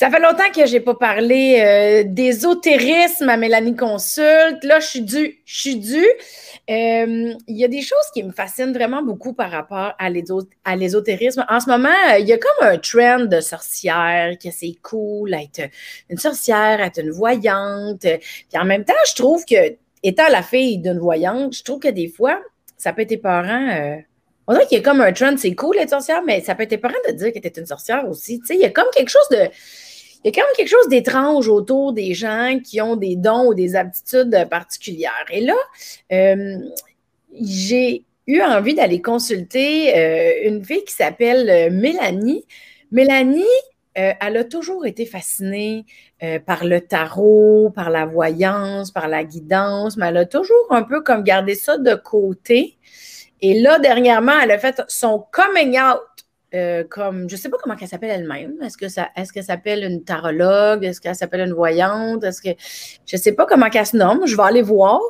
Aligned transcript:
Ça 0.00 0.10
fait 0.10 0.18
longtemps 0.18 0.50
que 0.50 0.64
j'ai 0.64 0.80
pas 0.80 0.94
parlé 0.94 1.60
euh, 1.60 2.04
d'ésotérisme 2.06 3.28
à 3.28 3.36
Mélanie 3.36 3.76
Consulte. 3.76 4.64
Là, 4.64 4.80
je 4.80 4.86
suis 4.86 5.02
due. 5.02 5.42
Je 5.44 5.60
suis 5.60 5.76
due. 5.76 6.08
Euh, 6.70 7.34
il 7.46 7.58
y 7.58 7.64
a 7.64 7.68
des 7.68 7.82
choses 7.82 7.98
qui 8.14 8.22
me 8.22 8.32
fascinent 8.32 8.72
vraiment 8.72 9.02
beaucoup 9.02 9.34
par 9.34 9.50
rapport 9.50 9.92
à 9.98 10.08
l'ésotérisme. 10.08 11.44
En 11.50 11.60
ce 11.60 11.68
moment, 11.68 11.90
il 12.18 12.26
y 12.26 12.32
a 12.32 12.38
comme 12.38 12.68
un 12.70 12.78
trend 12.78 13.26
de 13.26 13.42
sorcière, 13.42 14.38
que 14.42 14.50
c'est 14.50 14.74
cool 14.82 15.34
être 15.34 15.68
une 16.08 16.16
sorcière, 16.16 16.80
être 16.80 17.02
une 17.02 17.10
voyante. 17.10 18.00
Puis 18.00 18.58
en 18.58 18.64
même 18.64 18.86
temps, 18.86 18.94
je 19.06 19.14
trouve 19.16 19.44
que, 19.44 19.76
étant 20.02 20.28
la 20.30 20.42
fille 20.42 20.78
d'une 20.78 20.98
voyante, 20.98 21.54
je 21.54 21.62
trouve 21.62 21.78
que 21.80 21.88
des 21.88 22.08
fois, 22.08 22.40
ça 22.78 22.94
peut 22.94 23.02
être 23.02 23.12
épeurant. 23.12 23.68
Euh, 23.68 23.96
on 24.46 24.54
dirait 24.54 24.66
qu'il 24.66 24.78
y 24.78 24.80
a 24.80 24.82
comme 24.82 25.02
un 25.02 25.12
trend, 25.12 25.36
c'est 25.36 25.54
cool 25.54 25.76
être 25.76 25.90
sorcière, 25.90 26.22
mais 26.26 26.40
ça 26.40 26.54
peut 26.54 26.62
être 26.62 26.72
épeurant 26.72 26.94
de 27.06 27.12
dire 27.12 27.34
que 27.34 27.38
tu 27.46 27.60
une 27.60 27.66
sorcière 27.66 28.08
aussi. 28.08 28.40
Tu 28.40 28.46
sais, 28.46 28.54
il 28.54 28.62
y 28.62 28.64
a 28.64 28.70
comme 28.70 28.88
quelque 28.94 29.10
chose 29.10 29.28
de 29.30 29.50
il 30.22 30.28
y 30.28 30.30
a 30.30 30.32
quand 30.32 30.46
même 30.46 30.56
quelque 30.56 30.68
chose 30.68 30.88
d'étrange 30.88 31.48
autour 31.48 31.92
des 31.92 32.12
gens 32.12 32.58
qui 32.62 32.80
ont 32.80 32.96
des 32.96 33.16
dons 33.16 33.46
ou 33.46 33.54
des 33.54 33.74
aptitudes 33.74 34.46
particulières. 34.50 35.26
Et 35.30 35.40
là, 35.40 35.54
euh, 36.12 36.58
j'ai 37.40 38.04
eu 38.26 38.42
envie 38.42 38.74
d'aller 38.74 39.00
consulter 39.00 39.96
euh, 39.96 40.48
une 40.48 40.62
fille 40.64 40.84
qui 40.84 40.92
s'appelle 40.92 41.48
euh, 41.48 41.70
Mélanie. 41.70 42.44
Mélanie, 42.92 43.44
elle 43.94 44.36
a 44.36 44.44
toujours 44.44 44.86
été 44.86 45.04
fascinée 45.04 45.84
par 46.46 46.64
le 46.64 46.80
tarot, 46.80 47.70
par 47.74 47.90
la 47.90 48.06
voyance, 48.06 48.90
par 48.90 49.08
la 49.08 49.24
guidance, 49.24 49.96
mais 49.96 50.06
elle 50.06 50.16
a 50.16 50.24
toujours 50.26 50.66
un 50.70 50.84
peu 50.84 51.02
comme 51.02 51.22
gardé 51.22 51.54
ça 51.54 51.76
de 51.76 51.94
côté. 51.94 52.78
Et 53.42 53.60
là, 53.60 53.78
dernièrement, 53.78 54.38
elle 54.42 54.52
a 54.52 54.58
fait 54.58 54.80
son 54.88 55.24
coming 55.32 55.78
out 55.78 56.00
euh, 56.52 56.82
comme, 56.82 57.28
je 57.28 57.36
ne 57.36 57.40
sais 57.40 57.48
pas 57.48 57.58
comment 57.62 57.76
elle 57.80 57.86
s'appelle 57.86 58.10
elle-même. 58.10 58.54
Est-ce 58.62 58.76
que 58.76 58.88
ça, 58.88 59.10
est-ce 59.14 59.32
qu'elle 59.32 59.44
s'appelle 59.44 59.84
une 59.84 60.02
tarologue? 60.02 60.84
Est-ce 60.84 61.00
qu'elle 61.00 61.14
s'appelle 61.14 61.42
une 61.42 61.52
voyante? 61.52 62.24
Est-ce 62.24 62.42
que, 62.42 62.48
je 63.06 63.16
ne 63.16 63.20
sais 63.20 63.32
pas 63.32 63.46
comment 63.46 63.66
elle 63.72 63.86
se 63.86 63.96
nomme. 63.96 64.26
Je 64.26 64.36
vais 64.36 64.42
aller 64.42 64.62
voir. 64.62 65.00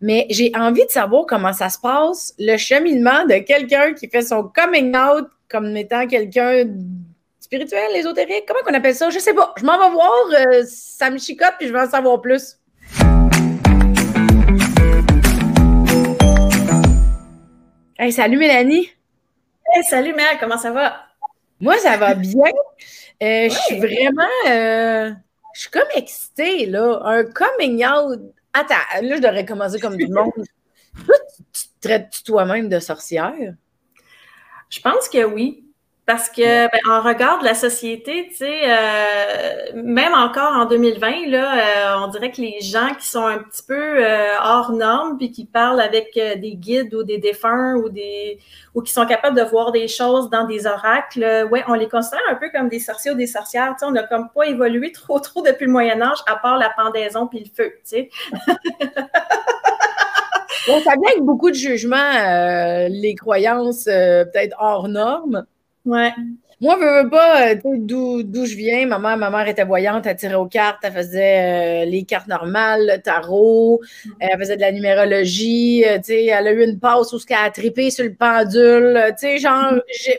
Mais 0.00 0.26
j'ai 0.30 0.52
envie 0.54 0.84
de 0.84 0.90
savoir 0.90 1.26
comment 1.26 1.52
ça 1.52 1.68
se 1.68 1.78
passe, 1.78 2.34
le 2.38 2.56
cheminement 2.56 3.24
de 3.24 3.38
quelqu'un 3.38 3.92
qui 3.94 4.08
fait 4.08 4.22
son 4.22 4.44
coming 4.44 4.96
out 4.96 5.26
comme 5.48 5.76
étant 5.76 6.06
quelqu'un 6.06 6.64
spirituel, 7.40 7.94
ésotérique. 7.94 8.44
Comment 8.46 8.60
on 8.68 8.74
appelle 8.74 8.94
ça? 8.94 9.10
Je 9.10 9.16
ne 9.16 9.20
sais 9.20 9.34
pas. 9.34 9.52
Je 9.56 9.64
m'en 9.64 9.78
vais 9.78 9.90
voir. 9.90 10.12
Euh, 10.32 10.62
ça 10.66 11.10
me 11.10 11.18
chicote 11.18 11.54
puis 11.58 11.68
je 11.68 11.72
vais 11.72 11.80
en 11.80 11.90
savoir 11.90 12.20
plus. 12.20 12.58
Hey, 17.98 18.12
salut 18.12 18.38
Mélanie 18.38 18.90
salut 19.82 20.14
Mère, 20.14 20.38
comment 20.38 20.58
ça 20.58 20.70
va? 20.70 21.06
Moi, 21.60 21.78
ça 21.78 21.96
va 21.96 22.14
bien. 22.14 22.50
Euh, 23.22 23.48
je 23.48 23.58
suis 23.66 23.78
vraiment. 23.78 24.22
Euh, 24.48 25.10
je 25.54 25.60
suis 25.60 25.70
comme 25.70 25.88
excitée, 25.94 26.66
là. 26.66 27.00
Un 27.04 27.24
coming 27.24 27.84
out. 27.84 28.20
Attends, 28.52 28.74
là, 29.02 29.16
je 29.16 29.20
devrais 29.20 29.44
commencer 29.44 29.80
comme 29.80 29.96
du 29.96 30.08
monde. 30.08 30.32
Toi, 31.06 31.14
tu 31.52 31.62
te 31.62 31.80
traites 31.80 32.22
toi-même 32.24 32.68
de 32.68 32.78
sorcière? 32.78 33.34
Je 34.70 34.80
pense 34.80 35.08
que 35.08 35.24
oui. 35.24 35.63
Parce 36.06 36.28
que 36.28 36.66
ben, 36.66 36.80
en 36.86 37.00
regard 37.00 37.38
de 37.38 37.46
la 37.46 37.54
société, 37.54 38.26
tu 38.28 38.36
sais, 38.36 38.60
euh, 38.66 39.72
même 39.74 40.12
encore 40.12 40.52
en 40.52 40.66
2020, 40.66 41.28
là, 41.28 41.54
euh, 41.56 42.04
on 42.04 42.08
dirait 42.08 42.30
que 42.30 42.42
les 42.42 42.60
gens 42.60 42.94
qui 42.98 43.08
sont 43.08 43.24
un 43.24 43.38
petit 43.38 43.62
peu 43.66 44.04
euh, 44.04 44.38
hors 44.42 44.72
normes, 44.72 45.16
puis 45.16 45.30
qui 45.30 45.46
parlent 45.46 45.80
avec 45.80 46.12
des 46.14 46.56
guides 46.56 46.94
ou 46.94 47.04
des 47.04 47.16
défunts 47.16 47.76
ou 47.76 47.88
des 47.88 48.38
ou 48.74 48.82
qui 48.82 48.92
sont 48.92 49.06
capables 49.06 49.34
de 49.34 49.44
voir 49.44 49.72
des 49.72 49.88
choses 49.88 50.28
dans 50.28 50.44
des 50.44 50.66
oracles, 50.66 51.48
ouais, 51.50 51.64
on 51.68 51.74
les 51.74 51.88
considère 51.88 52.20
un 52.28 52.34
peu 52.34 52.50
comme 52.50 52.68
des 52.68 52.80
sorciers 52.80 53.12
ou 53.12 53.14
des 53.14 53.26
sorcières. 53.26 53.70
Tu 53.70 53.78
sais, 53.78 53.86
on 53.86 53.92
n'a 53.92 54.02
comme 54.02 54.28
pas 54.28 54.44
évolué 54.44 54.92
trop 54.92 55.20
trop 55.20 55.40
depuis 55.40 55.64
le 55.64 55.72
Moyen 55.72 56.02
Âge, 56.02 56.18
à 56.26 56.36
part 56.36 56.58
la 56.58 56.68
pendaison 56.68 57.26
puis 57.28 57.38
le 57.38 57.46
feu, 57.46 57.72
tu 57.76 57.80
sais. 57.84 58.10
Bon, 60.66 60.80
ça 60.80 60.92
vient 60.92 61.10
avec 61.10 61.22
beaucoup 61.22 61.50
de 61.50 61.56
jugements, 61.56 62.88
les 62.88 63.14
croyances 63.14 63.84
peut-être 63.84 64.56
hors 64.58 64.88
normes. 64.88 65.44
Ouais. 65.84 66.12
Moi, 66.60 66.78
je 66.80 67.02
veux 67.02 67.10
pas, 67.10 67.50
euh, 67.50 67.54
d'où 68.24 68.46
je 68.46 68.56
viens. 68.56 68.86
Maman, 68.86 69.16
ma 69.16 69.30
mère 69.30 69.46
était 69.48 69.64
voyante, 69.64 70.06
elle 70.06 70.16
tirait 70.16 70.34
aux 70.34 70.46
cartes, 70.46 70.78
elle 70.82 70.92
faisait 70.92 71.82
euh, 71.82 71.90
les 71.90 72.04
cartes 72.04 72.28
normales, 72.28 72.86
le 72.86 73.02
tarot, 73.02 73.82
mm-hmm. 73.82 74.10
elle 74.20 74.38
faisait 74.38 74.56
de 74.56 74.60
la 74.60 74.72
numérologie, 74.72 75.84
euh, 75.86 75.98
sais, 76.02 76.26
elle 76.26 76.46
a 76.46 76.52
eu 76.52 76.64
une 76.64 76.78
passe 76.78 77.12
où 77.12 77.18
elle 77.28 77.36
a 77.36 77.50
trippé 77.50 77.90
sur 77.90 78.04
le 78.04 78.14
pendule. 78.14 78.98
Tu 79.10 79.26
sais, 79.26 79.38
genre, 79.38 79.74
mm-hmm. 79.74 80.18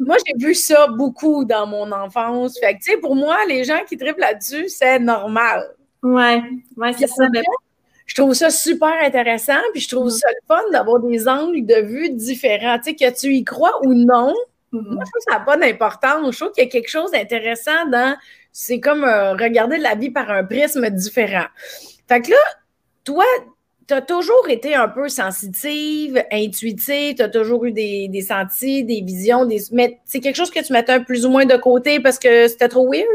moi, 0.00 0.16
j'ai 0.26 0.46
vu 0.46 0.54
ça 0.54 0.88
beaucoup 0.88 1.44
dans 1.44 1.66
mon 1.66 1.90
enfance. 1.92 2.58
Fait 2.58 2.74
que, 2.74 2.80
tu 2.82 2.92
sais, 2.92 2.96
pour 2.98 3.14
moi, 3.14 3.36
les 3.48 3.64
gens 3.64 3.80
qui 3.88 3.96
trippent 3.96 4.18
là-dessus, 4.18 4.68
c'est 4.68 4.98
normal. 4.98 5.64
Ouais, 6.02 6.42
ouais, 6.76 6.92
c'est 6.98 7.06
ça. 7.06 7.24
Je 8.04 8.14
trouve 8.14 8.34
ça 8.34 8.50
super 8.50 8.92
intéressant, 9.02 9.60
puis 9.72 9.80
je 9.80 9.88
trouve 9.88 10.08
mm-hmm. 10.08 10.18
ça 10.18 10.28
le 10.28 10.46
fun 10.46 10.70
d'avoir 10.72 11.00
des 11.00 11.28
angles 11.28 11.64
de 11.64 11.80
vue 11.82 12.10
différents. 12.10 12.78
Tu 12.78 12.90
sais, 12.90 12.94
que 12.94 13.18
tu 13.18 13.32
y 13.34 13.44
crois 13.44 13.72
ou 13.84 13.94
non, 13.94 14.34
moi, 14.72 15.04
je 15.04 15.10
trouve 15.10 15.24
que 15.26 15.32
ça 15.32 15.38
n'a 15.38 15.44
pas 15.44 15.56
d'importance. 15.56 16.32
Je 16.32 16.38
trouve 16.38 16.52
qu'il 16.52 16.64
y 16.64 16.66
a 16.66 16.70
quelque 16.70 16.90
chose 16.90 17.10
d'intéressant 17.10 17.86
dans. 17.90 18.16
C'est 18.52 18.80
comme 18.80 19.04
euh, 19.04 19.32
regarder 19.32 19.78
la 19.78 19.94
vie 19.94 20.10
par 20.10 20.30
un 20.30 20.44
prisme 20.44 20.88
différent. 20.90 21.46
Fait 22.08 22.20
que 22.20 22.30
là, 22.30 22.36
toi, 23.04 23.24
tu 23.86 23.94
as 23.94 24.02
toujours 24.02 24.48
été 24.48 24.74
un 24.74 24.88
peu 24.88 25.08
sensitive, 25.08 26.22
intuitive, 26.30 27.16
tu 27.16 27.22
as 27.22 27.28
toujours 27.28 27.64
eu 27.64 27.72
des, 27.72 28.08
des 28.08 28.22
sentis, 28.22 28.84
des 28.84 29.00
visions, 29.00 29.46
des... 29.46 29.60
mais 29.72 30.00
c'est 30.04 30.20
quelque 30.20 30.36
chose 30.36 30.50
que 30.50 30.64
tu 30.64 30.72
mettais 30.72 30.92
un 30.92 31.00
plus 31.02 31.24
ou 31.24 31.30
moins 31.30 31.46
de 31.46 31.56
côté 31.56 32.00
parce 32.00 32.18
que 32.18 32.48
c'était 32.48 32.68
trop 32.68 32.90
weird? 32.90 33.06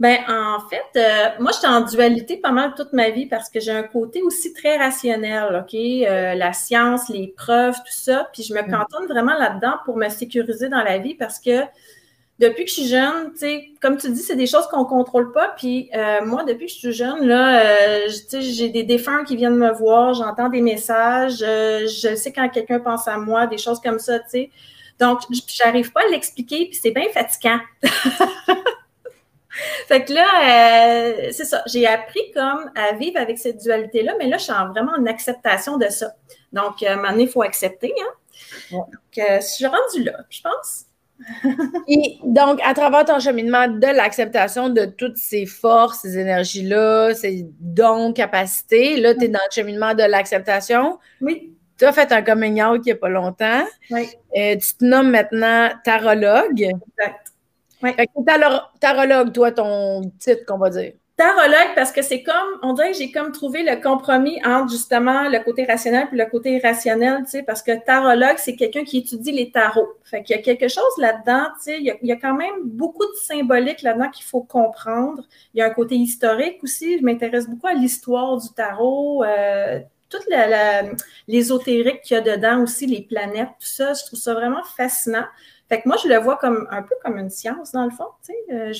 Ben 0.00 0.18
en 0.28 0.60
fait, 0.70 0.98
euh, 0.98 1.28
moi 1.40 1.50
j'étais 1.52 1.66
en 1.66 1.82
dualité 1.82 2.38
pas 2.38 2.52
mal 2.52 2.72
toute 2.74 2.94
ma 2.94 3.10
vie 3.10 3.26
parce 3.26 3.50
que 3.50 3.60
j'ai 3.60 3.70
un 3.70 3.82
côté 3.82 4.22
aussi 4.22 4.54
très 4.54 4.78
rationnel, 4.78 5.62
ok, 5.62 5.74
euh, 5.74 6.34
la 6.34 6.54
science, 6.54 7.10
les 7.10 7.28
preuves, 7.36 7.74
tout 7.74 7.92
ça, 7.92 8.30
puis 8.32 8.42
je 8.42 8.54
me 8.54 8.62
mm. 8.62 8.70
cantonne 8.70 9.06
vraiment 9.06 9.34
là-dedans 9.34 9.74
pour 9.84 9.98
me 9.98 10.08
sécuriser 10.08 10.70
dans 10.70 10.82
la 10.82 10.96
vie 10.96 11.14
parce 11.14 11.38
que 11.38 11.64
depuis 12.38 12.64
que 12.64 12.70
je 12.70 12.74
suis 12.76 12.88
jeune, 12.88 13.32
tu 13.34 13.40
sais, 13.40 13.68
comme 13.82 13.98
tu 13.98 14.10
dis, 14.10 14.22
c'est 14.22 14.36
des 14.36 14.46
choses 14.46 14.66
qu'on 14.68 14.86
contrôle 14.86 15.32
pas. 15.32 15.52
Puis 15.58 15.90
euh, 15.94 16.24
moi, 16.24 16.44
depuis 16.44 16.64
que 16.64 16.72
je 16.72 16.78
suis 16.78 16.92
jeune, 16.92 17.26
là, 17.26 18.08
j'ai 18.08 18.70
des 18.70 18.84
défunts 18.84 19.24
qui 19.24 19.36
viennent 19.36 19.58
me 19.58 19.70
voir, 19.70 20.14
j'entends 20.14 20.48
des 20.48 20.62
messages, 20.62 21.40
je 21.40 22.14
sais 22.16 22.32
quand 22.32 22.48
quelqu'un 22.48 22.80
pense 22.80 23.06
à 23.06 23.18
moi, 23.18 23.46
des 23.46 23.58
choses 23.58 23.80
comme 23.82 23.98
ça, 23.98 24.18
tu 24.20 24.30
sais. 24.30 24.50
Donc, 24.98 25.20
j'arrive 25.46 25.92
pas 25.92 26.00
à 26.00 26.10
l'expliquer, 26.10 26.66
puis 26.70 26.78
c'est 26.80 26.90
bien 26.90 27.08
fatigant. 27.12 27.58
fait 29.88 30.04
que 30.04 30.12
là, 30.12 30.26
euh, 30.42 31.28
c'est 31.32 31.44
ça. 31.44 31.62
J'ai 31.66 31.86
appris 31.86 32.30
comme 32.34 32.70
à 32.74 32.92
vivre 32.94 33.18
avec 33.18 33.38
cette 33.38 33.62
dualité-là, 33.62 34.14
mais 34.18 34.28
là, 34.28 34.38
je 34.38 34.44
suis 34.44 34.52
vraiment 34.52 34.92
en 34.98 35.06
acceptation 35.06 35.76
de 35.76 35.88
ça. 35.88 36.12
Donc, 36.52 36.82
à 36.82 36.92
un 36.92 36.96
moment 36.96 37.10
donné, 37.10 37.24
il 37.24 37.28
faut 37.28 37.42
accepter. 37.42 37.92
Hein? 38.00 38.12
Donc, 38.72 38.88
euh, 39.18 39.40
je 39.40 39.46
suis 39.46 39.66
rendue 39.66 40.04
là, 40.04 40.18
je 40.28 40.40
pense. 40.42 40.86
Et 41.88 42.18
donc, 42.24 42.60
à 42.64 42.74
travers 42.74 43.04
ton 43.04 43.20
cheminement 43.20 43.68
de 43.68 43.86
l'acceptation 43.86 44.68
de 44.70 44.86
toutes 44.86 45.16
ces 45.16 45.46
forces, 45.46 46.00
ces 46.00 46.18
énergies-là, 46.18 47.14
ces 47.14 47.46
dons, 47.60 48.12
capacités, 48.12 48.98
là, 48.98 49.14
tu 49.14 49.24
es 49.24 49.28
dans 49.28 49.38
le 49.38 49.54
cheminement 49.54 49.94
de 49.94 50.02
l'acceptation. 50.02 50.98
Oui. 51.20 51.54
Tu 51.78 51.84
as 51.84 51.92
fait 51.92 52.12
un 52.12 52.22
coming 52.22 52.62
out 52.62 52.80
il 52.84 52.88
n'y 52.88 52.92
a 52.92 52.96
pas 52.96 53.08
longtemps. 53.08 53.64
Oui. 53.90 54.08
Euh, 54.36 54.56
tu 54.56 54.76
te 54.76 54.84
nommes 54.84 55.10
maintenant 55.10 55.70
tarologue. 55.84 56.62
Exact. 56.62 57.32
Ouais. 57.82 57.96
tarologue, 58.80 59.32
toi, 59.32 59.52
ton 59.52 60.02
titre 60.18 60.44
qu'on 60.46 60.58
va 60.58 60.70
dire. 60.70 60.92
Tarologue, 61.20 61.74
parce 61.74 61.92
que 61.92 62.00
c'est 62.00 62.22
comme, 62.22 62.58
on 62.62 62.72
dirait 62.72 62.92
que 62.92 62.96
j'ai 62.96 63.12
comme 63.12 63.30
trouvé 63.30 63.62
le 63.62 63.78
compromis 63.82 64.42
entre 64.42 64.70
justement 64.70 65.28
le 65.28 65.38
côté 65.44 65.66
rationnel 65.66 66.08
et 66.10 66.16
le 66.16 66.24
côté 66.24 66.56
irrationnel, 66.56 67.24
tu 67.24 67.32
sais, 67.32 67.42
parce 67.42 67.62
que 67.62 67.72
tarologue, 67.84 68.38
c'est 68.38 68.56
quelqu'un 68.56 68.84
qui 68.84 68.96
étudie 68.96 69.30
les 69.30 69.50
tarots. 69.50 69.90
Fait 70.02 70.22
qu'il 70.22 70.34
y 70.34 70.38
a 70.38 70.42
quelque 70.42 70.68
chose 70.68 70.82
là-dedans, 70.96 71.48
tu 71.56 71.64
sais, 71.64 71.78
il 71.78 71.94
y, 72.02 72.12
a, 72.12 72.16
quand 72.16 72.32
même 72.32 72.54
beaucoup 72.64 73.04
de 73.04 73.16
symbolique 73.16 73.82
là-dedans 73.82 74.08
qu'il 74.08 74.24
faut 74.24 74.40
comprendre. 74.40 75.22
Il 75.52 75.58
y 75.58 75.62
a 75.62 75.66
un 75.66 75.70
côté 75.74 75.94
historique 75.94 76.64
aussi. 76.64 76.98
Je 76.98 77.04
m'intéresse 77.04 77.46
beaucoup 77.46 77.66
à 77.66 77.74
l'histoire 77.74 78.38
du 78.38 78.48
tarot, 78.56 79.22
euh, 79.22 79.78
toute 80.08 80.24
l'ésotérique 81.28 82.00
qu'il 82.00 82.14
y 82.14 82.18
a 82.18 82.22
dedans 82.22 82.62
aussi, 82.62 82.86
les 82.86 83.02
planètes, 83.02 83.50
tout 83.60 83.66
ça. 83.66 83.92
Je 83.92 84.06
trouve 84.06 84.18
ça 84.18 84.32
vraiment 84.32 84.64
fascinant. 84.74 85.26
Fait 85.70 85.80
que 85.80 85.88
moi, 85.88 85.96
je 86.02 86.08
le 86.08 86.18
vois 86.18 86.36
comme 86.36 86.66
un 86.70 86.82
peu 86.82 86.96
comme 87.02 87.16
une 87.16 87.30
science, 87.30 87.70
dans 87.70 87.84
le 87.84 87.92
fond. 87.92 88.08
Tu 88.26 88.32
sais, 88.32 88.54
euh, 88.54 88.72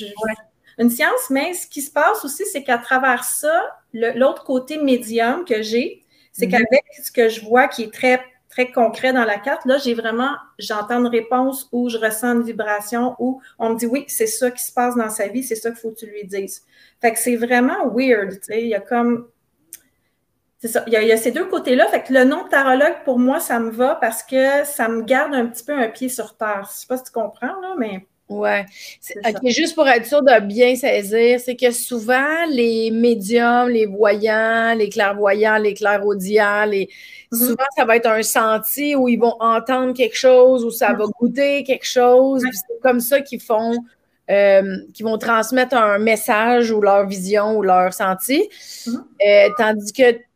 Une 0.79 0.91
science, 0.91 1.31
mais 1.31 1.55
ce 1.55 1.69
qui 1.69 1.83
se 1.83 1.91
passe 1.91 2.25
aussi, 2.25 2.45
c'est 2.47 2.65
qu'à 2.65 2.79
travers 2.79 3.23
ça, 3.23 3.79
l'autre 3.95 4.43
côté 4.43 4.77
médium 4.77 5.45
que 5.45 5.63
j'ai, 5.63 6.03
c'est 6.33 6.47
mhm. 6.47 6.53
qu'avec 6.53 6.85
ce 7.01 7.13
que 7.13 7.29
je 7.29 7.43
vois 7.45 7.69
qui 7.69 7.85
est 7.85 7.95
très, 7.95 8.21
très 8.49 8.73
concret 8.73 9.13
dans 9.13 9.25
la 9.25 9.39
carte, 9.39 9.65
là, 9.67 9.79
j'ai 9.79 9.95
vraiment, 9.95 10.33
j'entends 10.59 10.99
une 10.99 11.07
réponse 11.07 11.69
ou 11.71 11.89
je 11.89 11.97
ressens 11.97 12.35
une 12.35 12.43
vibration 12.43 13.15
ou 13.21 13.41
on 13.61 13.71
me 13.71 13.79
dit 13.79 13.87
oui, 13.87 14.05
c'est 14.09 14.27
ça 14.27 14.51
qui 14.51 14.65
se 14.65 14.73
passe 14.73 14.97
dans 14.97 15.11
sa 15.11 15.29
vie, 15.29 15.45
c'est 15.45 15.55
ça 15.55 15.71
qu'il 15.71 15.79
faut 15.79 15.91
que 15.91 16.01
tu 16.01 16.07
lui 16.07 16.25
dises. 16.25 16.65
Fait 17.01 17.13
que 17.13 17.21
c'est 17.21 17.37
vraiment 17.37 17.89
weird, 17.95 18.33
tu 18.33 18.47
sais. 18.47 18.63
Il 18.63 18.69
y 18.69 18.75
a 18.75 18.81
comme 18.81 19.29
c'est 20.61 20.69
ça. 20.69 20.85
Il 20.87 20.93
y, 20.93 21.13
a, 21.13 21.17
ces 21.17 21.31
deux 21.31 21.47
côtés-là. 21.47 21.87
Fait 21.87 22.03
que 22.03 22.13
le 22.13 22.25
nom 22.25 22.45
de 22.45 22.49
tarologue, 22.51 23.03
pour 23.05 23.19
moi, 23.19 23.41
ça 23.41 23.59
me 23.59 23.71
va 23.71 23.95
parce 23.95 24.23
que 24.23 24.65
ça 24.65 24.89
me 24.89 25.03
garde 25.03 25.35
un 25.35 25.47
petit 25.47 25.65
peu 25.65 25.73
un 25.73 25.89
pied 25.89 26.11
sur 26.11 26.37
terre. 26.37 26.69
Je 26.71 26.81
sais 26.81 26.87
pas 26.87 26.99
si 26.99 27.05
tu 27.05 27.13
comprends, 27.13 27.47
là, 27.63 27.75
mais. 27.79 28.07
Ouais. 28.29 28.65
juste 29.47 29.75
pour 29.75 29.89
être 29.89 30.07
sûr 30.07 30.23
de 30.23 30.41
bien 30.41 30.77
saisir, 30.77 31.41
c'est 31.41 31.57
que 31.57 31.73
souvent, 31.73 32.47
les 32.49 32.91
médiums, 32.93 33.71
les 33.71 33.87
voyants, 33.87 34.75
les 34.77 34.89
clairvoyants, 34.89 35.57
les 35.57 35.75
clairaudients, 35.75 36.67
les... 36.67 36.89
Mm-hmm. 37.33 37.47
souvent, 37.47 37.65
ça 37.77 37.85
va 37.87 37.97
être 37.97 38.07
un 38.07 38.23
senti 38.23 38.95
où 38.95 39.09
ils 39.09 39.19
vont 39.19 39.35
entendre 39.41 39.95
quelque 39.95 40.17
chose, 40.17 40.65
où 40.65 40.71
ça 40.71 40.93
va 40.93 41.07
mm-hmm. 41.07 41.11
goûter 41.19 41.65
quelque 41.65 41.87
chose. 41.87 42.43
C'est 42.53 42.81
comme 42.83 43.01
ça 43.01 43.21
qu'ils 43.21 43.41
font, 43.41 43.79
euh, 44.31 44.77
qu'ils 44.95 45.07
vont 45.07 45.19
transmettre 45.19 45.75
un 45.75 45.99
message 45.99 46.71
ou 46.71 46.81
leur 46.81 47.07
vision 47.09 47.57
ou 47.57 47.63
leur 47.63 47.93
senti. 47.93 48.49
Mm-hmm. 48.87 48.99
Euh, 49.27 49.49
tandis 49.57 49.93
que 49.93 50.30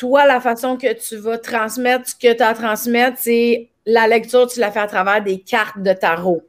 toi, 0.00 0.24
la 0.24 0.40
façon 0.40 0.78
que 0.78 0.94
tu 0.94 1.16
vas 1.16 1.36
transmettre 1.36 2.08
ce 2.08 2.14
que 2.14 2.32
tu 2.32 2.42
as 2.42 2.48
à 2.48 2.54
transmettre, 2.54 3.18
c'est 3.20 3.68
la 3.84 4.08
lecture, 4.08 4.46
tu 4.46 4.58
la 4.58 4.70
fais 4.70 4.80
à 4.80 4.86
travers 4.86 5.22
des 5.22 5.40
cartes 5.40 5.78
de 5.78 5.92
tarot. 5.92 6.40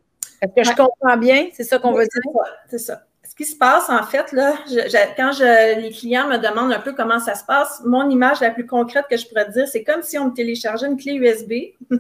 Est-ce 0.42 0.54
que 0.56 0.64
je 0.64 0.76
comprends 0.76 1.18
bien? 1.18 1.50
C'est 1.52 1.66
ça 1.66 1.78
qu'on 1.78 1.92
veut 1.92 2.06
dire? 2.06 2.44
C'est 2.70 2.80
ça. 2.80 3.04
Ce 3.30 3.36
qui 3.36 3.44
se 3.44 3.58
passe, 3.58 3.90
en 3.90 4.04
fait, 4.04 4.32
là, 4.32 4.56
quand 5.18 5.34
je, 5.34 5.82
les 5.82 5.92
clients 5.92 6.30
me 6.30 6.38
demandent 6.38 6.72
un 6.72 6.80
peu 6.80 6.94
comment 6.94 7.20
ça 7.20 7.36
se 7.36 7.44
passe, 7.44 7.82
mon 7.84 8.10
image 8.10 8.40
la 8.40 8.52
plus 8.52 8.66
concrète 8.66 9.06
que 9.10 9.18
je 9.18 9.28
pourrais 9.28 9.50
dire, 9.50 9.68
c'est 9.68 9.84
comme 9.84 10.02
si 10.02 10.18
on 10.18 10.30
me 10.30 10.34
téléchargeait 10.34 10.88
une 10.88 10.98
clé 10.98 11.14
USB 11.16 11.54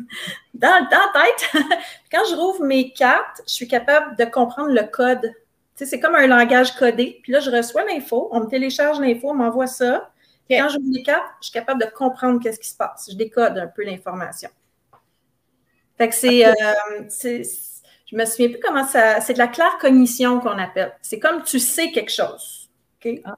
dans, 0.53 0.87
la 0.89 1.21
tête. 1.21 1.63
quand 2.11 2.21
je 2.29 2.35
rouvre 2.35 2.63
mes 2.63 2.93
cartes, 2.93 3.41
je 3.45 3.53
suis 3.53 3.67
capable 3.67 4.15
de 4.15 4.23
comprendre 4.23 4.69
le 4.69 4.83
code. 4.83 5.33
c'est 5.75 5.99
comme 5.99 6.15
un 6.15 6.27
langage 6.27 6.75
codé. 6.75 7.19
Puis 7.23 7.33
là, 7.33 7.41
je 7.41 7.51
reçois 7.51 7.83
l'info, 7.83 8.29
on 8.31 8.39
me 8.39 8.47
télécharge 8.47 9.01
l'info, 9.01 9.31
on 9.31 9.35
m'envoie 9.35 9.67
ça. 9.67 10.11
Quand 10.49 10.69
je 10.69 10.77
rouvre 10.77 10.89
les 10.91 11.03
cartes, 11.03 11.33
je 11.39 11.47
suis 11.47 11.53
capable 11.53 11.81
de 11.81 11.89
comprendre 11.89 12.41
qu'est-ce 12.41 12.59
qui 12.59 12.67
se 12.67 12.75
passe. 12.75 13.09
Je 13.09 13.15
décode 13.15 13.57
un 13.57 13.67
peu 13.67 13.83
l'information. 13.83 14.49
Fait 15.97 16.09
que 16.09 16.15
c'est, 16.15 16.45
euh, 16.45 16.53
je 18.11 18.15
me 18.15 18.25
souviens 18.25 18.49
plus 18.49 18.59
comment 18.59 18.85
ça. 18.85 19.21
C'est 19.21 19.33
de 19.33 19.37
la 19.37 19.47
claire 19.47 19.77
cognition 19.79 20.39
qu'on 20.39 20.57
appelle. 20.57 20.93
C'est 21.01 21.19
comme 21.19 21.43
tu 21.43 21.59
sais 21.59 21.91
quelque 21.91 22.11
chose. 22.11 22.69
Ah. 23.23 23.35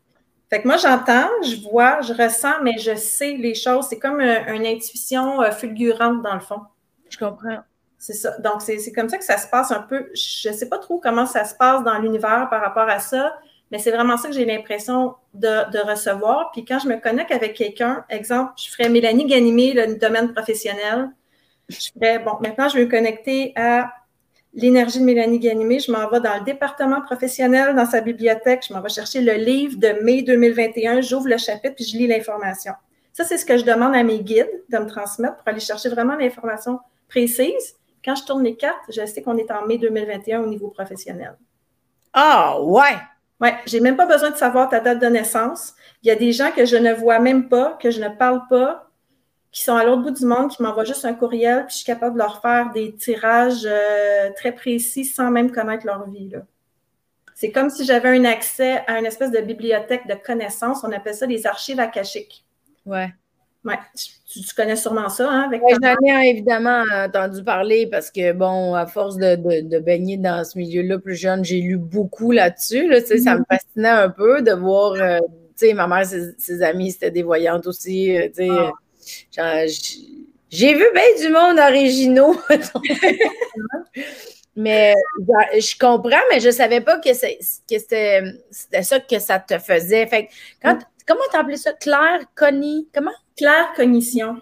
Fait 0.50 0.62
que 0.62 0.68
moi, 0.68 0.78
j'entends, 0.78 1.30
je 1.44 1.62
vois, 1.70 2.02
je 2.02 2.14
ressens, 2.14 2.62
mais 2.64 2.78
je 2.78 2.96
sais 2.96 3.34
les 3.34 3.56
choses. 3.56 3.88
C'est 3.90 4.00
comme 4.00 4.22
une 4.22 4.66
intuition 4.66 5.42
euh, 5.42 5.52
fulgurante 5.52 6.22
dans 6.22 6.34
le 6.34 6.40
fond. 6.40 6.62
Je 7.10 7.18
comprends. 7.18 7.60
C'est 7.98 8.14
ça. 8.14 8.38
Donc, 8.40 8.62
c'est 8.62 8.92
comme 8.92 9.08
ça 9.08 9.18
que 9.18 9.24
ça 9.24 9.38
se 9.38 9.48
passe 9.48 9.72
un 9.72 9.82
peu. 9.82 10.10
Je 10.14 10.50
ne 10.50 10.54
sais 10.54 10.68
pas 10.68 10.78
trop 10.78 11.00
comment 11.00 11.26
ça 11.26 11.46
se 11.46 11.56
passe 11.56 11.84
dans 11.84 11.98
l'univers 12.00 12.48
par 12.50 12.62
rapport 12.62 12.90
à 12.90 13.00
ça, 13.00 13.34
mais 13.74 13.80
c'est 13.80 13.90
vraiment 13.90 14.18
ça 14.18 14.28
que 14.28 14.36
j'ai 14.36 14.46
l'impression 14.46 15.16
de, 15.34 15.90
recevoir. 15.90 16.52
Puis 16.52 16.64
quand 16.64 16.78
je 16.78 16.88
me 16.88 16.98
connecte 16.98 17.32
avec 17.32 17.56
quelqu'un, 17.56 18.06
exemple, 18.08 18.52
je 18.56 18.70
ferais 18.70 18.88
Mélanie 18.88 19.26
Ganimé, 19.26 19.74
le 19.74 19.96
domaine 19.96 20.32
professionnel. 20.32 21.10
Je 21.70 21.90
ferais, 21.92 22.20
bon, 22.20 22.34
maintenant, 22.40 22.70
je 22.70 22.78
vais 22.78 22.86
me 22.86 22.92
connecter 22.92 23.52
à 23.56 23.92
l'énergie 24.54 25.00
de 25.00 25.06
Mélanie 25.06 25.40
Ganimé. 25.40 25.80
Je 25.80 25.92
m'en 25.92 26.08
vais 26.08 26.20
dans 26.20 26.38
le 26.38 26.44
département 26.44 27.02
professionnel, 27.02 27.76
dans 27.76 27.88
sa 27.88 28.02
bibliothèque. 28.02 28.64
Je 28.70 28.76
m'en 28.76 28.80
vais 28.80 28.90
chercher 28.90 29.22
le 29.22 29.34
livre 29.34 29.80
de 29.80 30.04
mai 30.04 30.22
2021. 30.22 31.02
J'ouvre 31.02 31.28
le 31.28 31.40
chapitre 31.40 31.74
puis 31.74 31.86
je 31.86 31.98
lis 31.98 32.06
l'information. 32.06 32.74
Ça, 33.12 33.24
c'est 33.24 33.40
ce 33.40 33.46
que 33.46 33.58
je 33.58 33.66
demande 33.66 33.96
à 33.96 34.04
mes 34.04 34.20
guides 34.20 34.52
de 34.70 34.78
me 34.78 34.86
transmettre 34.86 35.38
pour 35.38 35.48
aller 35.48 35.60
chercher 35.60 35.90
vraiment 35.90 36.16
l'information 36.16 36.80
précise. 37.10 37.74
Quand 38.06 38.14
je 38.14 38.24
tourne 38.24 38.44
les 38.44 38.56
cartes, 38.56 38.84
je 38.90 39.04
sais 39.04 39.24
qu'on 39.24 39.38
est 39.38 39.50
en 39.50 39.66
mai 39.66 39.80
2021 39.80 40.42
au 40.42 40.46
niveau 40.46 40.68
professionnel. 40.68 41.36
Ah, 42.14 42.62
ouais! 42.62 42.98
Ouais, 43.44 43.58
j'ai 43.66 43.82
même 43.82 43.98
pas 43.98 44.06
besoin 44.06 44.32
de 44.32 44.38
savoir 44.38 44.70
ta 44.70 44.80
date 44.80 45.00
de 45.00 45.08
naissance. 45.08 45.74
Il 46.02 46.08
y 46.08 46.12
a 46.12 46.16
des 46.16 46.32
gens 46.32 46.52
que 46.54 46.64
je 46.66 46.78
ne 46.78 46.94
vois 46.94 47.20
même 47.20 47.50
pas, 47.50 47.78
que 47.82 47.92
je 47.92 48.00
ne 48.00 48.08
parle 48.08 48.44
pas, 48.50 48.90
qui 49.52 49.64
sont 49.64 49.76
à 49.76 49.84
l'autre 49.84 50.02
bout 50.02 50.12
du 50.12 50.26
monde, 50.26 50.50
qui 50.50 50.64
m'envoient 50.64 50.86
juste 50.86 51.04
un 51.04 51.14
courriel, 51.14 51.66
puis 51.66 51.74
je 51.74 51.76
suis 51.80 51.86
capable 51.86 52.14
de 52.14 52.20
leur 52.20 52.42
faire 52.42 52.72
des 52.72 52.96
tirages 52.96 53.66
euh, 53.66 54.30
très 54.38 54.54
précis 54.54 55.04
sans 55.04 55.30
même 55.30 55.52
connaître 55.52 55.86
leur 55.86 56.10
vie. 56.10 56.32
C'est 57.36 57.52
comme 57.52 57.70
si 57.70 57.84
j'avais 57.84 58.18
un 58.18 58.24
accès 58.24 58.82
à 58.88 58.98
une 58.98 59.06
espèce 59.06 59.32
de 59.32 59.42
bibliothèque 59.42 60.08
de 60.08 60.14
connaissances. 60.14 60.86
On 60.86 60.92
appelle 60.94 61.14
ça 61.14 61.28
des 61.28 61.46
archives 61.46 61.82
akashiques. 61.82 62.46
Ouais. 62.86 63.14
Ouais. 63.66 63.76
Tu, 63.96 64.42
connais 64.56 64.76
sûrement 64.76 65.10
ça, 65.10 65.30
hein? 65.30 65.44
Avec 65.48 65.62
J'en 65.70 65.96
ai 66.06 66.30
évidemment 66.30 66.84
entendu 66.92 67.44
parler 67.44 67.88
parce 67.88 68.12
que, 68.12 68.34
bon, 68.34 68.74
à 68.74 68.88
force 68.88 69.18
de, 69.18 69.80
baigner 69.80 70.18
dans 70.18 70.44
ce 70.44 70.58
milieu-là 70.58 71.00
plus 71.00 71.16
jeune, 71.16 71.46
j'ai 71.46 71.62
lu 71.62 71.78
beaucoup 71.78 72.32
là-dessus. 72.32 72.90
Là, 72.90 73.00
Ça 73.02 73.14
me 73.14 73.20
mm-hmm. 73.20 73.44
fascinait 73.50 73.90
un 73.90 74.10
peu 74.10 74.42
de 74.42 74.52
voir, 74.52 74.94
euh, 74.94 75.20
tu 75.58 75.68
sais, 75.68 75.74
ma 75.74 75.88
mère, 75.88 76.06
ses, 76.06 76.62
amis, 76.62 76.92
c'était 76.92 77.12
des 77.12 77.24
voyantes 77.24 77.68
aussi. 77.68 78.18
Euh, 78.18 78.28
tu 78.28 78.48
sais, 78.48 78.50
ah. 79.38 79.66
J'ai 80.50 80.74
vu 80.76 80.86
bien 80.94 81.04
du 81.20 81.30
monde 81.34 81.58
originaux. 81.58 82.36
mais 84.56 84.94
je 85.58 85.78
comprends, 85.80 86.22
mais 86.32 86.40
je 86.40 86.48
ne 86.48 86.52
savais 86.52 86.82
pas 86.82 87.00
que 87.00 87.10
c'était 87.14 88.22
ça 88.84 89.00
que 89.00 89.18
ça 89.18 89.40
te 89.40 89.58
faisait. 89.58 90.06
Fait 90.06 90.30
quand, 90.62 90.78
comment 91.08 91.22
tu 91.32 91.38
appelé 91.38 91.58
ça? 91.58 91.74
Claire 91.74 92.22
cogni... 92.36 92.90
Comment? 92.94 93.12
Claire 93.38 93.74
cognition. 93.76 94.38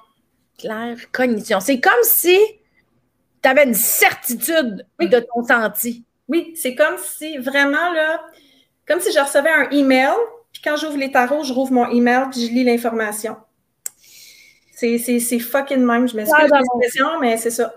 Claire 0.57 0.97
cognition. 1.11 1.59
C'est 1.59 1.79
comme 1.79 2.03
si 2.03 2.37
tu 3.41 3.49
avais 3.49 3.65
une 3.65 3.73
certitude 3.73 4.85
de 4.99 5.19
ton 5.19 5.43
senti. 5.43 6.05
Oui, 6.27 6.53
c'est 6.55 6.75
comme 6.75 6.97
si 6.97 7.37
vraiment 7.37 7.91
là, 7.91 8.23
comme 8.87 8.99
si 8.99 9.11
je 9.11 9.19
recevais 9.19 9.51
un 9.51 9.69
email, 9.71 10.13
puis 10.53 10.61
quand 10.63 10.77
j'ouvre 10.77 10.97
les 10.97 11.11
tarots, 11.11 11.43
je 11.43 11.53
rouvre 11.53 11.71
mon 11.71 11.89
email, 11.89 12.25
puis 12.31 12.45
je 12.45 12.51
lis 12.51 12.63
l'information. 12.63 13.37
C'est 14.75 15.39
fucking 15.39 15.83
même. 15.83 16.07
Je 16.07 16.15
m'excuse 16.15 16.49
de 16.49 16.55
l'expression, 16.55 17.19
mais 17.19 17.37
c'est 17.37 17.51
ça. 17.51 17.73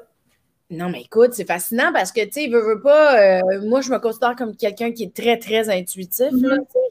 Non, 0.71 0.89
mais 0.89 1.03
écoute, 1.03 1.35
c'est 1.35 1.47
fascinant 1.47 1.93
parce 1.93 2.11
que, 2.11 2.25
tu 2.25 2.33
sais, 2.33 2.49
veux, 2.49 2.61
veux 2.61 2.81
pas, 2.81 3.19
euh, 3.21 3.41
moi, 3.65 3.81
je 3.83 3.91
me 3.91 3.99
considère 3.99 4.35
comme 4.35 4.57
quelqu'un 4.57 4.93
qui 4.93 5.05
est 5.05 5.15
très, 5.15 5.39
très 5.39 5.69
intuitif. 5.69 6.29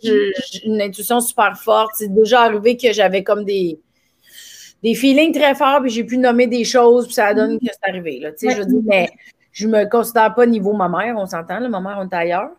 J'ai 0.02 0.32
une 0.66 0.82
intuition 0.82 1.20
super 1.22 1.58
forte. 1.58 1.92
C'est 1.96 2.14
déjà 2.14 2.42
arrivé 2.42 2.78
que 2.78 2.94
j'avais 2.94 3.24
comme 3.24 3.46
des, 3.46 3.80
des 4.84 4.94
feelings 4.94 5.34
très 5.34 5.56
forts, 5.56 5.82
puis 5.82 5.90
j'ai 5.90 6.04
pu 6.04 6.18
nommer 6.18 6.46
des 6.46 6.66
choses, 6.66 7.06
puis 7.06 7.16
ça 7.16 7.34
donne 7.34 7.56
mm-hmm. 7.56 7.68
que 7.68 7.74
c'est 7.74 7.90
arrivé. 7.90 8.20
Là, 8.20 8.30
Je 8.40 8.64
dis, 8.64 8.82
mais 8.86 9.10
je 9.52 9.68
me 9.68 9.90
considère 9.90 10.36
pas 10.36 10.46
niveau 10.46 10.74
ma 10.74 10.90
mère, 10.90 11.16
on 11.18 11.26
s'entend, 11.26 11.68
ma 11.68 11.80
mère, 11.80 11.98
on 12.00 12.08
est 12.08 12.16
ailleurs. 12.16 12.52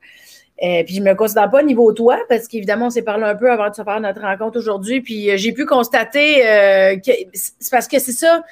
Euh, 0.62 0.84
puis 0.84 0.94
je 0.94 1.02
me 1.02 1.14
considère 1.14 1.50
pas 1.50 1.62
niveau 1.62 1.92
toi, 1.92 2.18
parce 2.28 2.46
qu'évidemment, 2.46 2.86
on 2.86 2.90
s'est 2.90 3.02
parlé 3.02 3.24
un 3.24 3.34
peu 3.34 3.50
avant 3.50 3.68
de 3.70 3.74
se 3.74 3.82
faire 3.82 4.00
notre 4.00 4.20
rencontre 4.20 4.58
aujourd'hui. 4.58 5.00
Puis 5.00 5.30
euh, 5.30 5.36
j'ai 5.36 5.52
pu 5.52 5.66
constater 5.66 6.46
euh, 6.46 6.96
que 6.96 7.10
c'est 7.32 7.70
parce 7.70 7.88
que 7.88 7.98
c'est 7.98 8.12
ça. 8.12 8.42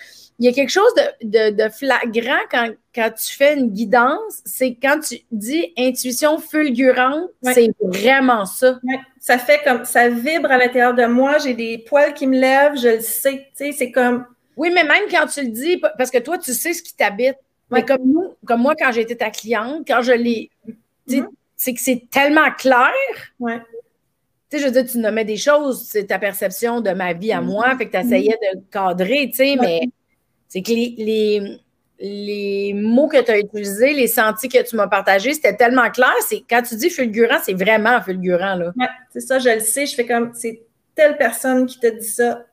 Il 0.42 0.46
y 0.46 0.48
a 0.48 0.52
quelque 0.52 0.70
chose 0.70 0.92
de, 1.22 1.68
flagrant 1.68 2.42
quand, 2.50 2.70
quand, 2.92 3.10
tu 3.12 3.32
fais 3.32 3.54
une 3.54 3.70
guidance, 3.70 4.42
c'est 4.44 4.74
quand 4.74 4.98
tu 4.98 5.20
dis 5.30 5.72
intuition 5.78 6.38
fulgurante, 6.38 7.30
c'est 7.42 7.70
vraiment 7.80 8.44
ça. 8.44 8.80
Ça 9.20 9.38
fait 9.38 9.60
comme 9.64 9.84
ça 9.84 10.08
vibre 10.08 10.50
à 10.50 10.58
l'intérieur 10.58 10.94
de 10.94 11.06
moi, 11.06 11.38
j'ai 11.38 11.54
des 11.54 11.78
poils 11.78 12.12
qui 12.12 12.26
me 12.26 12.38
lèvent, 12.38 12.76
je 12.76 12.96
le 12.96 13.00
sais, 13.00 13.46
tu 13.56 13.66
sais, 13.66 13.72
c'est 13.72 13.92
comme. 13.92 14.26
Oui, 14.56 14.70
mais 14.74 14.82
même 14.82 15.04
quand 15.10 15.26
tu 15.26 15.42
le 15.42 15.48
dis, 15.48 15.80
parce 15.96 16.10
que 16.10 16.18
toi, 16.18 16.36
tu 16.38 16.52
sais 16.52 16.72
ce 16.72 16.82
qui 16.82 16.94
t'habite. 16.94 17.36
Mais 17.70 17.84
comme 17.84 18.02
nous, 18.04 18.34
comme 18.44 18.60
moi, 18.60 18.74
quand 18.76 18.90
été 18.90 19.16
ta 19.16 19.30
cliente, 19.30 19.84
quand 19.86 20.02
je 20.02 20.12
l'ai. 20.12 20.50
Mm-hmm 21.08 21.28
c'est 21.62 21.74
que 21.74 21.80
c'est 21.80 22.08
tellement 22.10 22.50
clair. 22.58 22.90
Ouais. 23.38 23.60
Tu 24.50 24.58
sais, 24.58 24.58
je 24.58 24.64
veux 24.64 24.72
dire, 24.72 24.90
tu 24.90 24.98
nommais 24.98 25.24
des 25.24 25.36
choses, 25.36 25.86
c'est 25.86 26.06
ta 26.06 26.18
perception 26.18 26.80
de 26.80 26.90
ma 26.90 27.12
vie 27.12 27.32
à 27.32 27.40
mm-hmm. 27.40 27.44
moi, 27.44 27.76
fait 27.78 27.86
que 27.86 27.92
tu 27.96 28.04
essayais 28.04 28.36
de 28.52 28.60
cadrer, 28.68 29.28
tu 29.30 29.36
sais, 29.36 29.56
mais 29.60 29.82
c'est 30.52 30.60
que 30.60 30.70
les, 30.70 31.58
les, 31.98 32.74
mots 32.74 33.08
que 33.08 33.18
tu 33.22 33.30
as 33.30 33.38
utilisés, 33.38 33.94
les 33.94 34.06
sentis 34.06 34.50
que 34.50 34.62
tu 34.62 34.76
m'as 34.76 34.86
partagés, 34.86 35.32
c'était 35.32 35.56
tellement 35.56 35.90
clair. 35.90 36.12
C'est 36.28 36.44
quand 36.48 36.60
tu 36.60 36.76
dis 36.76 36.90
fulgurant, 36.90 37.38
c'est 37.42 37.54
vraiment 37.54 38.02
fulgurant, 38.02 38.56
là. 38.56 38.72
C'est 39.14 39.20
ça, 39.20 39.38
je 39.38 39.48
le 39.48 39.60
sais. 39.60 39.86
Je 39.86 39.94
fais 39.94 40.04
comme, 40.04 40.32
c'est 40.34 40.60
telle 40.94 41.16
personne 41.16 41.64
qui 41.64 41.80
te 41.80 41.86
dit 41.86 42.06
ça. 42.06 42.44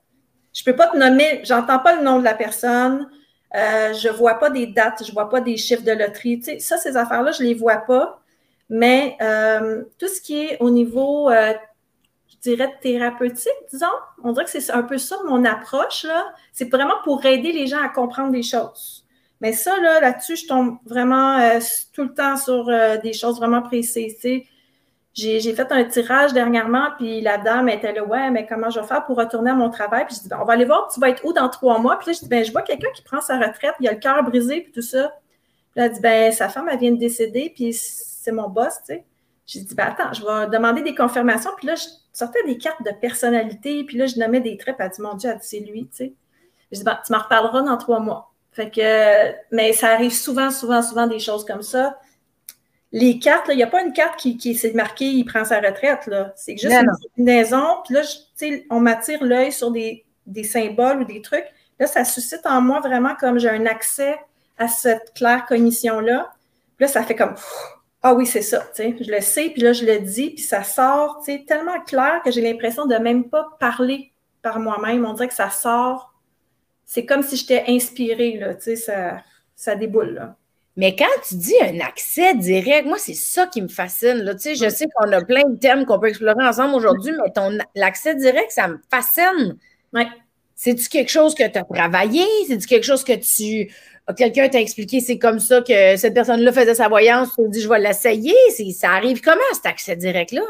Je 0.54 0.64
peux 0.64 0.78
pas 0.78 0.88
te 0.88 0.98
nommer, 0.98 1.42
j'entends 1.44 1.80
pas 1.80 1.98
le 1.98 2.06
nom 2.06 2.20
de 2.20 2.24
la 2.24 2.36
personne. 2.36 3.10
Euh, 3.54 3.92
je 3.92 4.08
vois 4.08 4.36
pas 4.36 4.50
des 4.50 4.68
dates, 4.68 5.04
je 5.06 5.12
vois 5.12 5.30
pas 5.30 5.42
des 5.42 5.58
chiffres 5.58 5.84
de 5.84 5.92
loterie. 5.92 6.40
Tu 6.40 6.46
sais, 6.46 6.60
ça, 6.60 6.78
ces 6.78 6.96
affaires-là, 6.96 7.34
je 7.34 7.44
les 7.44 7.54
vois 7.54 7.84
pas. 7.86 8.22
Mais 8.70 9.18
euh, 9.22 9.84
tout 9.98 10.08
ce 10.08 10.22
qui 10.22 10.42
est 10.42 10.58
au 10.62 10.70
niveau, 10.70 11.30
euh, 11.30 11.52
dirais, 12.42 12.74
thérapeutique, 12.82 13.52
disons, 13.72 13.88
on 14.24 14.32
dirait 14.32 14.46
que 14.46 14.52
c'est 14.52 14.72
un 14.72 14.84
peu 14.84 14.98
ça 14.98 15.18
mon 15.28 15.44
approche, 15.46 16.04
là. 16.04 16.34
C'est 16.54 16.72
vraiment 16.72 17.02
pour 17.04 17.26
aider 17.26 17.52
les 17.52 17.68
gens 17.68 17.82
à 17.82 17.90
comprendre 17.90 18.32
des 18.32 18.44
choses. 18.44 19.06
Mais 19.42 19.54
ça, 19.54 19.78
là, 19.80 20.02
là-dessus, 20.02 20.36
je 20.36 20.48
tombe 20.48 20.78
vraiment 20.86 21.40
euh, 21.40 21.60
tout 21.94 22.04
le 22.04 22.14
temps 22.14 22.38
sur 22.38 22.66
des 23.02 23.14
choses 23.14 23.38
vraiment 23.38 23.62
précises. 23.62 24.18
J'ai, 25.14 25.54
fait 25.54 25.72
un 25.72 25.84
tirage 25.84 26.34
dernièrement, 26.34 26.90
puis 26.98 27.20
la 27.20 27.38
dame 27.38 27.68
était 27.68 27.92
là, 27.92 28.06
ouais, 28.06 28.30
mais 28.32 28.46
comment 28.46 28.70
je 28.70 28.80
vais 28.80 28.86
faire 28.86 29.06
pour 29.06 29.18
retourner 29.18 29.52
à 29.52 29.56
mon 29.56 29.70
travail? 29.70 30.06
Puis 30.06 30.16
je 30.16 30.22
dis, 30.22 30.30
ben, 30.30 30.40
on 30.42 30.46
va 30.46 30.54
aller 30.54 30.66
voir, 30.66 30.90
tu 30.94 31.00
vas 31.00 31.10
être 31.10 31.26
où 31.26 31.34
dans 31.34 31.50
trois 31.50 31.80
mois? 31.80 31.98
Puis 31.98 32.12
là, 32.12 32.14
je 32.14 32.20
dis, 32.20 32.30
ben, 32.30 32.46
je 32.46 32.52
vois 32.52 32.62
quelqu'un 32.62 32.88
qui 32.96 33.02
prend 33.02 33.20
sa 33.20 33.38
retraite, 33.38 33.74
il 33.82 33.88
a 33.88 33.94
le 33.94 34.00
cœur 34.00 34.24
brisé, 34.24 34.62
puis 34.62 34.72
tout 34.72 34.82
ça. 34.82 35.14
Puis 35.76 35.84
elle 35.84 35.92
dit, 35.92 36.00
ben, 36.00 36.32
sa 36.32 36.48
femme, 36.48 36.70
elle 36.72 36.80
vient 36.80 36.92
de 36.92 36.98
décéder, 36.98 37.52
puis 37.54 37.74
c'est 37.74 38.32
mon 38.32 38.50
boss, 38.50 38.78
tu 38.86 38.94
sais. 38.94 39.06
J'ai 39.50 39.62
dit, 39.62 39.74
ben 39.74 39.88
attends, 39.88 40.14
je 40.14 40.22
vais 40.24 40.48
demander 40.56 40.84
des 40.84 40.94
confirmations. 40.94 41.50
Puis 41.58 41.66
là, 41.66 41.74
je 41.74 41.86
sortais 42.14 42.44
des 42.46 42.60
cartes 42.60 42.84
de 42.86 42.92
personnalité. 42.92 43.84
Puis 43.84 43.98
là, 43.98 44.06
je 44.06 44.20
nommais 44.20 44.42
des 44.42 44.58
traits. 44.58 44.78
Puis 44.78 44.86
elle 44.86 44.92
dit, 44.92 45.02
mon 45.02 45.16
Dieu, 45.16 45.32
c'est 45.42 45.60
lui, 45.60 45.88
tu 45.88 45.98
sais. 45.98 46.14
Je 46.72 46.78
dis, 46.78 46.84
ben, 46.84 47.00
tu 47.04 47.12
m'en 47.12 47.18
reparleras 47.18 47.64
dans 47.64 47.78
trois 47.78 48.00
mois. 48.00 48.32
Fait 48.52 48.70
que, 48.70 49.34
mais 49.52 49.74
ça 49.74 49.90
arrive 49.90 50.14
souvent, 50.14 50.52
souvent, 50.52 50.84
souvent 50.84 51.08
des 51.08 51.18
choses 51.18 51.46
comme 51.46 51.64
ça. 51.64 51.98
les 52.92 53.18
cartes, 53.18 53.48
il 53.50 53.56
n'y 53.56 53.64
a 53.64 53.68
pas 53.68 53.82
une 53.84 53.92
carte 53.92 54.20
qui, 54.20 54.38
qui 54.38 54.54
s'est 54.54 54.74
marquée, 54.74 55.06
il 55.06 55.24
prend 55.24 55.44
sa 55.44 55.60
retraite. 55.60 56.08
C'est 56.36 56.56
juste 56.56 56.72
une 56.72 56.92
combinaison. 57.16 57.82
Puis 57.86 57.96
là, 57.96 58.02
on 58.70 58.80
m'attire 58.80 59.24
l'œil 59.24 59.52
sur 59.52 59.72
des, 59.72 60.06
des, 60.28 60.44
symboles 60.44 61.02
ou 61.02 61.06
des 61.06 61.24
trucs. 61.24 61.48
Là, 61.80 61.88
ça 61.88 62.06
suscite 62.06 62.46
en 62.46 62.62
moi 62.62 62.82
vraiment 62.82 63.16
comme 63.20 63.40
j'ai 63.40 63.50
un 63.50 63.66
accès 63.66 64.16
à 64.60 64.68
cette 64.68 65.12
claire 65.16 65.48
cognition-là. 65.48 66.34
Puis 66.78 66.86
là, 66.86 66.88
ça 66.88 67.02
fait 67.02 67.16
comme 67.16 67.34
Ah 68.02 68.14
oui, 68.14 68.26
c'est 68.26 68.42
ça. 68.42 68.66
Je 68.78 69.12
le 69.12 69.22
sais, 69.22 69.50
puis 69.50 69.62
là, 69.62 69.74
je 69.74 69.86
le 69.86 70.00
dis, 70.00 70.30
puis 70.32 70.44
ça 70.44 70.64
sort 70.64 71.22
tellement 71.48 71.82
clair 71.82 72.22
que 72.24 72.32
j'ai 72.32 72.42
l'impression 72.42 72.86
de 72.86 72.96
même 72.96 73.30
pas 73.30 73.50
parler 73.60 74.14
par 74.42 74.60
moi-même. 74.60 75.06
On 75.06 75.14
dirait 75.14 75.28
que 75.28 75.34
ça 75.34 75.50
sort. 75.50 76.14
C'est 76.86 77.06
comme 77.06 77.24
si 77.24 77.36
j'étais 77.36 77.66
inspirée, 77.68 78.38
là, 78.38 78.56
ça, 78.60 79.22
ça 79.56 79.76
déboule. 79.76 80.14
Là. 80.14 80.36
Mais 80.78 80.96
quand 80.96 81.06
tu 81.28 81.36
dis 81.36 81.56
un 81.62 81.82
accès 81.82 82.34
direct, 82.36 82.88
moi, 82.88 82.98
c'est 82.98 83.14
ça 83.14 83.48
qui 83.48 83.62
me 83.62 83.68
fascine. 83.68 84.20
Là. 84.20 84.34
Tu 84.34 84.42
sais, 84.42 84.56
je 84.56 84.70
sais 84.70 84.88
qu'on 84.96 85.12
a 85.12 85.22
plein 85.22 85.44
de 85.46 85.58
thèmes 85.58 85.86
qu'on 85.86 86.00
peut 86.00 86.08
explorer 86.08 86.48
ensemble 86.48 86.74
aujourd'hui, 86.74 87.12
mais 87.12 87.32
ton 87.34 87.58
l'accès 87.76 88.16
direct, 88.16 88.52
ça 88.52 88.70
me 88.70 88.80
fascine. 88.90 89.58
Ouais. 89.92 90.08
C'est-tu 90.56 90.88
quelque 90.88 91.12
chose 91.12 91.36
que 91.36 91.46
tu 91.46 91.58
as 91.58 91.64
travaillé? 91.66 92.24
C'est-tu 92.48 92.66
quelque 92.66 92.86
chose 92.86 93.04
que 93.04 93.14
tu. 93.14 93.70
Quelqu'un 94.18 94.50
t'a 94.50 94.60
expliqué, 94.60 95.00
c'est 95.00 95.20
comme 95.20 95.40
ça 95.40 95.62
que 95.62 95.96
cette 95.98 96.14
personne-là 96.14 96.52
faisait 96.52 96.76
sa 96.76 96.88
voyance, 96.88 97.30
tu 97.36 97.44
te 97.44 97.50
dis, 97.50 97.62
je 97.62 97.70
vais 97.70 97.80
l'essayer. 97.80 98.34
Ça 98.74 98.92
arrive 98.92 99.22
comment, 99.22 99.40
cet 99.54 99.66
accès 99.66 99.96
direct-là? 99.96 100.42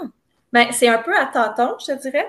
Bien, 0.54 0.72
c'est 0.72 0.88
un 0.88 1.00
peu 1.00 1.16
à 1.16 1.26
tâtons, 1.26 1.76
je 1.80 1.94
te 1.94 2.02
dirais. 2.02 2.28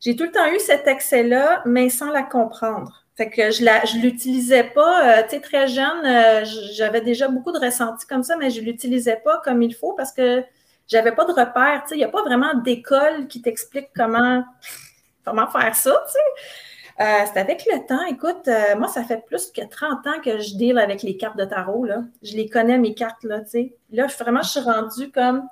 J'ai 0.00 0.14
tout 0.14 0.24
le 0.24 0.30
temps 0.30 0.46
eu 0.52 0.58
cet 0.60 0.86
accès-là, 0.86 1.62
mais 1.64 1.88
sans 1.88 2.10
la 2.10 2.22
comprendre. 2.22 3.06
Fait 3.16 3.30
que 3.30 3.50
je 3.50 3.64
la, 3.64 3.84
je 3.86 3.96
l'utilisais 3.96 4.64
pas. 4.64 5.18
Euh, 5.18 5.22
tu 5.22 5.30
sais, 5.30 5.40
très 5.40 5.68
jeune, 5.68 6.04
euh, 6.04 6.44
j'avais 6.74 7.00
déjà 7.00 7.28
beaucoup 7.28 7.50
de 7.50 7.58
ressentis 7.58 8.06
comme 8.06 8.22
ça, 8.22 8.36
mais 8.36 8.50
je 8.50 8.60
l'utilisais 8.60 9.20
pas 9.24 9.40
comme 9.42 9.62
il 9.62 9.74
faut 9.74 9.94
parce 9.94 10.12
que 10.12 10.44
j'avais 10.86 11.12
pas 11.12 11.24
de 11.24 11.32
repères. 11.32 11.82
Tu 11.84 11.88
sais, 11.88 11.94
il 11.94 11.98
n'y 11.98 12.04
a 12.04 12.08
pas 12.08 12.22
vraiment 12.22 12.52
d'école 12.54 13.26
qui 13.26 13.40
t'explique 13.40 13.88
comment, 13.96 14.44
comment 15.24 15.46
faire 15.48 15.74
ça, 15.74 16.04
tu 16.06 16.12
sais. 16.12 16.18
Euh, 16.98 17.24
c'est 17.32 17.38
avec 17.38 17.66
le 17.70 17.86
temps. 17.86 18.04
Écoute, 18.06 18.48
moi, 18.78 18.88
ça 18.88 19.04
fait 19.04 19.24
plus 19.26 19.50
que 19.50 19.60
30 19.62 20.06
ans 20.06 20.20
que 20.24 20.38
je 20.38 20.56
deal 20.56 20.78
avec 20.78 21.02
les 21.02 21.16
cartes 21.16 21.36
de 21.36 21.44
tarot. 21.44 21.84
Là. 21.84 22.02
Je 22.22 22.36
les 22.36 22.48
connais, 22.48 22.78
mes 22.78 22.94
cartes. 22.94 23.22
Là, 23.24 23.40
tu 23.40 23.50
sais. 23.50 23.76
là 23.90 24.06
vraiment, 24.06 24.42
je 24.42 24.50
suis 24.50 24.60
rendue 24.60 25.10
comme 25.10 25.46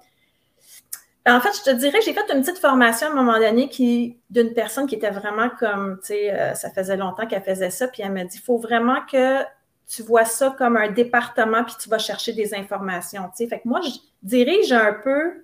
en 1.27 1.41
fait, 1.41 1.51
je 1.57 1.63
te 1.63 1.71
dirais, 1.71 2.01
j'ai 2.05 2.13
fait 2.13 2.31
une 2.33 2.43
petite 2.43 2.59
formation 2.59 3.07
à 3.07 3.11
un 3.11 3.15
moment 3.15 3.39
donné 3.39 3.69
qui 3.69 4.19
d'une 4.29 4.53
personne 4.53 4.87
qui 4.87 4.95
était 4.97 5.11
vraiment 5.11 5.49
comme, 5.59 5.99
tu 6.01 6.09
sais, 6.09 6.33
euh, 6.33 6.55
ça 6.55 6.71
faisait 6.71 6.97
longtemps 6.97 7.27
qu'elle 7.27 7.43
faisait 7.43 7.71
ça, 7.71 7.89
puis 7.89 8.03
elle 8.03 8.13
m'a 8.13 8.25
dit, 8.25 8.37
il 8.37 8.43
faut 8.43 8.59
vraiment 8.59 9.01
que 9.11 9.43
tu 9.89 10.03
vois 10.03 10.27
ça 10.27 10.55
comme 10.57 10.77
un 10.77 10.91
département, 10.91 11.65
puis 11.65 11.75
tu 11.81 11.89
vas 11.89 11.99
chercher 11.99 12.35
des 12.35 12.55
informations, 12.55 13.23
tu 13.29 13.45
sais. 13.45 13.47
Fait 13.47 13.61
que 13.61 13.69
moi, 13.69 13.81
je 13.81 13.91
dirige 14.23 14.73
un 14.73 14.93
peu, 14.93 15.44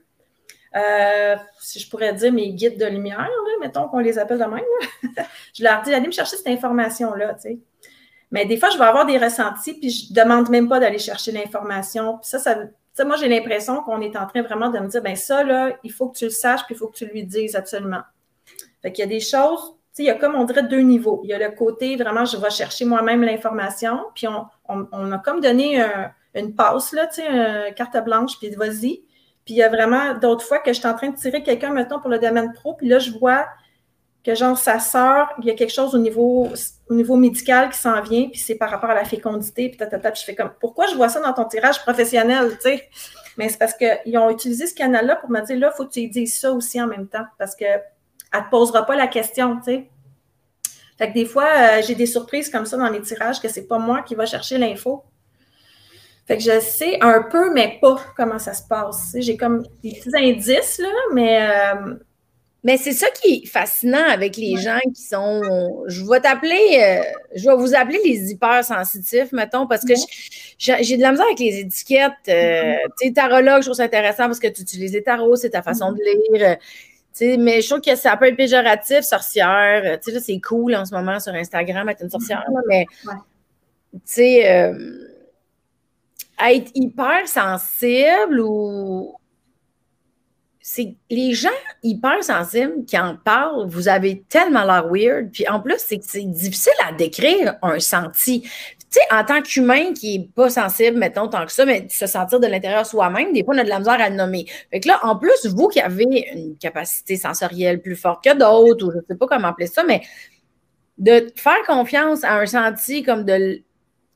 euh, 0.76 1.36
si 1.58 1.80
je 1.80 1.90
pourrais 1.90 2.12
dire, 2.14 2.32
mes 2.32 2.52
guides 2.52 2.78
de 2.78 2.86
lumière, 2.86 3.18
là, 3.18 3.52
mettons 3.60 3.88
qu'on 3.88 3.98
les 3.98 4.18
appelle 4.18 4.38
de 4.38 4.44
même. 4.44 4.64
je 5.54 5.64
leur 5.64 5.82
dis, 5.82 5.92
allez 5.92 6.06
me 6.06 6.12
chercher 6.12 6.36
cette 6.36 6.46
information-là, 6.46 7.34
tu 7.34 7.40
sais. 7.40 7.58
Mais 8.30 8.46
des 8.46 8.56
fois, 8.56 8.70
je 8.70 8.78
vais 8.78 8.84
avoir 8.84 9.06
des 9.06 9.18
ressentis, 9.18 9.74
puis 9.74 9.90
je 9.90 10.14
demande 10.14 10.48
même 10.50 10.68
pas 10.68 10.78
d'aller 10.78 11.00
chercher 11.00 11.32
l'information. 11.32 12.18
Puis 12.18 12.28
ça, 12.28 12.38
ça, 12.38 13.04
moi, 13.04 13.16
j'ai 13.16 13.28
l'impression 13.28 13.82
qu'on 13.82 14.00
est 14.00 14.16
en 14.16 14.26
train 14.26 14.42
vraiment 14.42 14.68
de 14.68 14.78
me 14.78 14.86
dire, 14.86 15.02
ben 15.02 15.16
ça, 15.16 15.42
là, 15.42 15.76
il 15.82 15.90
faut 15.90 16.08
que 16.08 16.18
tu 16.18 16.26
le 16.26 16.30
saches, 16.30 16.64
puis 16.66 16.76
il 16.76 16.78
faut 16.78 16.86
que 16.86 16.96
tu 16.96 17.06
lui 17.06 17.24
dises 17.24 17.56
absolument. 17.56 18.02
Fait 18.82 18.92
qu'il 18.92 19.04
y 19.04 19.08
a 19.08 19.10
des 19.10 19.20
choses, 19.20 19.60
tu 19.70 19.76
sais, 19.92 20.02
il 20.04 20.06
y 20.06 20.10
a 20.10 20.14
comme 20.14 20.36
on 20.36 20.44
dirait 20.44 20.62
deux 20.62 20.80
niveaux. 20.80 21.20
Il 21.24 21.30
y 21.30 21.32
a 21.32 21.38
le 21.38 21.54
côté, 21.54 21.96
vraiment, 21.96 22.24
je 22.24 22.36
vais 22.36 22.50
chercher 22.50 22.84
moi-même 22.84 23.22
l'information, 23.22 23.98
puis 24.14 24.28
on, 24.28 25.12
a 25.12 25.18
comme 25.18 25.40
donné 25.40 25.84
une 26.34 26.54
passe, 26.54 26.92
là, 26.92 27.08
une 27.18 27.74
carte 27.74 27.96
blanche, 28.04 28.38
puis 28.38 28.50
vas-y. 28.50 29.02
Puis 29.50 29.56
il 29.56 29.58
y 29.58 29.64
a 29.64 29.68
vraiment 29.68 30.14
d'autres 30.14 30.44
fois 30.44 30.60
que 30.60 30.72
je 30.72 30.78
suis 30.78 30.86
en 30.86 30.94
train 30.94 31.08
de 31.08 31.16
tirer 31.16 31.42
quelqu'un, 31.42 31.72
maintenant 31.72 31.98
pour 31.98 32.08
le 32.08 32.20
domaine 32.20 32.52
pro, 32.52 32.74
puis 32.74 32.86
là, 32.86 33.00
je 33.00 33.10
vois 33.10 33.48
que 34.22 34.32
genre 34.32 34.56
sa 34.56 34.78
sœur, 34.78 35.28
il 35.40 35.46
y 35.46 35.50
a 35.50 35.54
quelque 35.54 35.72
chose 35.72 35.92
au 35.92 35.98
niveau, 35.98 36.48
au 36.88 36.94
niveau 36.94 37.16
médical 37.16 37.68
qui 37.68 37.76
s'en 37.76 38.00
vient, 38.00 38.28
puis 38.28 38.38
c'est 38.38 38.54
par 38.54 38.70
rapport 38.70 38.90
à 38.90 38.94
la 38.94 39.04
fécondité, 39.04 39.68
puis 39.68 39.76
tatata, 39.76 40.12
puis 40.12 40.20
je 40.20 40.24
fais 40.24 40.36
comme, 40.36 40.52
pourquoi 40.60 40.86
je 40.86 40.94
vois 40.94 41.08
ça 41.08 41.18
dans 41.18 41.32
ton 41.32 41.46
tirage 41.46 41.82
professionnel, 41.82 42.52
tu 42.58 42.60
sais? 42.60 42.88
Mais 43.36 43.48
c'est 43.48 43.58
parce 43.58 43.74
qu'ils 43.74 44.16
ont 44.18 44.30
utilisé 44.30 44.68
ce 44.68 44.74
canal-là 44.76 45.16
pour 45.16 45.30
me 45.30 45.40
dire, 45.40 45.58
là, 45.58 45.72
il 45.74 45.76
faut 45.76 45.84
que 45.84 45.94
tu 45.94 46.06
dises 46.06 46.38
ça 46.38 46.52
aussi 46.52 46.80
en 46.80 46.86
même 46.86 47.08
temps, 47.08 47.26
parce 47.36 47.56
qu'elle 47.56 47.82
ne 48.32 48.38
te 48.38 48.50
posera 48.52 48.86
pas 48.86 48.94
la 48.94 49.08
question, 49.08 49.56
tu 49.56 49.64
sais. 49.64 49.90
Fait 50.96 51.08
que 51.08 51.14
des 51.14 51.26
fois, 51.26 51.48
euh, 51.56 51.82
j'ai 51.84 51.96
des 51.96 52.06
surprises 52.06 52.50
comme 52.50 52.66
ça 52.66 52.76
dans 52.76 52.88
les 52.88 53.00
tirages 53.00 53.40
que 53.40 53.48
c'est 53.48 53.66
pas 53.66 53.78
moi 53.78 54.02
qui 54.02 54.14
va 54.14 54.26
chercher 54.26 54.58
l'info. 54.58 55.02
Fait 56.30 56.36
que 56.36 56.44
je 56.44 56.60
sais 56.60 56.96
un 57.00 57.22
peu, 57.24 57.52
mais 57.52 57.78
pas 57.82 58.00
comment 58.16 58.38
ça 58.38 58.54
se 58.54 58.62
passe. 58.62 59.16
J'ai 59.18 59.36
comme 59.36 59.64
des 59.82 59.90
petits 59.90 60.10
indices, 60.14 60.78
là, 60.78 60.88
mais... 61.12 61.42
Euh, 61.42 61.94
mais 62.62 62.76
c'est 62.76 62.92
ça 62.92 63.08
qui 63.10 63.42
est 63.42 63.46
fascinant 63.48 64.06
avec 64.08 64.36
les 64.36 64.56
gens 64.56 64.78
qui 64.94 65.02
sont. 65.02 65.82
Je 65.88 66.04
vais 66.04 66.20
t'appeler, 66.20 66.78
euh, 66.78 67.02
je 67.34 67.48
vais 67.48 67.56
vous 67.56 67.74
appeler 67.74 67.98
les 68.04 68.30
hypersensitifs, 68.30 69.32
mettons, 69.32 69.66
parce 69.66 69.82
que 69.82 69.94
j'ai 70.58 70.96
de 70.96 71.02
la 71.02 71.10
misère 71.10 71.26
avec 71.26 71.40
les 71.40 71.58
étiquettes. 71.58 72.12
Euh, 72.28 72.74
tu 73.00 73.08
sais, 73.08 73.12
tarologue, 73.12 73.62
je 73.62 73.66
trouve 73.66 73.76
ça 73.76 73.84
intéressant 73.84 74.26
parce 74.26 74.38
que 74.38 74.48
tu 74.48 74.62
utilises 74.62 74.92
les 74.92 75.02
tarots, 75.02 75.34
c'est 75.36 75.50
ta 75.50 75.62
façon 75.62 75.92
de 75.92 75.98
lire. 76.04 76.50
Euh, 76.50 76.54
sais, 77.12 77.38
mais 77.38 77.62
je 77.62 77.68
trouve 77.70 77.80
que 77.80 77.96
ça 77.96 78.16
peut 78.16 78.26
être 78.26 78.36
péjoratif, 78.36 79.00
sorcière. 79.00 79.98
Tu 79.98 80.10
sais, 80.10 80.12
là, 80.12 80.20
c'est 80.20 80.40
cool 80.40 80.76
en 80.76 80.84
ce 80.84 80.94
moment 80.94 81.18
sur 81.18 81.32
Instagram 81.32 81.88
être 81.88 82.04
une 82.04 82.10
sorcière, 82.10 82.44
mais 82.68 82.84
tu 83.92 84.00
sais, 84.04 84.70
être 86.48 86.70
hyper 86.74 87.26
sensible 87.26 88.40
ou 88.40 89.14
c'est 90.62 90.94
les 91.10 91.32
gens 91.32 91.48
hyper 91.82 92.22
sensibles 92.22 92.84
qui 92.84 92.96
en 92.96 93.16
parlent, 93.16 93.66
vous 93.66 93.88
avez 93.88 94.22
tellement 94.28 94.64
l'air 94.64 94.86
weird. 94.88 95.30
Puis 95.32 95.48
en 95.48 95.60
plus, 95.60 95.78
c'est 95.78 95.98
difficile 96.30 96.72
à 96.86 96.92
décrire 96.92 97.56
un 97.62 97.80
senti. 97.80 98.42
Tu 98.42 98.48
sais, 98.90 99.00
en 99.12 99.24
tant 99.24 99.42
qu'humain 99.42 99.92
qui 99.92 100.18
n'est 100.18 100.28
pas 100.28 100.50
sensible, 100.50 100.96
mettons, 100.96 101.28
tant 101.28 101.44
que 101.46 101.52
ça, 101.52 101.64
mais 101.64 101.88
se 101.88 102.06
sentir 102.06 102.38
de 102.40 102.46
l'intérieur 102.46 102.86
soi-même, 102.86 103.32
des 103.32 103.44
fois, 103.44 103.54
on 103.54 103.58
a 103.58 103.64
de 103.64 103.68
la 103.68 103.78
misère 103.78 104.00
à 104.00 104.10
le 104.10 104.16
nommer. 104.16 104.46
Fait 104.70 104.80
que 104.80 104.88
là, 104.88 105.00
en 105.02 105.16
plus, 105.16 105.46
vous 105.46 105.68
qui 105.68 105.80
avez 105.80 106.28
une 106.34 106.56
capacité 106.56 107.16
sensorielle 107.16 107.80
plus 107.80 107.96
forte 107.96 108.22
que 108.22 108.36
d'autres, 108.36 108.86
ou 108.86 108.92
je 108.92 108.98
ne 108.98 109.02
sais 109.08 109.16
pas 109.16 109.26
comment 109.26 109.48
appeler 109.48 109.66
ça, 109.66 109.82
mais 109.84 110.02
de 110.98 111.32
faire 111.34 111.62
confiance 111.66 112.22
à 112.24 112.36
un 112.36 112.46
senti 112.46 113.02
comme 113.02 113.24
de 113.24 113.62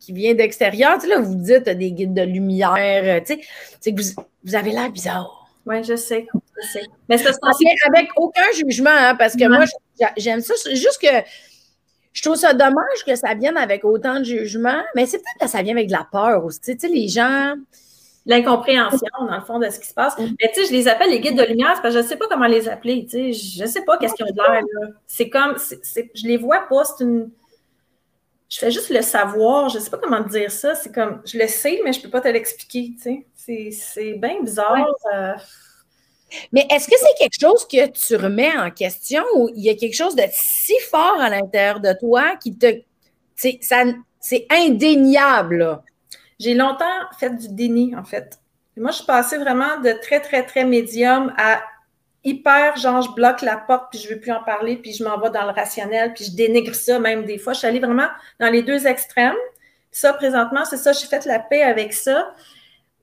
qui 0.04 0.12
vient 0.12 0.34
d'extérieur, 0.34 0.94
tu 0.94 1.02
sais, 1.02 1.08
là, 1.08 1.20
vous 1.20 1.34
dites 1.34 1.68
des 1.68 1.92
guides 1.92 2.14
de 2.14 2.22
lumière, 2.22 3.22
tu 3.24 3.34
sais, 3.34 3.40
c'est 3.80 3.94
que 3.94 4.00
vous, 4.00 4.22
vous 4.44 4.54
avez 4.54 4.70
l'air 4.70 4.90
bizarre. 4.90 5.44
Oui, 5.66 5.82
je 5.82 5.96
sais. 5.96 6.26
Je 6.34 6.66
sais. 6.68 6.82
Mais 7.08 7.18
ça 7.18 7.32
se 7.32 7.38
passe 7.40 7.56
avec 7.86 8.10
aucun 8.16 8.50
jugement, 8.54 8.90
hein, 8.90 9.14
parce 9.14 9.34
que 9.34 9.48
moi, 9.48 9.64
j'aime 10.16 10.40
ça. 10.40 10.54
C'est 10.56 10.76
juste 10.76 11.00
que 11.00 11.08
je 12.12 12.22
trouve 12.22 12.36
ça 12.36 12.52
dommage 12.52 13.04
que 13.06 13.16
ça 13.16 13.34
vienne 13.34 13.56
avec 13.56 13.84
autant 13.84 14.20
de 14.20 14.24
jugement, 14.24 14.82
mais 14.94 15.06
c'est 15.06 15.18
peut-être 15.18 15.46
que 15.46 15.48
ça 15.48 15.62
vient 15.62 15.74
avec 15.74 15.88
de 15.88 15.92
la 15.92 16.06
peur 16.10 16.44
aussi. 16.44 16.60
Tu 16.60 16.78
sais, 16.78 16.88
les 16.88 17.08
gens. 17.08 17.54
L'incompréhension, 18.26 19.06
dans 19.20 19.34
le 19.34 19.42
fond, 19.42 19.58
de 19.58 19.68
ce 19.68 19.78
qui 19.78 19.86
se 19.86 19.92
passe. 19.92 20.16
Mais 20.18 20.50
tu 20.54 20.62
sais, 20.62 20.68
je 20.68 20.72
les 20.72 20.88
appelle 20.88 21.10
les 21.10 21.20
guides 21.20 21.36
de 21.36 21.44
lumière 21.44 21.78
parce 21.82 21.82
que 21.82 21.90
je 21.90 21.98
ne 21.98 22.02
sais 22.04 22.16
pas 22.16 22.26
comment 22.26 22.46
les 22.46 22.70
appeler. 22.70 23.04
Tu 23.04 23.10
sais, 23.10 23.32
je 23.34 23.62
ne 23.64 23.68
sais 23.68 23.82
pas 23.82 23.98
qu'est-ce 23.98 24.14
qu'ils 24.14 24.24
ont 24.24 24.30
de 24.30 24.34
l'air. 24.34 24.62
C'est 25.06 25.28
comme. 25.28 25.56
c'est 25.58 26.10
je 26.14 26.26
les 26.26 26.38
vois 26.38 26.66
pas. 26.66 26.84
C'est 26.84 27.04
une 27.04 27.28
je 28.54 28.60
fais 28.60 28.70
juste 28.70 28.90
le 28.90 29.02
savoir, 29.02 29.68
je 29.68 29.78
ne 29.78 29.82
sais 29.82 29.90
pas 29.90 29.98
comment 29.98 30.20
dire 30.20 30.48
ça. 30.48 30.76
C'est 30.76 30.94
comme, 30.94 31.20
je 31.24 31.36
le 31.36 31.48
sais, 31.48 31.80
mais 31.84 31.92
je 31.92 31.98
ne 31.98 32.04
peux 32.04 32.10
pas 32.10 32.20
te 32.20 32.28
l'expliquer. 32.28 32.92
Tu 33.02 33.26
sais. 33.34 33.70
C'est 33.72 34.12
bien 34.12 34.40
bizarre. 34.42 34.86
Euh. 35.12 35.32
Mais 36.52 36.64
est-ce 36.70 36.86
que 36.86 36.94
c'est 36.96 37.18
quelque 37.18 37.40
chose 37.40 37.66
que 37.66 37.88
tu 37.88 38.14
remets 38.14 38.56
en 38.56 38.70
question 38.70 39.24
ou 39.34 39.50
il 39.56 39.64
y 39.64 39.70
a 39.70 39.74
quelque 39.74 39.96
chose 39.96 40.14
de 40.14 40.22
si 40.30 40.78
fort 40.88 41.20
à 41.20 41.30
l'intérieur 41.30 41.80
de 41.80 41.92
toi 41.98 42.36
qui 42.36 42.56
te. 42.56 42.80
C'est 43.34 44.46
indéniable. 44.48 45.82
J'ai 46.38 46.54
longtemps 46.54 46.84
fait 47.18 47.30
du 47.30 47.48
déni, 47.48 47.96
en 47.96 48.04
fait. 48.04 48.38
moi, 48.76 48.92
je 48.92 48.98
suis 48.98 49.06
passée 49.06 49.38
vraiment 49.38 49.80
de 49.80 50.00
très, 50.00 50.20
très, 50.20 50.46
très 50.46 50.64
médium 50.64 51.34
à 51.36 51.60
hyper, 52.24 52.76
genre, 52.76 53.02
je 53.02 53.10
bloque 53.12 53.42
la 53.42 53.56
porte, 53.56 53.90
puis 53.90 54.00
je 54.00 54.08
ne 54.08 54.14
veux 54.14 54.20
plus 54.20 54.32
en 54.32 54.42
parler, 54.42 54.76
puis 54.76 54.92
je 54.92 55.04
m'en 55.04 55.18
vais 55.18 55.30
dans 55.30 55.44
le 55.44 55.52
rationnel, 55.52 56.14
puis 56.14 56.24
je 56.24 56.34
dénigre 56.34 56.74
ça 56.74 56.98
même 56.98 57.24
des 57.24 57.38
fois. 57.38 57.52
Je 57.52 57.58
suis 57.58 57.68
allée 57.68 57.80
vraiment 57.80 58.08
dans 58.40 58.50
les 58.50 58.62
deux 58.62 58.86
extrêmes. 58.86 59.36
Ça, 59.90 60.12
présentement, 60.14 60.64
c'est 60.64 60.78
ça, 60.78 60.92
j'ai 60.92 61.06
fait 61.06 61.24
la 61.26 61.38
paix 61.38 61.62
avec 61.62 61.92
ça. 61.92 62.34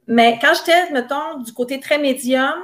Mais 0.07 0.37
quand 0.41 0.53
j'étais, 0.55 0.91
mettons, 0.91 1.39
du 1.39 1.53
côté 1.53 1.79
très 1.79 1.99
médium, 1.99 2.59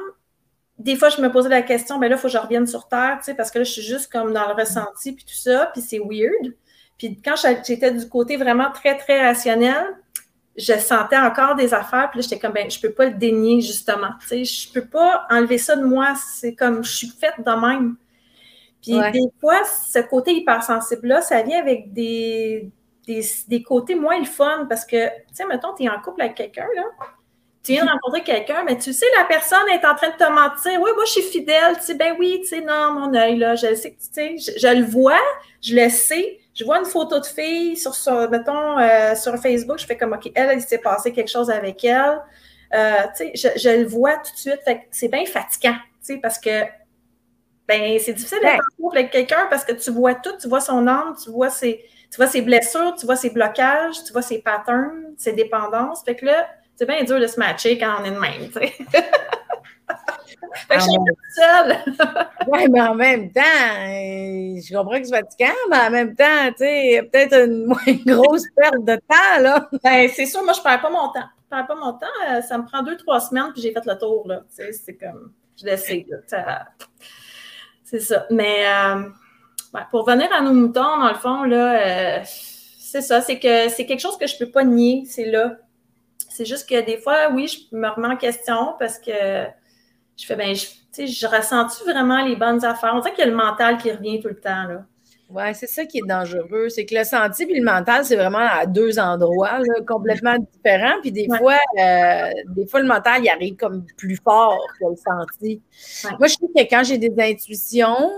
des 0.79 0.95
fois, 0.95 1.09
je 1.09 1.21
me 1.21 1.31
posais 1.31 1.49
la 1.49 1.61
question, 1.61 1.97
ben 1.97 2.09
là, 2.09 2.15
il 2.15 2.19
faut 2.19 2.27
que 2.27 2.33
je 2.33 2.37
revienne 2.37 2.67
sur 2.67 2.87
Terre, 2.87 3.17
tu 3.19 3.25
sais, 3.25 3.33
parce 3.35 3.51
que 3.51 3.59
là, 3.59 3.63
je 3.63 3.71
suis 3.71 3.81
juste 3.81 4.11
comme 4.11 4.33
dans 4.33 4.47
le 4.47 4.53
ressenti, 4.53 5.13
puis 5.13 5.25
tout 5.25 5.33
ça, 5.33 5.69
puis 5.73 5.81
c'est 5.81 5.99
weird. 5.99 6.55
Puis 6.97 7.19
quand 7.23 7.35
j'étais 7.35 7.91
du 7.91 8.07
côté 8.09 8.37
vraiment 8.37 8.71
très, 8.71 8.97
très 8.97 9.25
rationnel, 9.25 9.85
je 10.57 10.73
sentais 10.73 11.17
encore 11.17 11.55
des 11.55 11.73
affaires, 11.73 12.09
puis 12.09 12.19
là, 12.19 12.23
j'étais 12.23 12.39
comme, 12.39 12.53
ben, 12.53 12.69
je 12.69 12.79
peux 12.79 12.91
pas 12.91 13.05
le 13.05 13.13
dénier, 13.13 13.61
justement. 13.61 14.09
Tu 14.21 14.27
sais, 14.27 14.43
je 14.43 14.73
peux 14.73 14.85
pas 14.85 15.27
enlever 15.29 15.59
ça 15.59 15.75
de 15.75 15.85
moi. 15.85 16.13
C'est 16.15 16.55
comme, 16.55 16.83
je 16.83 16.91
suis 16.91 17.09
faite 17.09 17.35
de 17.37 17.67
même. 17.67 17.95
Puis 18.81 18.93
des 19.11 19.29
fois, 19.39 19.63
ce 19.65 19.99
côté 19.99 20.33
hypersensible-là, 20.33 21.21
ça 21.21 21.41
vient 21.41 21.59
avec 21.59 21.93
des, 21.93 22.71
des, 23.05 23.63
côtés 23.63 23.95
moins 23.95 24.19
le 24.19 24.25
fun 24.25 24.65
parce 24.69 24.85
que, 24.85 25.07
tu 25.07 25.35
sais, 25.35 25.45
mettons, 25.45 25.73
tu 25.73 25.83
es 25.83 25.89
en 25.89 25.99
couple 26.01 26.21
avec 26.21 26.35
quelqu'un, 26.35 26.67
là, 26.75 26.83
tu 27.63 27.73
viens 27.73 27.85
de 27.85 27.89
rencontrer 27.89 28.23
quelqu'un, 28.23 28.63
mais 28.65 28.77
tu 28.77 28.93
sais, 28.93 29.05
la 29.17 29.25
personne 29.25 29.67
est 29.73 29.85
en 29.85 29.93
train 29.93 30.09
de 30.09 30.15
te 30.15 30.29
mentir. 30.29 30.79
Oui, 30.81 30.89
moi, 30.95 31.03
je 31.05 31.11
suis 31.11 31.21
fidèle. 31.21 31.75
Tu 31.75 31.83
sais, 31.83 31.95
ben 31.95 32.15
oui, 32.17 32.39
tu 32.41 32.47
sais, 32.47 32.61
non, 32.61 32.93
mon 32.93 33.13
œil, 33.13 33.37
là, 33.37 33.55
je 33.55 33.75
sais, 33.75 33.91
tu 33.91 33.97
sais, 33.99 34.37
je, 34.37 34.73
le 34.73 34.85
vois, 34.85 35.19
je 35.61 35.75
le 35.75 35.89
sais. 35.89 36.39
Je 36.57 36.65
vois 36.65 36.79
une 36.79 36.85
photo 36.85 37.19
de 37.19 37.25
fille 37.25 37.77
sur, 37.77 37.93
sur 37.93 38.29
mettons, 38.31 38.79
euh, 38.79 39.13
sur 39.13 39.35
Facebook, 39.37 39.77
je 39.77 39.85
fais 39.85 39.95
comme, 39.95 40.13
OK, 40.13 40.31
elle, 40.33 40.57
il 40.57 40.61
s'est 40.61 40.79
passé 40.79 41.13
quelque 41.13 41.29
chose 41.29 41.51
avec 41.51 41.83
elle. 41.83 42.19
Euh, 42.73 43.03
tu 43.15 43.37
sais, 43.37 43.53
je, 43.55 43.69
le 43.69 43.85
vois 43.85 44.17
tout 44.17 44.31
de 44.31 44.37
suite. 44.37 44.59
Fait 44.65 44.87
c'est 44.89 45.07
bien 45.07 45.23
fatigant, 45.25 45.75
tu 45.75 46.15
sais, 46.15 46.17
parce 46.17 46.39
que, 46.39 46.63
ben, 47.67 47.99
c'est 47.99 48.13
difficile 48.13 48.39
d'être 48.41 48.55
en 48.55 48.83
couple 48.83 48.97
avec 48.97 49.11
quelqu'un 49.11 49.45
parce 49.51 49.65
que 49.65 49.73
tu 49.73 49.91
vois 49.91 50.15
tout, 50.15 50.35
tu 50.41 50.47
vois 50.47 50.59
son 50.59 50.87
âme, 50.87 51.15
tu 51.23 51.29
vois 51.29 51.51
ses, 51.51 51.85
tu 52.09 52.17
vois 52.17 52.27
ses 52.27 52.41
blessures, 52.41 52.95
tu 52.99 53.05
vois 53.05 53.17
ses 53.17 53.29
blocages, 53.29 54.03
tu 54.03 54.11
vois 54.11 54.23
ses 54.23 54.39
patterns, 54.39 55.13
ses 55.15 55.33
dépendances. 55.33 56.03
Fait 56.03 56.15
que 56.15 56.25
là, 56.25 56.47
c'est 56.75 56.87
bien 56.87 57.03
dur 57.03 57.19
de 57.19 57.27
se 57.27 57.39
matcher 57.39 57.77
quand 57.77 58.01
on 58.01 58.03
est 58.03 58.11
de 58.11 58.19
même, 58.19 58.47
tu 58.47 58.53
sais. 58.53 58.73
fait 60.67 60.75
que 60.75 60.79
je 60.79 60.85
suis 60.85 60.97
seule. 61.35 61.77
oui, 62.47 62.67
mais 62.69 62.81
en 62.81 62.95
même 62.95 63.31
temps, 63.31 63.41
euh, 63.41 64.59
je 64.61 64.75
comprends 64.75 64.99
que 64.99 65.05
c'est 65.05 65.15
fatigant, 65.15 65.53
mais 65.69 65.77
en 65.77 65.89
même 65.89 66.15
temps, 66.15 66.47
tu 66.49 66.57
sais, 66.59 67.09
peut-être 67.11 67.45
une 67.45 67.65
moins 67.67 67.93
grosse 68.05 68.45
perte 68.55 68.83
de 68.83 68.95
temps, 68.95 69.41
là. 69.41 69.69
Ben, 69.83 70.09
c'est 70.13 70.25
sûr, 70.25 70.43
moi, 70.43 70.53
je 70.53 70.59
ne 70.59 70.63
perds 70.63 70.81
pas 70.81 70.89
mon 70.89 71.09
temps. 71.09 71.27
Je 71.49 71.55
ne 71.55 71.61
perds 71.61 71.67
pas 71.67 71.75
mon 71.75 71.93
temps. 71.93 72.07
Euh, 72.29 72.41
ça 72.41 72.57
me 72.57 72.65
prend 72.65 72.83
deux, 72.83 72.97
trois 72.97 73.19
semaines, 73.19 73.51
puis 73.53 73.61
j'ai 73.61 73.71
fait 73.71 73.85
le 73.85 73.97
tour, 73.97 74.27
là. 74.27 74.41
Tu 74.49 74.63
sais, 74.63 74.71
c'est 74.71 74.95
comme, 74.95 75.31
je 75.59 75.65
l'essaie, 75.65 76.05
là. 76.09 76.65
C'est 77.83 78.01
ça. 78.01 78.25
Mais 78.29 78.65
euh, 78.67 79.03
pour 79.91 80.05
venir 80.05 80.27
à 80.33 80.41
nos 80.41 80.53
moutons, 80.53 80.97
dans 80.97 81.09
le 81.09 81.15
fond, 81.15 81.43
là, 81.43 82.23
c'est 82.25 83.01
ça. 83.01 83.21
C'est 83.21 83.39
que 83.39 83.69
c'est 83.69 83.85
quelque 83.85 84.01
chose 84.01 84.17
que 84.17 84.27
je 84.27 84.35
ne 84.35 84.39
peux 84.45 84.51
pas 84.51 84.63
nier. 84.63 85.03
C'est 85.05 85.25
là. 85.25 85.57
C'est 86.29 86.45
juste 86.45 86.69
que 86.69 86.79
des 86.85 86.97
fois, 86.97 87.31
oui, 87.31 87.47
je 87.47 87.75
me 87.75 87.87
remets 87.87 88.09
en 88.09 88.17
question 88.17 88.75
parce 88.77 88.99
que 88.99 89.45
je 90.17 90.25
fais, 90.25 90.35
ben, 90.35 90.53
je, 90.55 91.05
je 91.05 91.27
ressens-tu 91.27 91.83
vraiment 91.89 92.25
les 92.25 92.35
bonnes 92.35 92.63
affaires? 92.65 92.93
On 92.95 92.99
dirait 92.99 93.13
qu'il 93.13 93.23
y 93.23 93.27
a 93.27 93.31
le 93.31 93.37
mental 93.37 93.77
qui 93.77 93.91
revient 93.91 94.19
tout 94.19 94.29
le 94.29 94.39
temps, 94.39 94.63
là. 94.63 94.85
Oui, 95.29 95.43
c'est 95.53 95.67
ça 95.67 95.85
qui 95.85 95.97
est 95.97 96.07
dangereux. 96.07 96.69
C'est 96.69 96.85
que 96.85 96.95
le 96.95 97.03
senti 97.03 97.43
et 97.43 97.59
le 97.59 97.63
mental, 97.63 98.05
c'est 98.05 98.15
vraiment 98.15 98.47
à 98.49 98.65
deux 98.65 98.97
endroits 98.97 99.59
complètement 99.85 100.37
différents. 100.37 101.01
Puis 101.01 101.11
des 101.11 101.27
fois, 101.27 101.57
euh, 101.77 102.29
des 102.55 102.65
fois, 102.65 102.79
le 102.79 102.87
mental, 102.87 103.21
il 103.23 103.29
arrive 103.29 103.57
comme 103.57 103.85
plus 103.97 104.17
fort 104.23 104.57
que 104.79 104.85
le 104.85 104.95
senti. 104.95 105.61
Moi, 106.17 106.27
je 106.27 106.33
sais 106.33 106.47
que 106.55 106.69
quand 106.69 106.83
j'ai 106.85 106.97
des 106.97 107.13
intuitions, 107.19 108.09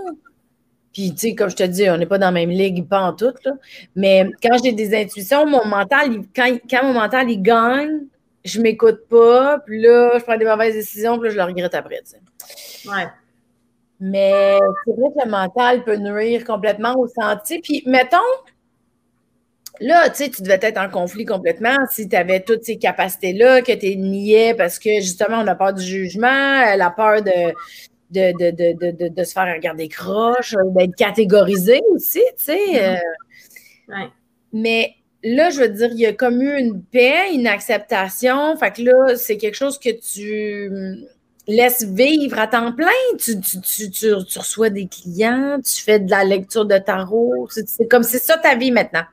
puis, 0.92 1.10
tu 1.12 1.18
sais, 1.18 1.34
comme 1.34 1.50
je 1.50 1.56
te 1.56 1.62
dis, 1.62 1.88
on 1.88 1.96
n'est 1.98 2.06
pas 2.06 2.18
dans 2.18 2.26
la 2.26 2.32
même 2.32 2.50
ligue, 2.50 2.88
pas 2.88 3.00
en 3.00 3.12
tout, 3.12 3.32
là. 3.44 3.52
Mais 3.94 4.28
quand 4.42 4.58
j'ai 4.62 4.72
des 4.72 4.94
intuitions, 4.94 5.46
mon 5.46 5.64
mental, 5.64 6.10
quand, 6.34 6.58
quand, 6.68 6.84
mon 6.84 6.92
mental, 6.92 7.30
il 7.30 7.42
gagne, 7.42 8.06
je 8.44 8.60
m'écoute 8.60 9.06
pas, 9.08 9.58
puis 9.64 9.80
là, 9.80 10.18
je 10.18 10.24
prends 10.24 10.36
des 10.36 10.44
mauvaises 10.44 10.74
décisions, 10.74 11.18
puis 11.18 11.28
là, 11.28 11.30
je 11.30 11.36
le 11.36 11.44
regrette 11.44 11.74
après, 11.74 12.00
tu 12.04 12.12
sais. 12.12 12.88
Ouais. 12.88 13.06
Mais 14.00 14.58
c'est 14.86 14.92
vrai 14.92 15.10
que 15.10 15.24
le 15.24 15.30
mental 15.30 15.84
peut 15.84 15.96
nuire 15.96 16.44
complètement 16.44 16.94
au 16.98 17.06
senti. 17.06 17.60
Puis, 17.60 17.82
mettons, 17.86 18.16
là, 19.78 20.08
tu 20.08 20.16
sais, 20.16 20.30
tu 20.30 20.40
devais 20.42 20.58
être 20.62 20.78
en 20.78 20.88
conflit 20.88 21.26
complètement 21.26 21.76
si 21.90 22.08
tu 22.08 22.16
avais 22.16 22.40
toutes 22.40 22.64
ces 22.64 22.78
capacités-là, 22.78 23.60
que 23.60 23.72
tu 23.72 23.96
niais 23.96 24.54
parce 24.54 24.78
que 24.78 25.00
justement, 25.00 25.40
on 25.40 25.46
a 25.46 25.54
peur 25.54 25.74
du 25.74 25.82
jugement, 25.82 26.28
la 26.76 26.90
peur 26.90 27.22
de, 27.22 27.52
de, 28.10 29.08
de, 29.08 29.24
se 29.24 29.32
faire 29.32 29.54
regarder 29.54 29.88
croche, 29.88 30.54
euh, 30.54 30.70
d'être 30.70 30.96
catégorisé 30.96 31.82
aussi, 31.90 32.22
tu 32.38 32.44
sais. 32.44 32.96
Euh. 33.88 34.06
Mais 34.54 34.94
là, 35.22 35.50
je 35.50 35.60
veux 35.60 35.68
dire, 35.68 35.88
il 35.92 36.00
y 36.00 36.06
a 36.06 36.12
comme 36.12 36.40
eu 36.40 36.58
une 36.58 36.82
paix, 36.82 37.32
une 37.32 37.46
acceptation. 37.46 38.56
Fait 38.56 38.72
que 38.72 38.82
là, 38.82 39.16
c'est 39.16 39.36
quelque 39.36 39.56
chose 39.56 39.78
que 39.78 39.90
tu 39.90 41.06
laisses 41.46 41.84
vivre 41.84 42.38
à 42.38 42.46
temps 42.46 42.72
plein. 42.72 42.88
Tu, 43.18 43.40
tu, 43.40 43.90
tu, 43.90 44.12
reçois 44.14 44.70
des 44.70 44.86
clients, 44.86 45.58
tu 45.60 45.82
fais 45.82 45.98
de 45.98 46.10
la 46.10 46.24
lecture 46.24 46.64
de 46.64 46.78
tarot. 46.78 47.48
C'est 47.50 47.88
comme 47.88 48.02
c'est 48.02 48.18
ça 48.18 48.38
ta 48.38 48.54
vie 48.54 48.70
maintenant. 48.70 49.04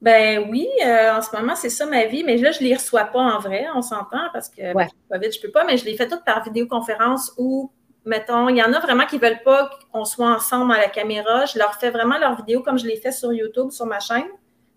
Ben 0.00 0.46
oui, 0.50 0.68
euh, 0.84 1.16
en 1.16 1.22
ce 1.22 1.34
moment, 1.34 1.56
c'est 1.56 1.70
ça 1.70 1.86
ma 1.86 2.04
vie, 2.04 2.24
mais 2.24 2.36
là, 2.36 2.50
je 2.50 2.62
ne 2.62 2.68
les 2.68 2.74
reçois 2.74 3.04
pas 3.04 3.20
en 3.20 3.38
vrai, 3.38 3.64
on 3.74 3.80
s'entend, 3.80 4.28
parce 4.34 4.50
que 4.50 4.74
ouais. 4.74 4.86
COVID, 5.10 5.32
je 5.32 5.38
ne 5.38 5.42
peux 5.42 5.50
pas, 5.50 5.64
mais 5.64 5.78
je 5.78 5.86
les 5.86 5.96
fais 5.96 6.06
toutes 6.06 6.24
par 6.26 6.44
vidéoconférence 6.44 7.32
ou 7.38 7.70
mettons, 8.04 8.50
il 8.50 8.58
y 8.58 8.62
en 8.62 8.70
a 8.74 8.80
vraiment 8.80 9.06
qui 9.06 9.16
ne 9.16 9.22
veulent 9.22 9.42
pas 9.42 9.70
qu'on 9.92 10.04
soit 10.04 10.28
ensemble 10.28 10.72
à 10.72 10.78
la 10.78 10.88
caméra. 10.88 11.46
Je 11.46 11.58
leur 11.58 11.74
fais 11.76 11.88
vraiment 11.88 12.18
leur 12.18 12.36
vidéo 12.36 12.60
comme 12.60 12.78
je 12.78 12.86
l'ai 12.86 12.96
fait 12.96 13.12
sur 13.12 13.32
YouTube, 13.32 13.70
sur 13.70 13.86
ma 13.86 13.98
chaîne. 13.98 14.28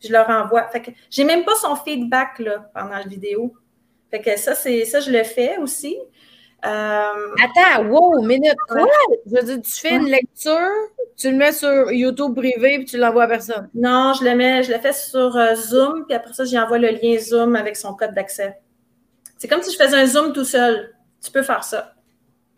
Je 0.04 0.12
leur 0.12 0.30
envoie. 0.30 0.68
Fait 0.70 0.82
que 0.82 0.92
j'ai 1.10 1.24
même 1.24 1.44
pas 1.44 1.56
son 1.56 1.76
feedback 1.76 2.40
là, 2.40 2.70
pendant 2.74 2.98
la 2.98 3.04
vidéo. 3.04 3.54
Fait 4.12 4.22
que 4.22 4.38
ça, 4.38 4.56
c'est 4.56 4.86
ça, 4.86 5.00
je 5.00 5.12
le 5.12 5.24
fais 5.24 5.58
aussi. 5.58 5.98
Euh, 6.66 7.36
Attends, 7.44 7.86
wow, 7.88 8.22
minute. 8.24 8.56
Quoi? 8.68 8.88
Je 9.26 9.36
veux 9.36 9.44
dire, 9.44 9.62
tu 9.62 9.72
fais 9.72 9.96
une 9.96 10.08
lecture, 10.08 10.70
tu 11.16 11.30
le 11.30 11.38
mets 11.38 11.52
sur 11.52 11.92
YouTube 11.92 12.36
privé 12.36 12.78
puis 12.78 12.86
tu 12.86 12.98
l'envoies 12.98 13.24
à 13.24 13.28
personne. 13.28 13.70
Non, 13.76 14.14
je 14.14 14.24
le 14.24 14.36
mets, 14.36 14.64
je 14.64 14.72
le 14.72 14.80
fais 14.80 14.94
sur 14.94 15.36
euh, 15.36 15.56
Zoom, 15.56 16.06
puis 16.06 16.16
après 16.16 16.34
ça, 16.34 16.46
j'envoie 16.46 16.80
le 16.80 16.90
lien 16.90 17.18
Zoom 17.20 17.56
avec 17.56 17.76
son 17.76 17.94
code 17.94 18.14
d'accès. 18.14 18.60
C'est 19.38 19.48
comme 19.48 19.62
si 19.62 19.72
je 19.72 19.78
faisais 19.78 19.96
un 19.96 20.06
Zoom 20.06 20.34
tout 20.34 20.46
seul. 20.46 20.96
Tu 21.24 21.32
peux 21.32 21.44
faire 21.44 21.64
ça. 21.64 21.94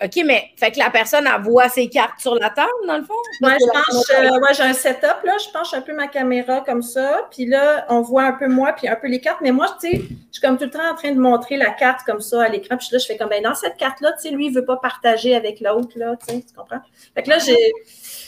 OK, 0.02 0.24
mais 0.26 0.52
fait 0.56 0.72
que 0.72 0.80
la 0.80 0.90
personne, 0.90 1.28
elle 1.28 1.42
voit 1.42 1.68
ses 1.68 1.90
cartes 1.90 2.22
sur 2.22 2.34
la 2.36 2.50
table, 2.50 2.70
dans 2.88 2.98
le 2.98 3.04
fond? 3.04 3.14
Oui, 3.42 3.52
je 3.60 3.68
penche, 3.68 4.32
euh, 4.32 4.40
ouais, 4.40 4.54
j'ai 4.54 4.64
un 4.64 4.74
setup, 4.74 5.26
là, 5.26 5.36
je 5.46 5.52
penche 5.52 5.74
un 5.74 5.82
peu 5.82 5.94
ma 5.94 6.08
caméra 6.08 6.62
comme 6.62 6.82
ça, 6.82 7.28
puis 7.32 7.46
là, 7.46 7.86
on 7.90 8.00
voit 8.00 8.24
un 8.24 8.32
peu 8.32 8.48
moi, 8.48 8.72
puis 8.72 8.88
un 8.88 8.96
peu 8.96 9.08
les 9.08 9.20
cartes, 9.20 9.42
mais 9.42 9.52
moi, 9.52 9.76
tu 9.82 9.92
sais, 9.92 9.98
je 9.98 10.06
suis 10.32 10.42
comme 10.42 10.58
tout 10.58 10.64
le 10.64 10.70
temps 10.70 10.90
en 10.90 10.96
train 10.96 11.12
de 11.12 11.20
montrer 11.20 11.58
la 11.58 11.72
carte 11.72 12.06
comme 12.06 12.22
ça 12.22 12.44
à 12.44 12.48
l'écran, 12.48 12.78
puis 12.78 12.88
là, 12.94 12.98
je 12.98 13.06
fais 13.06 13.18
comme, 13.18 13.28
ben 13.28 13.44
dans 13.44 13.56
cette 13.56 13.76
carte-là, 13.76 14.14
tu 14.14 14.22
sais, 14.22 14.32
lui, 14.32 14.48
il 14.48 14.54
veut 14.54 14.64
pas 14.64 14.78
partager 14.78 15.36
avec 15.36 15.60
l'autre, 15.60 15.92
là, 15.98 16.16
tu 16.16 16.34
sais, 16.34 16.46
tu 16.48 16.56
comprends? 16.56 16.82
Fait 17.14 17.24
que 17.24 17.30
là, 17.30 17.38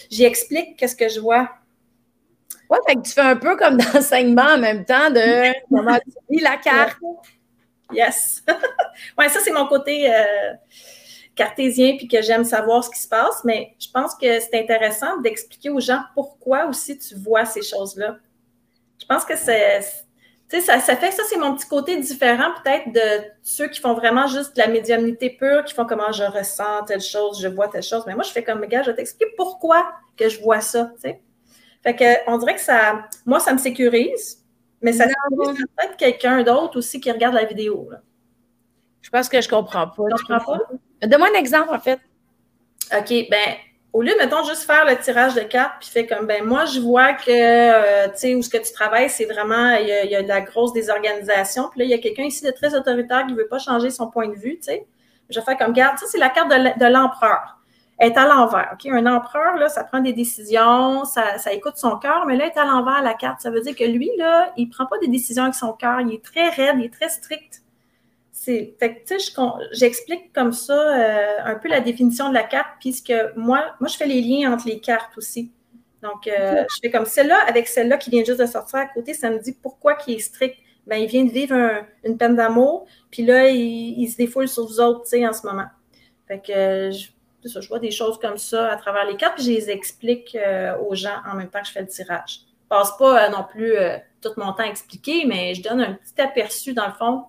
j'explique 0.09 0.75
qu'est-ce 0.75 0.97
que 0.97 1.07
je 1.07 1.21
vois. 1.21 1.49
Oui, 2.69 2.77
fait 2.85 2.95
que 2.95 3.01
tu 3.01 3.13
fais 3.13 3.21
un 3.21 3.37
peu 3.37 3.55
comme 3.55 3.77
d'enseignement 3.93 4.55
en 4.55 4.57
même 4.57 4.83
temps 4.83 5.09
de 5.09 5.53
comment 5.69 5.97
tu 5.99 6.11
lis 6.35 6.43
la 6.43 6.57
carte. 6.57 6.97
Yes. 7.93 8.43
ouais, 9.17 9.29
ça, 9.29 9.39
c'est 9.41 9.53
mon 9.53 9.67
côté... 9.67 10.13
Euh, 10.13 10.53
cartésien 11.35 11.95
puis 11.97 12.07
que 12.07 12.21
j'aime 12.21 12.43
savoir 12.43 12.83
ce 12.83 12.89
qui 12.89 12.99
se 12.99 13.07
passe, 13.07 13.43
mais 13.43 13.75
je 13.79 13.87
pense 13.91 14.15
que 14.15 14.39
c'est 14.39 14.59
intéressant 14.59 15.19
d'expliquer 15.21 15.69
aux 15.69 15.79
gens 15.79 16.01
pourquoi 16.13 16.65
aussi 16.65 16.97
tu 16.97 17.15
vois 17.15 17.45
ces 17.45 17.61
choses-là. 17.61 18.17
Je 18.99 19.05
pense 19.05 19.25
que 19.25 19.35
c'est. 19.35 19.81
Ça, 20.49 20.81
ça 20.81 20.97
fait 20.97 21.09
que 21.09 21.15
ça, 21.15 21.23
c'est 21.29 21.37
mon 21.37 21.55
petit 21.55 21.67
côté 21.67 21.95
différent 21.97 22.49
peut-être 22.61 22.91
de 22.91 23.25
ceux 23.41 23.69
qui 23.69 23.79
font 23.79 23.93
vraiment 23.93 24.27
juste 24.27 24.53
de 24.57 24.61
la 24.61 24.67
médiumnité 24.67 25.29
pure, 25.29 25.63
qui 25.63 25.73
font 25.73 25.85
comment 25.85 26.07
ah, 26.09 26.11
je 26.11 26.23
ressens 26.23 26.83
telle 26.87 26.99
chose, 26.99 27.41
je 27.41 27.47
vois 27.47 27.69
telle 27.69 27.83
chose. 27.83 28.03
Mais 28.05 28.15
moi, 28.15 28.23
je 28.23 28.31
fais 28.31 28.43
comme, 28.43 28.65
gars, 28.65 28.83
je 28.83 28.89
vais 28.89 28.97
t'expliquer 28.97 29.31
pourquoi 29.37 29.89
que 30.17 30.27
je 30.27 30.41
vois 30.41 30.59
ça, 30.59 30.91
tu 30.95 31.01
sais. 31.01 31.21
Fait 31.83 31.95
que, 31.95 32.29
on 32.29 32.37
dirait 32.37 32.55
que 32.55 32.61
ça, 32.61 33.05
moi, 33.25 33.39
ça 33.39 33.53
me 33.53 33.59
sécurise, 33.59 34.43
mais 34.81 34.91
ça 34.91 35.05
sécurise 35.07 35.65
peut-être 35.77 35.95
quelqu'un 35.95 36.43
d'autre 36.43 36.77
aussi 36.77 36.99
qui 36.99 37.09
regarde 37.09 37.33
la 37.33 37.45
vidéo. 37.45 37.87
Là. 37.89 38.01
Je 39.01 39.09
pense 39.09 39.29
que 39.29 39.41
je 39.41 39.49
comprends 39.49 39.87
pas. 39.87 40.03
Je 40.17 40.23
comprends 40.25 40.57
pas? 40.57 40.69
Donne-moi 41.01 41.29
un 41.33 41.39
exemple, 41.39 41.73
en 41.73 41.79
fait. 41.79 41.99
OK, 42.93 43.27
ben 43.29 43.55
au 43.93 44.01
lieu, 44.01 44.13
mettons, 44.17 44.43
juste 44.43 44.63
faire 44.63 44.85
le 44.85 44.97
tirage 44.97 45.35
de 45.35 45.41
cartes, 45.41 45.73
puis 45.81 45.89
fait 45.89 46.07
comme, 46.07 46.25
ben 46.25 46.45
moi, 46.45 46.65
je 46.65 46.79
vois 46.79 47.13
que, 47.13 47.29
euh, 47.29 48.07
tu 48.07 48.17
sais, 48.19 48.35
où 48.35 48.41
ce 48.41 48.49
que 48.49 48.57
tu 48.57 48.71
travailles, 48.71 49.09
c'est 49.09 49.25
vraiment, 49.25 49.75
il 49.75 49.87
y, 49.87 50.15
a, 50.15 50.23
de 50.23 50.27
la 50.27 50.41
grosse 50.41 50.71
désorganisation. 50.71 51.67
Puis 51.69 51.79
là, 51.81 51.85
il 51.85 51.91
y 51.91 51.93
a 51.93 51.97
quelqu'un 51.97 52.23
ici 52.23 52.45
de 52.45 52.51
très 52.51 52.73
autoritaire 52.73 53.25
qui 53.25 53.33
ne 53.33 53.37
veut 53.37 53.47
pas 53.47 53.59
changer 53.59 53.89
son 53.89 54.09
point 54.09 54.29
de 54.29 54.35
vue, 54.35 54.57
tu 54.57 54.63
sais. 54.63 54.87
Je 55.29 55.39
fais 55.41 55.55
comme, 55.57 55.73
garde, 55.73 55.97
ça, 55.97 56.05
c'est 56.07 56.17
la 56.17 56.29
carte 56.29 56.49
de 56.49 56.85
l'empereur. 56.85 57.57
Elle 57.97 58.11
est 58.11 58.17
à 58.17 58.25
l'envers, 58.25 58.73
OK? 58.73 58.91
Un 58.91 59.05
empereur, 59.05 59.57
là, 59.57 59.69
ça 59.69 59.83
prend 59.83 59.99
des 59.99 60.13
décisions, 60.13 61.05
ça, 61.05 61.35
écoute 61.51 61.77
son 61.77 61.97
cœur, 61.97 62.25
mais 62.25 62.35
là, 62.35 62.45
elle 62.45 62.51
est 62.51 62.59
à 62.59 62.65
l'envers, 62.65 63.01
la 63.03 63.13
carte. 63.13 63.41
Ça 63.41 63.51
veut 63.51 63.61
dire 63.61 63.75
que 63.75 63.83
lui, 63.83 64.09
là, 64.17 64.51
il 64.57 64.69
prend 64.69 64.85
pas 64.85 64.97
des 64.99 65.07
décisions 65.07 65.43
avec 65.43 65.55
son 65.55 65.73
cœur. 65.73 66.01
Il 66.01 66.13
est 66.13 66.23
très 66.23 66.49
raide, 66.49 66.77
il 66.79 66.85
est 66.85 66.93
très 66.93 67.09
strict 67.09 67.60
c'est, 68.43 68.73
fait 68.79 69.03
tu 69.05 69.19
sais, 69.19 69.33
j'explique 69.71 70.33
comme 70.33 70.51
ça 70.51 70.73
euh, 70.73 71.35
un 71.43 71.53
peu 71.53 71.67
la 71.67 71.79
définition 71.79 72.29
de 72.29 72.33
la 72.33 72.41
carte, 72.41 72.69
puisque 72.79 73.13
moi, 73.35 73.75
moi, 73.79 73.87
je 73.87 73.95
fais 73.95 74.07
les 74.07 74.19
liens 74.19 74.51
entre 74.51 74.67
les 74.67 74.79
cartes 74.79 75.15
aussi. 75.15 75.51
Donc, 76.01 76.25
euh, 76.25 76.63
je 76.67 76.79
fais 76.81 76.89
comme 76.89 77.05
celle-là, 77.05 77.37
avec 77.47 77.67
celle-là 77.67 77.97
qui 77.97 78.09
vient 78.09 78.23
juste 78.23 78.39
de 78.39 78.47
sortir 78.47 78.79
à 78.79 78.87
côté, 78.87 79.13
ça 79.13 79.29
me 79.29 79.37
dit 79.37 79.53
pourquoi 79.53 79.93
qui 79.93 80.15
est 80.15 80.19
strict. 80.19 80.57
Ben, 80.87 80.95
il 80.95 81.07
vient 81.07 81.23
de 81.23 81.29
vivre 81.29 81.55
une 82.03 82.17
peine 82.17 82.35
d'amour, 82.35 82.87
puis 83.11 83.23
là, 83.23 83.47
il, 83.47 84.07
se 84.09 84.17
défoule 84.17 84.47
sur 84.47 84.65
vous 84.65 84.79
autres, 84.79 85.03
tu 85.03 85.09
sais, 85.09 85.27
en 85.27 85.33
ce 85.33 85.45
moment. 85.45 85.67
Fait 86.27 86.39
que, 86.39 86.89
je, 86.89 87.59
je 87.61 87.67
vois 87.67 87.77
des 87.77 87.91
choses 87.91 88.17
comme 88.17 88.39
ça 88.39 88.71
à 88.71 88.75
travers 88.75 89.05
les 89.05 89.17
cartes, 89.17 89.35
puis 89.35 89.45
je 89.45 89.51
les 89.51 89.69
explique 89.69 90.35
euh, 90.35 90.75
aux 90.79 90.95
gens 90.95 91.17
en 91.31 91.35
même 91.35 91.49
temps 91.49 91.61
que 91.61 91.67
je 91.67 91.73
fais 91.73 91.81
le 91.81 91.87
tirage. 91.87 92.39
Je 92.63 92.67
passe 92.69 92.97
pas 92.97 93.29
non 93.29 93.45
plus 93.47 93.73
tout 94.19 94.31
mon 94.37 94.53
temps 94.53 94.63
à 94.63 94.67
expliquer, 94.67 95.25
mais 95.27 95.53
je 95.53 95.61
donne 95.61 95.81
un 95.81 95.93
petit 95.93 96.19
aperçu, 96.19 96.73
dans 96.73 96.87
le 96.87 96.93
fond, 96.93 97.25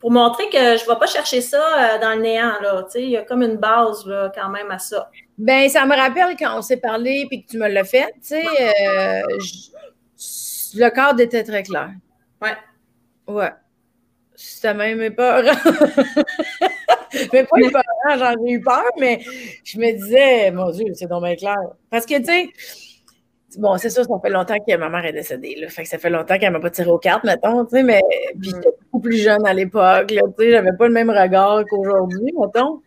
pour 0.00 0.10
montrer 0.10 0.48
que 0.48 0.58
je 0.58 0.84
ne 0.84 0.88
vais 0.88 0.98
pas 0.98 1.06
chercher 1.06 1.40
ça 1.40 1.58
euh, 1.58 1.98
dans 2.00 2.14
le 2.14 2.22
néant. 2.22 2.54
Là, 2.62 2.86
il 2.94 3.10
y 3.10 3.16
a 3.16 3.22
comme 3.22 3.42
une 3.42 3.56
base 3.56 4.06
là, 4.06 4.32
quand 4.34 4.48
même 4.48 4.70
à 4.70 4.78
ça. 4.78 5.10
Ben, 5.36 5.68
ça 5.68 5.86
me 5.86 5.94
rappelle 5.94 6.36
quand 6.38 6.56
on 6.56 6.62
s'est 6.62 6.78
parlé 6.78 7.26
et 7.30 7.42
que 7.42 7.46
tu 7.50 7.58
me 7.58 7.68
l'as 7.68 7.84
fait, 7.84 8.12
tu 8.14 8.28
sais, 8.28 8.44
euh, 8.86 9.22
le 10.74 10.88
cadre 10.90 11.20
était 11.20 11.44
très 11.44 11.62
clair. 11.62 11.90
Ouais. 12.40 12.56
Ouais. 13.26 13.50
C'était 14.34 14.72
même 14.72 15.14
peur. 15.14 15.42
mais 17.32 17.44
pas 17.44 17.56
peur, 17.70 18.18
j'en 18.18 18.44
ai 18.44 18.52
eu 18.52 18.60
peur, 18.60 18.86
mais 18.98 19.20
je 19.64 19.78
me 19.78 19.92
disais, 19.92 20.50
mon 20.50 20.70
Dieu, 20.70 20.86
c'est 20.94 21.06
donc 21.06 21.24
bien 21.24 21.36
clair. 21.36 21.58
Parce 21.90 22.06
que, 22.06 22.18
tu 22.18 22.24
sais, 22.24 22.48
bon, 23.58 23.76
c'est 23.78 23.90
sûr, 23.90 24.04
ça 24.04 24.20
fait 24.22 24.30
longtemps 24.30 24.58
que 24.58 24.76
ma 24.76 24.88
mère 24.88 25.04
est 25.04 25.12
décédée, 25.12 25.56
là. 25.60 25.68
Fait 25.68 25.82
que 25.82 25.88
ça 25.88 25.98
fait 25.98 26.10
longtemps 26.10 26.38
qu'elle 26.38 26.52
m'a 26.52 26.60
pas 26.60 26.70
tiré 26.70 26.90
aux 26.90 26.98
cartes, 26.98 27.24
mettons, 27.24 27.64
tu 27.64 27.76
sais, 27.76 27.82
mais 27.82 28.00
puis 28.40 28.50
mm. 28.50 28.54
j'étais 28.54 28.76
beaucoup 28.80 29.02
plus 29.02 29.16
jeune 29.16 29.46
à 29.46 29.52
l'époque, 29.52 30.08
tu 30.08 30.16
sais, 30.38 30.50
j'avais 30.50 30.72
pas 30.72 30.86
le 30.86 30.94
même 30.94 31.10
regard 31.10 31.64
qu'aujourd'hui, 31.68 32.32
mettons. 32.38 32.80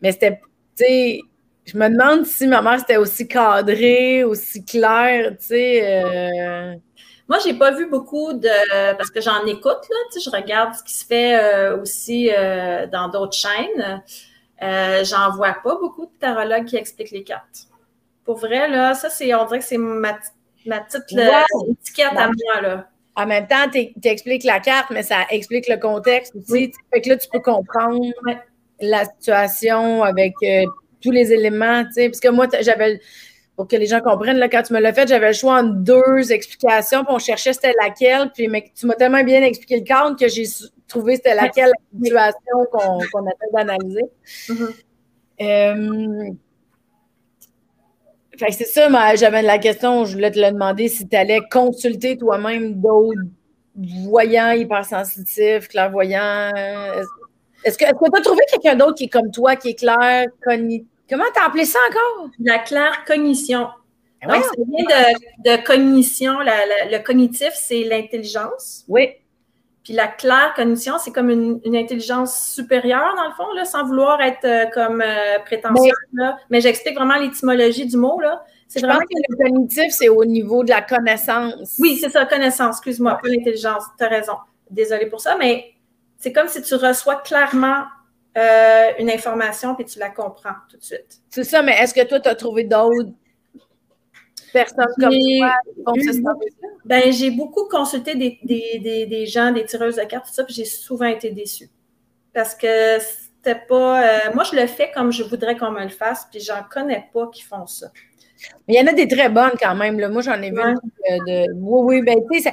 Mais 0.00 0.12
c'était, 0.12 0.40
tu 0.76 0.84
sais, 0.84 1.20
je 1.64 1.78
me 1.78 1.88
demande 1.88 2.26
si 2.26 2.46
ma 2.46 2.62
mère 2.62 2.80
c'était 2.80 2.96
aussi 2.96 3.28
cadrée, 3.28 4.24
aussi 4.24 4.64
claire, 4.64 5.30
tu 5.32 5.46
sais. 5.46 6.04
Euh... 6.04 6.74
Moi, 7.28 7.38
j'ai 7.44 7.54
pas 7.54 7.70
vu 7.70 7.88
beaucoup 7.88 8.32
de 8.34 8.96
parce 8.96 9.10
que 9.10 9.20
j'en 9.20 9.46
écoute 9.46 9.64
là, 9.64 9.96
tu 10.12 10.20
sais, 10.20 10.30
je 10.30 10.36
regarde 10.36 10.74
ce 10.74 10.82
qui 10.82 10.92
se 10.92 11.06
fait 11.06 11.40
euh, 11.40 11.80
aussi 11.80 12.30
euh, 12.30 12.86
dans 12.88 13.08
d'autres 13.08 13.36
chaînes. 13.36 14.02
Euh, 14.62 15.02
j'en 15.04 15.30
vois 15.34 15.56
pas 15.64 15.76
beaucoup 15.76 16.06
de 16.06 16.12
tarologues 16.20 16.66
qui 16.66 16.76
expliquent 16.76 17.10
les 17.10 17.24
cartes. 17.24 17.68
Pour 18.24 18.38
vrai 18.38 18.68
là, 18.68 18.94
ça 18.94 19.10
c'est 19.10 19.34
on 19.34 19.44
dirait 19.46 19.58
que 19.58 19.64
c'est 19.64 19.78
ma, 19.78 20.18
ma 20.66 20.80
petite 20.80 21.02
étiquette 21.68 22.16
à 22.16 22.26
moi 22.26 22.60
là. 22.60 22.88
En 23.14 23.26
même 23.26 23.46
temps, 23.46 23.68
tu 23.70 24.08
expliques 24.08 24.44
la 24.44 24.58
carte, 24.58 24.90
mais 24.90 25.02
ça 25.02 25.26
explique 25.30 25.68
le 25.68 25.76
contexte 25.76 26.34
aussi. 26.34 26.72
Fait 26.90 27.02
que 27.02 27.10
là, 27.10 27.16
tu 27.18 27.28
peux 27.28 27.40
comprendre 27.40 28.00
la 28.80 29.04
situation 29.04 30.02
avec 30.02 30.32
tous 31.02 31.10
les 31.10 31.32
éléments, 31.32 31.84
tu 31.84 31.92
sais, 31.92 32.08
parce 32.08 32.20
que 32.20 32.28
moi, 32.28 32.46
j'avais, 32.60 33.00
pour 33.56 33.68
que 33.68 33.76
les 33.76 33.86
gens 33.86 34.00
comprennent, 34.00 34.38
là, 34.38 34.48
quand 34.48 34.62
tu 34.62 34.72
me 34.72 34.80
l'as 34.80 34.94
fait, 34.94 35.06
j'avais 35.08 35.28
le 35.28 35.32
choix 35.34 35.58
entre 35.60 35.74
deux 35.74 36.32
explications, 36.32 37.04
puis 37.04 37.14
on 37.14 37.18
cherchait 37.18 37.52
c'était 37.52 37.74
laquelle, 37.82 38.30
puis 38.32 38.48
mais 38.48 38.70
tu 38.74 38.86
m'as 38.86 38.94
tellement 38.94 39.22
bien 39.22 39.42
expliqué 39.42 39.76
le 39.76 39.84
cadre 39.84 40.16
que 40.16 40.28
j'ai 40.28 40.44
trouvé 40.88 41.16
c'était 41.16 41.34
laquelle 41.34 41.70
la 42.00 42.00
situation 42.04 42.66
qu'on 42.70 42.98
qu 42.98 43.28
a 43.28 43.30
fait 43.38 43.52
d'analyser. 43.52 44.04
Euh, 45.40 46.30
fait 48.46 48.52
c'est 48.52 48.64
ça, 48.64 49.14
j'avais 49.16 49.42
la 49.42 49.58
question, 49.58 50.04
je 50.04 50.12
voulais 50.12 50.30
te 50.30 50.38
le 50.38 50.50
demander 50.50 50.88
si 50.88 51.08
tu 51.08 51.16
allais 51.16 51.40
consulter 51.50 52.16
toi-même 52.16 52.74
d'autres 52.74 53.20
voyants 53.76 54.50
hypersensitifs, 54.50 55.68
clairvoyants. 55.68 56.50
Est-ce 57.64 57.78
que 57.78 57.84
tu 57.84 57.90
as 57.90 58.20
trouvé 58.22 58.42
quelqu'un 58.50 58.76
d'autre 58.76 58.94
qui 58.94 59.04
est 59.04 59.08
comme 59.08 59.30
toi, 59.30 59.56
qui 59.56 59.70
est 59.70 59.74
clair, 59.78 60.26
cognitif? 60.42 60.86
Comment 61.08 61.24
t'as 61.34 61.46
appelé 61.46 61.64
ça 61.64 61.78
encore? 61.88 62.30
La 62.40 62.58
claire 62.58 63.04
cognition. 63.06 63.68
Ben 64.26 64.34
Donc, 64.34 64.44
ça 64.44 64.50
vient 64.56 64.84
de, 65.44 65.64
cognition. 65.64 66.38
le 66.40 66.98
cognitif, 67.02 67.50
c'est 67.54 67.84
l'intelligence. 67.84 68.84
Oui. 68.88 69.10
Puis 69.84 69.94
la 69.94 70.06
claire 70.06 70.52
cognition, 70.54 70.94
c'est 70.98 71.10
comme 71.10 71.30
une, 71.30 71.60
intelligence 71.74 72.52
supérieure, 72.52 73.14
dans 73.16 73.26
le 73.28 73.34
fond, 73.34 73.52
là, 73.54 73.64
sans 73.64 73.84
vouloir 73.84 74.20
être 74.20 74.44
euh, 74.44 74.66
comme 74.72 75.00
euh, 75.00 75.38
prétentieuse. 75.44 75.92
Mais 76.50 76.60
j'explique 76.60 76.94
vraiment 76.94 77.16
l'étymologie 77.16 77.86
du 77.86 77.96
mot. 77.96 78.20
Là. 78.20 78.44
C'est 78.68 78.80
vraiment 78.80 79.00
pense 79.00 79.08
que 79.08 79.32
le 79.32 79.36
cognitif, 79.36 79.92
c'est 79.92 80.08
au 80.08 80.24
niveau 80.24 80.62
de 80.62 80.70
la 80.70 80.82
connaissance. 80.82 81.76
Oui, 81.80 81.98
c'est 82.00 82.10
ça, 82.10 82.24
connaissance. 82.26 82.76
Excuse-moi, 82.76 83.18
pas 83.20 83.28
l'intelligence. 83.28 83.82
Tu 83.98 84.04
as 84.04 84.08
raison. 84.08 84.34
Désolée 84.70 85.06
pour 85.06 85.20
ça, 85.20 85.36
mais 85.36 85.74
c'est 86.18 86.32
comme 86.32 86.48
si 86.48 86.62
tu 86.62 86.74
reçois 86.76 87.16
clairement 87.16 87.82
euh, 88.38 88.90
une 88.98 89.10
information 89.10 89.74
puis 89.74 89.84
tu 89.84 89.98
la 89.98 90.08
comprends 90.08 90.54
tout 90.70 90.78
de 90.78 90.82
suite. 90.82 91.20
C'est 91.28 91.44
ça, 91.44 91.60
mais 91.62 91.72
est-ce 91.72 91.92
que 91.92 92.06
toi, 92.06 92.20
tu 92.20 92.28
as 92.28 92.34
trouvé 92.34 92.64
d'autres 92.64 93.10
personnes 94.52 94.86
comme 94.98 95.12
toi 95.12 96.34
Ben, 96.84 97.12
j'ai 97.12 97.30
beaucoup 97.30 97.66
consulté 97.68 98.14
des, 98.14 98.38
des, 98.44 99.06
des, 99.06 99.26
gens, 99.26 99.50
des 99.50 99.64
tireuses 99.64 99.96
de 99.96 100.04
cartes, 100.04 100.26
tout 100.26 100.34
ça, 100.34 100.44
puis 100.44 100.54
j'ai 100.54 100.64
souvent 100.64 101.06
été 101.06 101.30
déçue. 101.30 101.68
Parce 102.32 102.54
que 102.54 102.98
c'était 102.98 103.60
pas. 103.68 104.02
Euh, 104.02 104.18
moi, 104.34 104.44
je 104.44 104.56
le 104.56 104.66
fais 104.66 104.90
comme 104.94 105.12
je 105.12 105.22
voudrais 105.22 105.56
qu'on 105.56 105.70
me 105.70 105.82
le 105.82 105.88
fasse, 105.88 106.26
puis 106.30 106.40
j'en 106.40 106.62
connais 106.70 107.08
pas 107.12 107.28
qui 107.28 107.42
font 107.42 107.66
ça. 107.66 107.88
Mais 108.66 108.74
il 108.74 108.80
y 108.80 108.82
en 108.82 108.86
a 108.86 108.92
des 108.92 109.06
très 109.06 109.28
bonnes 109.28 109.52
quand 109.60 109.74
même. 109.74 109.98
Là. 109.98 110.08
Moi, 110.08 110.22
j'en 110.22 110.40
ai 110.40 110.50
vu 110.50 110.56
de, 110.56 111.52
Oui, 111.54 112.00
oui, 112.00 112.02
ben, 112.02 112.16
tu 112.30 112.40
sais, 112.40 112.52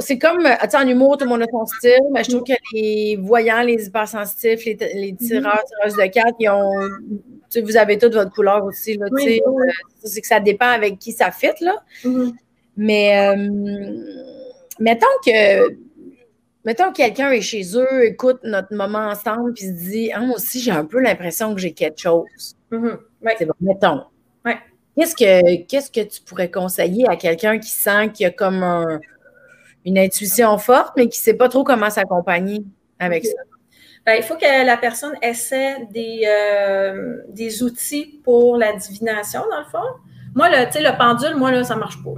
c'est 0.00 0.18
comme, 0.18 0.42
tu 0.42 0.70
sais, 0.70 0.76
en 0.76 0.88
humour, 0.88 1.16
tout 1.18 1.24
le 1.24 1.30
monde 1.30 1.42
a 1.42 1.46
son 1.50 1.66
style, 1.66 2.00
mais 2.12 2.24
je 2.24 2.30
trouve 2.30 2.44
que 2.44 2.54
les 2.72 3.16
voyants, 3.16 3.62
les 3.62 3.86
hypersensitifs, 3.86 4.64
les, 4.64 4.76
les 4.94 5.12
mhm. 5.12 5.18
tireurs, 5.18 5.62
tireuses 5.64 5.96
de 5.96 6.06
cartes, 6.10 6.36
ils 6.40 6.48
ont, 6.48 6.72
vous 7.60 7.76
avez 7.76 7.98
toute 7.98 8.14
votre 8.14 8.32
couleur 8.32 8.64
aussi, 8.64 8.96
là. 8.96 9.06
Euh, 9.10 9.38
c'est 10.04 10.20
que 10.20 10.26
ça 10.26 10.40
dépend 10.40 10.68
avec 10.68 10.98
qui 10.98 11.12
ça 11.12 11.30
fit, 11.30 11.52
là. 11.60 11.76
Mhm. 12.04 12.34
Mais, 12.76 13.34
euh, 13.34 14.04
mettons 14.78 15.06
que, 15.24 15.70
mettons 16.64 16.90
que 16.92 16.96
quelqu'un 16.96 17.30
est 17.30 17.40
chez 17.40 17.62
eux, 17.76 18.04
écoute 18.04 18.40
notre 18.42 18.74
moment 18.74 19.08
ensemble, 19.08 19.54
puis 19.54 19.64
se 19.64 19.70
dit, 19.70 20.10
ah, 20.12 20.20
moi 20.20 20.36
aussi, 20.36 20.60
j'ai 20.60 20.72
un 20.72 20.84
peu 20.84 21.00
l'impression 21.00 21.54
que 21.54 21.60
j'ai 21.60 21.72
quelque 21.72 22.00
chose. 22.00 22.56
Mhm. 22.70 22.98
C'est 23.38 23.46
bon, 23.46 23.54
mettons. 23.60 24.02
Qu'est-ce 24.96 25.14
que, 25.14 25.62
qu'est-ce 25.66 25.90
que 25.90 26.00
tu 26.00 26.22
pourrais 26.22 26.50
conseiller 26.50 27.06
à 27.06 27.16
quelqu'un 27.16 27.58
qui 27.58 27.68
sent 27.68 28.12
qu'il 28.14 28.24
y 28.24 28.26
a 28.26 28.30
comme 28.30 28.62
un, 28.62 28.98
une 29.84 29.98
intuition 29.98 30.56
forte, 30.56 30.94
mais 30.96 31.08
qui 31.08 31.20
ne 31.20 31.22
sait 31.22 31.34
pas 31.34 31.50
trop 31.50 31.64
comment 31.64 31.90
s'accompagner 31.90 32.64
avec 32.98 33.26
ça? 33.26 33.32
Ben, 34.06 34.14
il 34.14 34.22
faut 34.22 34.36
que 34.36 34.64
la 34.64 34.76
personne 34.76 35.14
essaie 35.20 35.84
des, 35.90 36.22
euh, 36.24 37.22
des 37.28 37.64
outils 37.64 38.20
pour 38.22 38.56
la 38.56 38.72
divination, 38.72 39.42
dans 39.50 39.58
le 39.58 39.64
fond. 39.64 40.00
Moi, 40.32 40.48
le, 40.48 40.64
le 40.64 40.96
pendule, 40.96 41.34
moi, 41.34 41.50
là, 41.50 41.64
ça 41.64 41.74
ne 41.74 41.80
marche 41.80 42.00
pas. 42.04 42.10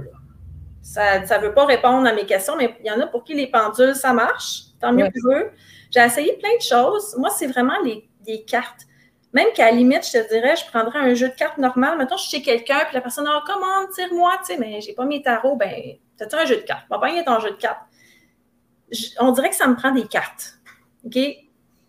Ça 0.83 1.19
ne 1.19 1.43
veut 1.43 1.53
pas 1.53 1.65
répondre 1.65 2.07
à 2.07 2.13
mes 2.13 2.27
questions, 2.27 2.55
mais 2.55 2.75
il 2.81 2.85
y 2.85 2.91
en 2.91 2.99
a 2.99 3.07
pour 3.07 3.23
qui 3.23 3.33
les 3.33 3.47
pendules, 3.47 3.95
ça 3.95 4.13
marche. 4.13 4.65
Tant 4.79 4.93
mieux 4.93 5.09
pour 5.09 5.33
eux. 5.33 5.49
J'ai 5.89 6.01
essayé 6.01 6.33
plein 6.33 6.55
de 6.55 6.61
choses. 6.61 7.15
Moi, 7.17 7.31
c'est 7.31 7.47
vraiment 7.47 7.79
les, 7.83 8.07
les 8.27 8.43
cartes. 8.43 8.81
Même 9.33 9.47
qu'à 9.55 9.65
la 9.65 9.71
limite, 9.71 10.05
je 10.05 10.19
te 10.19 10.29
dirais, 10.29 10.55
je 10.55 10.65
prendrais 10.67 10.99
un 10.99 11.13
jeu 11.15 11.29
de 11.29 11.33
cartes 11.33 11.57
normal. 11.57 11.97
Mettons, 11.97 12.17
je 12.17 12.23
suis 12.23 12.37
chez 12.37 12.43
quelqu'un, 12.43 12.79
puis 12.85 12.93
la 12.93 13.01
personne, 13.01 13.27
oh, 13.27 13.39
comment, 13.47 13.87
tire-moi, 13.95 14.37
tu 14.39 14.53
sais, 14.53 14.59
mais 14.59 14.79
j'ai 14.81 14.93
pas 14.93 15.05
mes 15.05 15.23
tarots, 15.23 15.55
ben, 15.55 15.73
t'as-tu 16.17 16.35
un 16.35 16.45
jeu 16.45 16.57
de 16.57 16.61
cartes? 16.61 16.85
Va 16.89 16.99
pas 16.99 17.09
ton 17.23 17.39
jeu 17.39 17.51
de 17.51 17.55
cartes. 17.55 17.81
on 19.19 19.31
dirait 19.31 19.49
que 19.49 19.55
ça 19.55 19.67
me 19.67 19.75
prend 19.75 19.91
des 19.91 20.07
cartes. 20.07 20.59
OK? 21.03 21.17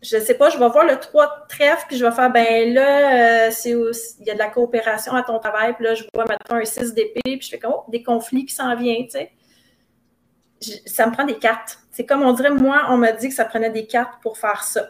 Je 0.03 0.19
sais 0.19 0.35
pas, 0.35 0.49
je 0.49 0.59
vais 0.59 0.69
voir 0.69 0.85
le 0.87 0.99
3 0.99 1.27
de 1.27 1.49
trèfle, 1.49 1.85
puis 1.89 1.97
je 1.99 2.05
vais 2.05 2.13
faire, 2.13 2.31
ben 2.33 2.73
là, 2.73 3.47
euh, 3.47 3.51
c'est 3.51 3.71
il 3.71 4.27
y 4.27 4.31
a 4.31 4.35
de 4.35 4.39
la 4.39 4.49
coopération 4.49 5.15
à 5.15 5.23
ton 5.23 5.39
travail, 5.39 5.75
puis 5.75 5.85
là, 5.85 5.95
je 5.95 6.05
vois, 6.15 6.25
mettons, 6.25 6.57
un 6.57 6.65
6 6.65 6.95
d'épée, 6.95 7.21
puis 7.25 7.43
je 7.43 7.51
fais 7.51 7.59
comme, 7.59 7.75
oh, 7.75 7.85
des 7.89 8.03
conflits 8.03 8.47
qui 8.47 8.55
s'en 8.55 8.75
viennent, 8.77 9.07
tu 9.07 9.19
sais. 9.19 10.83
ça 10.87 11.07
me 11.07 11.13
prend 11.13 11.25
des 11.25 11.39
cartes. 11.39 11.79
C'est 11.91 12.07
comme 12.07 12.23
on 12.23 12.33
dirait, 12.33 12.51
moi, 12.51 12.87
on 12.89 12.97
m'a 12.97 13.13
dit 13.13 13.29
que 13.29 13.35
ça 13.35 13.45
prenait 13.45 13.71
des 13.71 13.87
cartes 13.87 14.23
pour 14.23 14.39
faire 14.39 14.65
ça. 14.65 14.89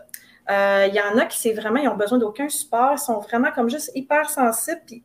Euh, 0.50 0.86
il 0.88 0.94
y 0.94 1.00
en 1.00 1.18
a 1.18 1.26
qui, 1.26 1.38
c'est 1.38 1.52
vraiment, 1.52 1.80
ils 1.80 1.88
ont 1.88 1.96
besoin 1.96 2.18
d'aucun 2.18 2.48
support, 2.48 2.92
ils 2.94 2.98
sont 2.98 3.18
vraiment 3.18 3.50
comme 3.52 3.68
juste 3.68 3.90
hyper 3.94 4.30
sensibles, 4.30 4.82
puis 4.86 5.02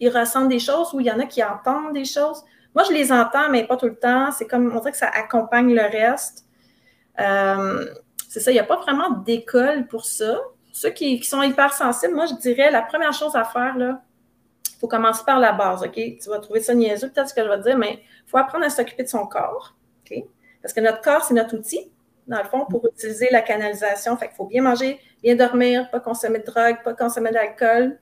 ils 0.00 0.08
ressentent 0.08 0.48
des 0.48 0.58
choses, 0.58 0.92
ou 0.94 1.00
il 1.00 1.06
y 1.06 1.12
en 1.12 1.18
a 1.20 1.26
qui 1.26 1.42
entendent 1.42 1.92
des 1.92 2.04
choses. 2.04 2.42
Moi, 2.74 2.84
je 2.88 2.92
les 2.92 3.10
entends, 3.12 3.48
mais 3.50 3.66
pas 3.66 3.76
tout 3.76 3.86
le 3.86 3.96
temps. 3.96 4.30
C'est 4.30 4.46
comme, 4.46 4.72
on 4.74 4.78
dirait 4.78 4.92
que 4.92 4.98
ça 4.98 5.08
accompagne 5.08 5.74
le 5.74 5.82
reste. 5.82 6.44
Euh, 7.18 7.86
c'est 8.28 8.40
ça, 8.40 8.50
il 8.50 8.54
n'y 8.54 8.60
a 8.60 8.64
pas 8.64 8.76
vraiment 8.76 9.10
d'école 9.10 9.86
pour 9.88 10.04
ça. 10.04 10.38
Ceux 10.72 10.90
qui, 10.90 11.22
sont 11.24 11.42
hyper 11.42 11.72
sensibles, 11.72 12.14
moi, 12.14 12.26
je 12.26 12.34
dirais, 12.34 12.70
la 12.70 12.82
première 12.82 13.12
chose 13.12 13.34
à 13.34 13.42
faire, 13.42 13.76
là, 13.76 14.02
il 14.68 14.78
faut 14.78 14.86
commencer 14.86 15.24
par 15.26 15.40
la 15.40 15.52
base, 15.52 15.82
OK? 15.82 15.94
Tu 15.94 16.28
vas 16.28 16.38
trouver 16.38 16.60
ça 16.60 16.74
niaiseux, 16.74 17.10
peut-être 17.10 17.30
ce 17.30 17.34
que 17.34 17.42
je 17.42 17.48
vais 17.48 17.60
dire, 17.60 17.76
mais 17.76 18.00
il 18.00 18.30
faut 18.30 18.38
apprendre 18.38 18.64
à 18.64 18.70
s'occuper 18.70 19.02
de 19.02 19.08
son 19.08 19.26
corps, 19.26 19.74
OK? 20.04 20.22
Parce 20.62 20.72
que 20.72 20.80
notre 20.80 21.00
corps, 21.00 21.24
c'est 21.24 21.34
notre 21.34 21.56
outil 21.56 21.90
dans 22.28 22.38
le 22.38 22.44
fond, 22.44 22.66
pour 22.66 22.86
utiliser 22.86 23.28
la 23.30 23.40
canalisation. 23.40 24.16
Fait 24.16 24.28
qu'il 24.28 24.36
faut 24.36 24.46
bien 24.46 24.62
manger, 24.62 25.00
bien 25.22 25.34
dormir, 25.34 25.90
pas 25.90 25.98
consommer 25.98 26.38
de 26.38 26.44
drogue, 26.44 26.76
pas 26.84 26.94
consommer 26.94 27.30
d'alcool. 27.30 27.98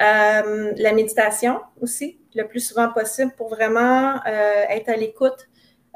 Euh, 0.00 0.72
la 0.76 0.92
méditation 0.92 1.60
aussi, 1.80 2.18
le 2.34 2.44
plus 2.44 2.60
souvent 2.60 2.90
possible 2.92 3.32
pour 3.36 3.48
vraiment 3.48 4.14
euh, 4.26 4.64
être 4.68 4.88
à 4.90 4.96
l'écoute, 4.96 5.48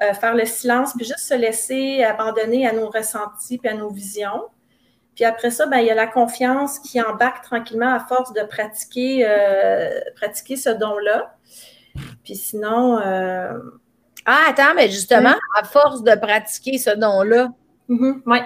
euh, 0.03 0.13
faire 0.15 0.35
le 0.35 0.45
silence, 0.45 0.93
puis 0.97 1.05
juste 1.05 1.21
se 1.21 1.35
laisser 1.35 2.03
abandonner 2.03 2.67
à 2.67 2.73
nos 2.73 2.89
ressentis 2.89 3.59
puis 3.59 3.69
à 3.69 3.75
nos 3.75 3.91
visions. 3.91 4.43
Puis 5.15 5.25
après 5.25 5.51
ça, 5.51 5.67
ben, 5.67 5.79
il 5.79 5.87
y 5.87 5.91
a 5.91 5.95
la 5.95 6.09
confiance 6.09 6.81
qui 6.81 7.01
embarque 7.01 7.45
tranquillement 7.45 7.95
à 7.95 8.01
force 8.01 8.33
de 8.33 8.43
pratiquer, 8.43 9.25
pratiquer 10.17 10.57
ce 10.57 10.71
don-là. 10.71 11.37
Puis 12.25 12.35
sinon, 12.35 12.99
ah, 14.27 14.41
attends, 14.49 14.75
mais 14.75 14.91
justement, 14.91 15.37
à 15.57 15.65
force 15.65 16.03
de 16.03 16.17
pratiquer 16.17 16.79
ce 16.79 16.91
don-là. 16.91 17.53
Mm-hmm. 17.89 18.23
Oui. 18.27 18.39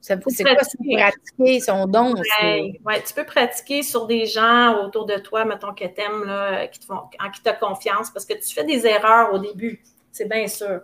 C'est 0.00 0.18
quoi 0.18 0.54
pratiquer 0.96 1.60
son 1.60 1.86
don? 1.86 2.14
Oui, 2.14 2.80
ouais, 2.84 3.02
tu 3.06 3.12
peux 3.14 3.24
pratiquer 3.24 3.82
sur 3.82 4.06
des 4.06 4.26
gens 4.26 4.82
autour 4.84 5.04
de 5.04 5.16
toi, 5.16 5.44
mettons 5.44 5.74
que 5.74 5.84
tu 5.84 6.00
aimes, 6.00 6.68
qui 6.72 6.80
te 6.80 6.86
font, 6.86 7.02
en 7.20 7.30
qui 7.30 7.42
tu 7.42 7.48
as 7.48 7.52
confiance, 7.52 8.10
parce 8.10 8.24
que 8.24 8.34
tu 8.34 8.54
fais 8.54 8.64
des 8.64 8.86
erreurs 8.86 9.34
au 9.34 9.38
début, 9.38 9.82
c'est 10.12 10.28
bien 10.28 10.46
sûr. 10.46 10.82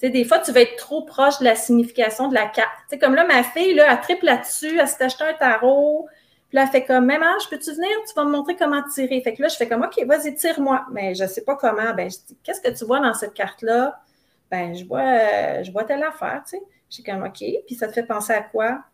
Des 0.00 0.24
fois, 0.24 0.40
tu 0.40 0.50
vas 0.50 0.62
être 0.62 0.76
trop 0.76 1.04
proche 1.04 1.38
de 1.38 1.44
la 1.44 1.54
signification 1.54 2.26
de 2.26 2.34
la 2.34 2.46
carte. 2.46 2.70
Comme 3.00 3.14
là, 3.14 3.24
ma 3.24 3.44
fille, 3.44 3.74
là, 3.74 3.86
elle 3.92 4.00
triple 4.00 4.26
là-dessus, 4.26 4.78
elle 4.78 4.88
s'est 4.88 5.04
acheté 5.04 5.22
un 5.22 5.34
tarot, 5.34 6.08
puis 6.48 6.56
là, 6.56 6.64
elle 6.64 6.70
fait 6.70 6.84
comme, 6.84 7.06
maman, 7.06 7.38
je 7.44 7.48
peux-tu 7.48 7.70
venir? 7.70 7.90
Tu 8.08 8.14
vas 8.16 8.24
me 8.24 8.32
montrer 8.32 8.56
comment 8.56 8.82
tirer. 8.82 9.20
Fait 9.20 9.32
que 9.32 9.42
là, 9.42 9.48
je 9.48 9.56
fais 9.56 9.68
comme, 9.68 9.82
OK, 9.82 10.04
vas-y, 10.06 10.34
tire-moi. 10.34 10.86
Mais 10.90 11.14
je 11.14 11.22
ne 11.22 11.28
sais 11.28 11.42
pas 11.42 11.54
comment. 11.54 11.94
Ben, 11.94 12.10
je 12.10 12.16
dis, 12.26 12.36
qu'est-ce 12.42 12.60
que 12.60 12.76
tu 12.76 12.84
vois 12.84 12.98
dans 12.98 13.14
cette 13.14 13.32
carte-là? 13.32 14.02
ben, 14.52 14.74
je 14.74 14.84
vois, 14.84 15.62
je 15.62 15.72
vois 15.72 15.84
telle 15.84 16.02
affaire, 16.02 16.42
tu 16.44 16.58
sais. 16.58 16.62
J'ai 16.90 17.02
comme, 17.02 17.22
OK, 17.24 17.42
puis 17.66 17.74
ça 17.74 17.88
te 17.88 17.92
fait 17.94 18.02
penser 18.02 18.34
à 18.34 18.42
quoi? 18.42 18.84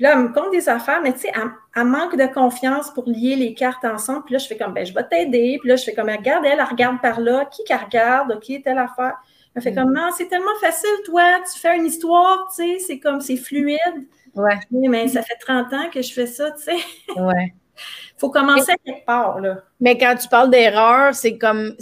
Puis 0.00 0.06
là, 0.06 0.14
elle 0.14 0.20
me 0.20 0.32
compte 0.32 0.50
des 0.50 0.66
affaires, 0.66 1.02
mais 1.02 1.12
tu 1.12 1.18
sais, 1.18 1.32
elle, 1.76 1.84
manque 1.84 2.16
de 2.16 2.24
confiance 2.32 2.90
pour 2.90 3.06
lier 3.06 3.36
les 3.36 3.52
cartes 3.52 3.84
ensemble. 3.84 4.24
Puis 4.24 4.32
là, 4.32 4.38
je 4.38 4.46
fais 4.46 4.56
comme, 4.56 4.72
ben, 4.72 4.86
je 4.86 4.94
vais 4.94 5.04
t'aider. 5.04 5.58
Puis 5.60 5.68
là, 5.68 5.76
je 5.76 5.84
fais 5.84 5.92
comme, 5.92 6.08
regarde, 6.08 6.42
elle, 6.46 6.58
elle 6.58 6.64
regarde 6.64 7.02
par 7.02 7.20
là. 7.20 7.44
Qui 7.44 7.64
qu'elle 7.64 7.80
regarde? 7.84 8.32
OK, 8.32 8.62
telle 8.64 8.78
affaire. 8.78 9.12
Elle 9.54 9.60
fait 9.60 9.72
mm. 9.72 9.74
comme, 9.74 9.92
non, 9.92 10.08
c'est 10.16 10.26
tellement 10.26 10.58
facile, 10.58 10.88
toi. 11.04 11.42
Tu 11.52 11.60
fais 11.60 11.76
une 11.76 11.84
histoire, 11.84 12.48
tu 12.48 12.62
sais, 12.62 12.78
c'est 12.78 12.98
comme, 12.98 13.20
c'est 13.20 13.36
fluide. 13.36 14.08
Ouais. 14.34 14.58
mais 14.70 15.06
ça 15.06 15.20
fait 15.20 15.36
30 15.38 15.70
ans 15.74 15.90
que 15.92 16.00
je 16.00 16.14
fais 16.14 16.26
ça, 16.26 16.50
tu 16.52 16.62
sais. 16.62 17.20
Ouais. 17.20 17.52
faut 18.16 18.30
commencer 18.30 18.72
à 18.72 18.76
quelque 18.78 19.04
part, 19.04 19.38
là. 19.38 19.58
Mais 19.80 19.98
quand 19.98 20.16
tu 20.16 20.28
parles 20.28 20.48
d'erreur, 20.48 21.14
c'est 21.14 21.36
comme, 21.36 21.74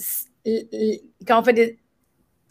quand 1.24 1.38
on 1.38 1.44
fait 1.44 1.52
des, 1.52 1.78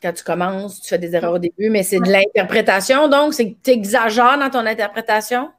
quand 0.01 0.13
tu 0.13 0.23
commences, 0.23 0.79
tu 0.79 0.87
fais 0.87 0.97
des 0.97 1.13
erreurs 1.13 1.33
au 1.33 1.39
début, 1.39 1.69
mais 1.69 1.83
c'est 1.83 1.99
de 1.99 2.09
l'interprétation, 2.09 3.09
donc 3.09 3.33
c'est 3.33 3.51
que 3.51 3.57
tu 3.61 3.71
exagères 3.71 4.37
dans 4.39 4.49
ton 4.49 4.65
interprétation? 4.65 5.49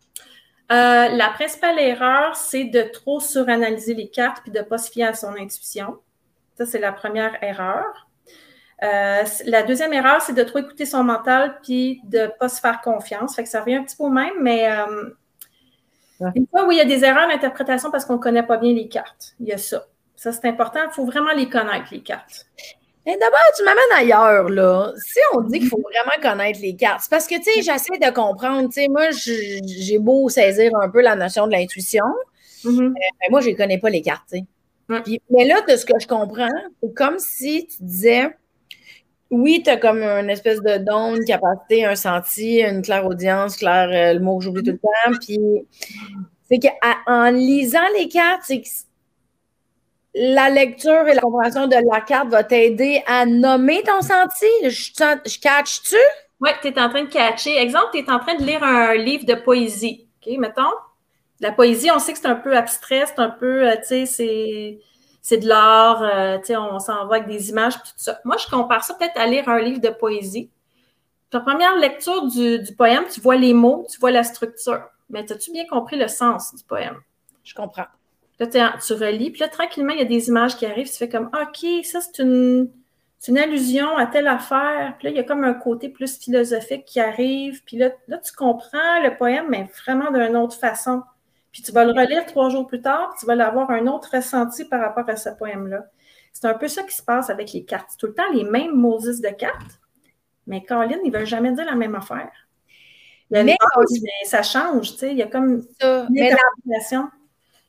Euh, 0.70 1.08
la 1.08 1.30
principale 1.30 1.78
erreur, 1.78 2.36
c'est 2.36 2.64
de 2.64 2.82
trop 2.82 3.20
suranalyser 3.20 3.94
les 3.94 4.08
cartes 4.08 4.42
puis 4.42 4.50
de 4.50 4.58
ne 4.58 4.64
pas 4.64 4.78
se 4.78 4.90
fier 4.90 5.04
à 5.04 5.14
son 5.14 5.34
intuition. 5.34 5.98
Ça, 6.56 6.66
c'est 6.66 6.78
la 6.78 6.92
première 6.92 7.42
erreur. 7.42 8.08
Euh, 8.82 9.24
la 9.46 9.62
deuxième 9.62 9.92
erreur, 9.92 10.20
c'est 10.20 10.34
de 10.34 10.42
trop 10.42 10.58
écouter 10.58 10.84
son 10.84 11.02
mental 11.04 11.58
puis 11.62 12.00
de 12.04 12.18
ne 12.18 12.26
pas 12.26 12.48
se 12.48 12.60
faire 12.60 12.80
confiance. 12.80 13.34
Fait 13.34 13.44
que 13.44 13.48
ça 13.48 13.60
revient 13.60 13.76
un 13.76 13.84
petit 13.84 13.96
peu 13.96 14.04
au 14.04 14.10
même, 14.10 14.34
mais 14.40 14.70
euh, 14.70 15.10
une 16.34 16.46
fois 16.48 16.66
où 16.66 16.72
il 16.72 16.78
y 16.78 16.80
a 16.80 16.84
des 16.84 17.04
erreurs 17.04 17.28
d'interprétation 17.28 17.90
parce 17.90 18.04
qu'on 18.04 18.14
ne 18.14 18.18
connaît 18.18 18.42
pas 18.42 18.58
bien 18.58 18.74
les 18.74 18.88
cartes. 18.88 19.34
Il 19.40 19.48
y 19.48 19.52
a 19.52 19.58
ça. 19.58 19.86
Ça, 20.16 20.32
c'est 20.32 20.46
important. 20.48 20.80
Il 20.84 20.92
faut 20.92 21.06
vraiment 21.06 21.32
les 21.32 21.48
connaître, 21.48 21.86
les 21.92 22.02
cartes. 22.02 22.46
D'abord, 23.16 23.38
tu 23.56 23.64
m'amènes 23.64 23.92
ailleurs, 23.96 24.48
là. 24.50 24.92
Si 24.96 25.18
on 25.34 25.40
dit 25.40 25.60
qu'il 25.60 25.68
faut 25.68 25.80
vraiment 25.80 26.20
connaître 26.20 26.60
les 26.60 26.76
cartes, 26.76 27.00
c'est 27.02 27.10
parce 27.10 27.26
que, 27.26 27.36
tu 27.36 27.44
sais, 27.44 27.62
j'essaie 27.62 27.98
de 27.98 28.12
comprendre. 28.12 28.68
Tu 28.68 28.82
sais, 28.82 28.88
moi, 28.88 29.08
j'ai 29.12 29.98
beau 29.98 30.28
saisir 30.28 30.72
un 30.80 30.90
peu 30.90 31.00
la 31.00 31.16
notion 31.16 31.46
de 31.46 31.52
l'intuition, 31.52 32.04
mm-hmm. 32.64 32.86
euh, 32.86 32.90
mais 32.90 33.26
moi, 33.30 33.40
je 33.40 33.50
ne 33.50 33.54
connais 33.54 33.78
pas 33.78 33.88
les 33.88 34.02
cartes, 34.02 34.28
tu 34.30 34.38
sais. 34.38 35.20
mais 35.30 35.46
là, 35.46 35.62
de 35.62 35.76
ce 35.76 35.86
que 35.86 35.98
je 35.98 36.06
comprends, 36.06 36.48
c'est 36.82 36.94
comme 36.94 37.18
si 37.18 37.66
tu 37.66 37.82
disais, 37.82 38.28
oui, 39.30 39.62
tu 39.64 39.70
as 39.70 39.78
comme 39.78 40.02
une 40.02 40.30
espèce 40.30 40.60
de 40.60 40.76
don, 40.78 41.16
une 41.16 41.24
capacité, 41.24 41.86
un 41.86 41.94
senti, 41.94 42.60
une 42.60 42.82
claire 42.82 43.06
audience, 43.06 43.56
claire, 43.56 43.88
euh, 43.90 44.14
le 44.14 44.20
mot 44.20 44.38
que 44.38 44.44
j'oublie 44.44 44.62
tout 44.62 44.72
le 44.72 44.78
temps, 44.78 45.18
puis 45.20 45.38
c'est 46.50 46.58
qu'en 46.58 47.30
lisant 47.30 47.88
les 47.96 48.08
cartes, 48.08 48.42
c'est 48.44 48.60
que 48.60 48.68
la 50.14 50.50
lecture 50.50 51.06
et 51.06 51.14
la 51.14 51.20
compréhension 51.20 51.66
de 51.66 51.76
la 51.90 52.00
carte 52.00 52.28
va 52.28 52.44
t'aider 52.44 53.02
à 53.06 53.26
nommer 53.26 53.82
ton 53.82 54.00
senti. 54.00 54.46
Je, 54.62 54.92
je 55.26 55.40
catch-tu? 55.40 55.96
Oui, 56.40 56.50
tu 56.62 56.68
es 56.68 56.80
en 56.80 56.88
train 56.88 57.02
de 57.02 57.08
catcher. 57.08 57.56
Exemple, 57.56 57.88
tu 57.92 57.98
es 57.98 58.10
en 58.10 58.18
train 58.18 58.34
de 58.34 58.44
lire 58.44 58.62
un 58.62 58.94
livre 58.94 59.24
de 59.24 59.34
poésie. 59.34 60.08
OK, 60.20 60.38
mettons. 60.38 60.62
La 61.40 61.52
poésie, 61.52 61.90
on 61.90 61.98
sait 61.98 62.12
que 62.12 62.18
c'est 62.18 62.26
un 62.26 62.34
peu 62.34 62.56
abstrait, 62.56 63.04
c'est 63.06 63.20
un 63.20 63.30
peu, 63.30 63.68
euh, 63.68 63.76
tu 63.76 64.06
sais, 64.06 64.80
c'est 65.20 65.36
de 65.36 65.46
l'art, 65.46 66.02
euh, 66.02 66.38
tu 66.38 66.46
sais, 66.46 66.56
on 66.56 66.78
s'en 66.80 67.06
va 67.06 67.16
avec 67.16 67.28
des 67.28 67.50
images, 67.50 67.74
tout 67.74 67.90
ça. 67.96 68.18
Moi, 68.24 68.36
je 68.38 68.48
compare 68.48 68.82
ça 68.82 68.94
peut-être 68.94 69.18
à 69.18 69.26
lire 69.26 69.48
un 69.48 69.60
livre 69.60 69.80
de 69.80 69.90
poésie. 69.90 70.50
Ta 71.30 71.40
première 71.40 71.76
lecture 71.76 72.26
du, 72.26 72.58
du 72.58 72.74
poème, 72.74 73.04
tu 73.12 73.20
vois 73.20 73.36
les 73.36 73.52
mots, 73.52 73.86
tu 73.90 74.00
vois 74.00 74.10
la 74.10 74.24
structure. 74.24 74.82
Mais 75.10 75.30
as-tu 75.30 75.52
bien 75.52 75.66
compris 75.66 75.96
le 75.96 76.08
sens 76.08 76.54
du 76.54 76.64
poème? 76.64 76.96
Je 77.44 77.54
comprends. 77.54 77.86
Là, 78.40 78.46
tu 78.46 78.92
relis, 78.92 79.30
puis 79.30 79.40
là, 79.40 79.48
tranquillement, 79.48 79.92
il 79.92 79.98
y 79.98 80.02
a 80.02 80.04
des 80.04 80.28
images 80.28 80.56
qui 80.56 80.64
arrivent. 80.64 80.90
Tu 80.90 80.96
fais 80.96 81.08
comme, 81.08 81.30
OK, 81.34 81.84
ça, 81.84 82.00
c'est 82.00 82.22
une, 82.22 82.70
une 83.26 83.38
allusion 83.38 83.96
à 83.96 84.06
telle 84.06 84.28
affaire. 84.28 84.94
Puis 84.98 85.06
là, 85.06 85.10
il 85.10 85.16
y 85.16 85.20
a 85.20 85.24
comme 85.24 85.42
un 85.42 85.54
côté 85.54 85.88
plus 85.88 86.18
philosophique 86.18 86.84
qui 86.84 87.00
arrive. 87.00 87.64
Puis 87.64 87.76
là, 87.76 87.90
là 88.06 88.18
tu 88.18 88.32
comprends 88.32 89.02
le 89.02 89.16
poème, 89.16 89.46
mais 89.48 89.68
vraiment 89.84 90.12
d'une 90.12 90.36
autre 90.36 90.56
façon. 90.56 91.02
Puis 91.50 91.62
tu 91.62 91.72
vas 91.72 91.84
le 91.84 91.92
relire 91.92 92.24
trois 92.26 92.50
jours 92.50 92.66
plus 92.66 92.80
tard, 92.80 93.10
puis 93.10 93.20
tu 93.20 93.26
vas 93.26 93.44
avoir 93.44 93.70
un 93.70 93.86
autre 93.86 94.10
ressenti 94.14 94.64
par 94.66 94.80
rapport 94.80 95.08
à 95.08 95.16
ce 95.16 95.30
poème-là. 95.30 95.86
C'est 96.32 96.46
un 96.46 96.54
peu 96.54 96.68
ça 96.68 96.82
qui 96.84 96.94
se 96.94 97.02
passe 97.02 97.30
avec 97.30 97.52
les 97.52 97.64
cartes. 97.64 97.90
Tout 97.98 98.06
le 98.06 98.14
temps 98.14 98.30
les 98.32 98.44
mêmes 98.44 98.76
Moses 98.76 99.20
de 99.20 99.30
cartes, 99.30 99.80
mais 100.46 100.64
Colin, 100.64 100.98
il 101.04 101.10
ne 101.10 101.18
veut 101.18 101.24
jamais 101.24 101.52
dire 101.52 101.64
la 101.64 101.74
même 101.74 101.96
affaire. 101.96 102.30
mais, 103.30 103.56
ça 104.24 104.42
change, 104.42 104.92
tu 104.92 104.98
sais. 104.98 105.10
Il 105.10 105.18
y 105.18 105.22
a 105.22 105.26
comme 105.26 105.62
ça, 105.80 106.06
une 106.08 106.36
la 106.66 106.80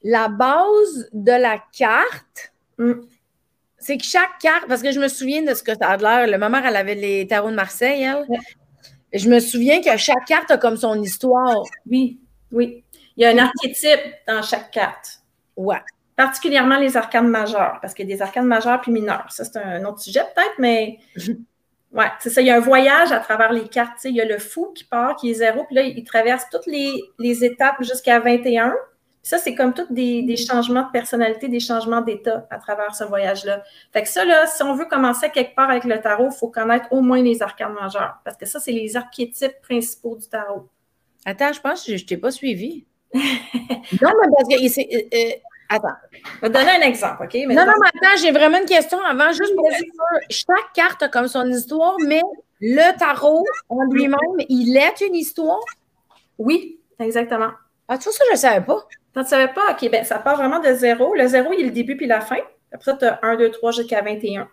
base 0.03 1.09
de 1.13 1.31
la 1.31 1.57
carte, 1.77 2.53
mm. 2.77 2.93
c'est 3.77 3.97
que 3.97 4.03
chaque 4.03 4.39
carte, 4.41 4.65
parce 4.67 4.81
que 4.81 4.91
je 4.91 4.99
me 4.99 5.07
souviens 5.07 5.43
de 5.43 5.53
ce 5.53 5.63
que 5.63 5.73
ça 5.75 5.89
a 5.89 5.97
l'air, 5.97 6.27
le 6.27 6.37
ma 6.37 6.49
mère, 6.49 6.65
elle 6.65 6.75
avait 6.75 6.95
les 6.95 7.27
tarots 7.27 7.51
de 7.51 7.55
Marseille, 7.55 8.03
elle. 8.03 8.25
Je 9.11 9.27
me 9.27 9.39
souviens 9.39 9.81
que 9.81 9.97
chaque 9.97 10.25
carte 10.25 10.51
a 10.51 10.57
comme 10.57 10.77
son 10.77 11.01
histoire. 11.01 11.63
Oui, 11.89 12.19
oui. 12.51 12.83
Il 13.17 13.23
y 13.23 13.25
a 13.25 13.29
un 13.29 13.37
archétype 13.37 14.13
dans 14.27 14.41
chaque 14.41 14.71
carte. 14.71 15.21
Ouais. 15.55 15.81
Particulièrement 16.15 16.77
les 16.77 16.95
arcanes 16.95 17.27
majeures, 17.27 17.79
parce 17.81 17.93
qu'il 17.93 18.07
y 18.07 18.13
a 18.13 18.15
des 18.15 18.21
arcanes 18.21 18.45
majeures 18.45 18.79
puis 18.81 18.91
mineures. 18.91 19.25
Ça, 19.29 19.43
c'est 19.45 19.57
un 19.57 19.83
autre 19.85 19.99
sujet 19.99 20.21
peut-être, 20.35 20.55
mais 20.59 20.99
ouais, 21.93 22.11
c'est 22.19 22.29
ça. 22.29 22.41
Il 22.41 22.47
y 22.47 22.51
a 22.51 22.55
un 22.55 22.61
voyage 22.61 23.11
à 23.11 23.19
travers 23.19 23.51
les 23.51 23.67
cartes. 23.67 24.03
Il 24.03 24.15
y 24.15 24.21
a 24.21 24.25
le 24.25 24.37
fou 24.37 24.71
qui 24.75 24.83
part, 24.83 25.15
qui 25.15 25.31
est 25.31 25.35
zéro, 25.35 25.63
puis 25.65 25.75
là, 25.75 25.81
il 25.83 26.03
traverse 26.03 26.45
toutes 26.51 26.67
les, 26.67 27.01
les 27.17 27.43
étapes 27.43 27.81
jusqu'à 27.81 28.19
21. 28.19 28.75
Ça, 29.21 29.37
c'est 29.37 29.53
comme 29.53 29.73
tous 29.73 29.91
des, 29.91 30.37
changements 30.37 30.83
de 30.83 30.91
personnalité, 30.91 31.49
des 31.49 31.59
changements 31.59 32.01
d'état 32.01 32.47
à 32.49 32.57
travers 32.57 32.95
ce 32.95 33.03
voyage-là. 33.03 33.63
Fait 33.91 34.03
que 34.03 34.07
ça, 34.07 34.23
là, 34.23 34.47
si 34.47 34.63
on 34.63 34.73
veut 34.73 34.85
commencer 34.85 35.29
quelque 35.29 35.55
part 35.55 35.69
avec 35.69 35.83
le 35.83 35.99
tarot, 35.99 36.29
il 36.31 36.37
faut 36.37 36.47
connaître 36.47 36.87
au 36.91 37.01
moins 37.01 37.21
les 37.21 37.41
arcanes 37.41 37.73
majeurs. 37.73 38.15
Parce 38.23 38.37
que 38.37 38.45
ça, 38.45 38.59
c'est 38.59 38.71
les 38.71 38.95
archétypes 38.95 39.61
principaux 39.61 40.15
du 40.15 40.27
tarot. 40.27 40.69
Attends, 41.25 41.51
je 41.51 41.59
pense 41.59 41.85
que 41.85 41.97
je 41.97 42.03
ne 42.03 42.07
t'ai 42.07 42.17
pas 42.17 42.31
suivi. 42.31 42.85
non, 43.13 43.21
mais 43.21 44.27
parce 44.35 44.47
que. 44.47 44.95
Euh, 44.95 45.01
euh, 45.13 45.31
attends. 45.67 45.87
Je 46.11 46.41
vais 46.41 46.47
te 46.47 46.53
donner 46.53 46.71
un 46.71 46.87
exemple, 46.87 47.23
OK? 47.23 47.33
non, 47.33 47.65
non, 47.65 47.73
mais 47.81 47.87
attends, 47.87 48.17
j'ai 48.21 48.31
vraiment 48.31 48.59
une 48.59 48.65
question 48.65 48.99
avant, 49.03 49.31
juste 49.31 49.55
pour 49.55 49.69
dire 49.69 49.79
chaque 50.29 50.73
carte 50.73 51.03
a 51.03 51.09
comme 51.09 51.27
son 51.27 51.45
histoire, 51.49 51.95
mais 52.05 52.21
le 52.61 52.97
tarot 52.97 53.43
en 53.67 53.83
lui-même, 53.91 54.45
il 54.47 54.77
est 54.77 55.01
une 55.01 55.15
histoire? 55.15 55.59
Oui, 56.37 56.79
exactement. 56.99 57.51
Ah, 57.87 57.97
tu 57.97 58.05
vois 58.05 58.13
ça, 58.13 58.23
je 58.27 58.33
ne 58.33 58.37
savais 58.37 58.65
pas. 58.65 58.85
Tu 59.19 59.25
ne 59.25 59.29
savais 59.29 59.53
pas? 59.53 59.71
OK, 59.71 59.89
bien, 59.91 60.03
ça 60.03 60.17
part 60.19 60.37
vraiment 60.37 60.59
de 60.59 60.73
zéro. 60.73 61.13
Le 61.13 61.27
zéro, 61.27 61.51
il 61.51 61.63
a 61.63 61.65
le 61.65 61.71
début 61.71 61.97
puis 61.97 62.07
la 62.07 62.21
fin. 62.21 62.37
Après 62.71 62.97
tu 62.97 63.03
as 63.03 63.19
1, 63.21 63.35
2, 63.35 63.51
3 63.51 63.71
jusqu'à 63.71 64.01
21. 64.01 64.47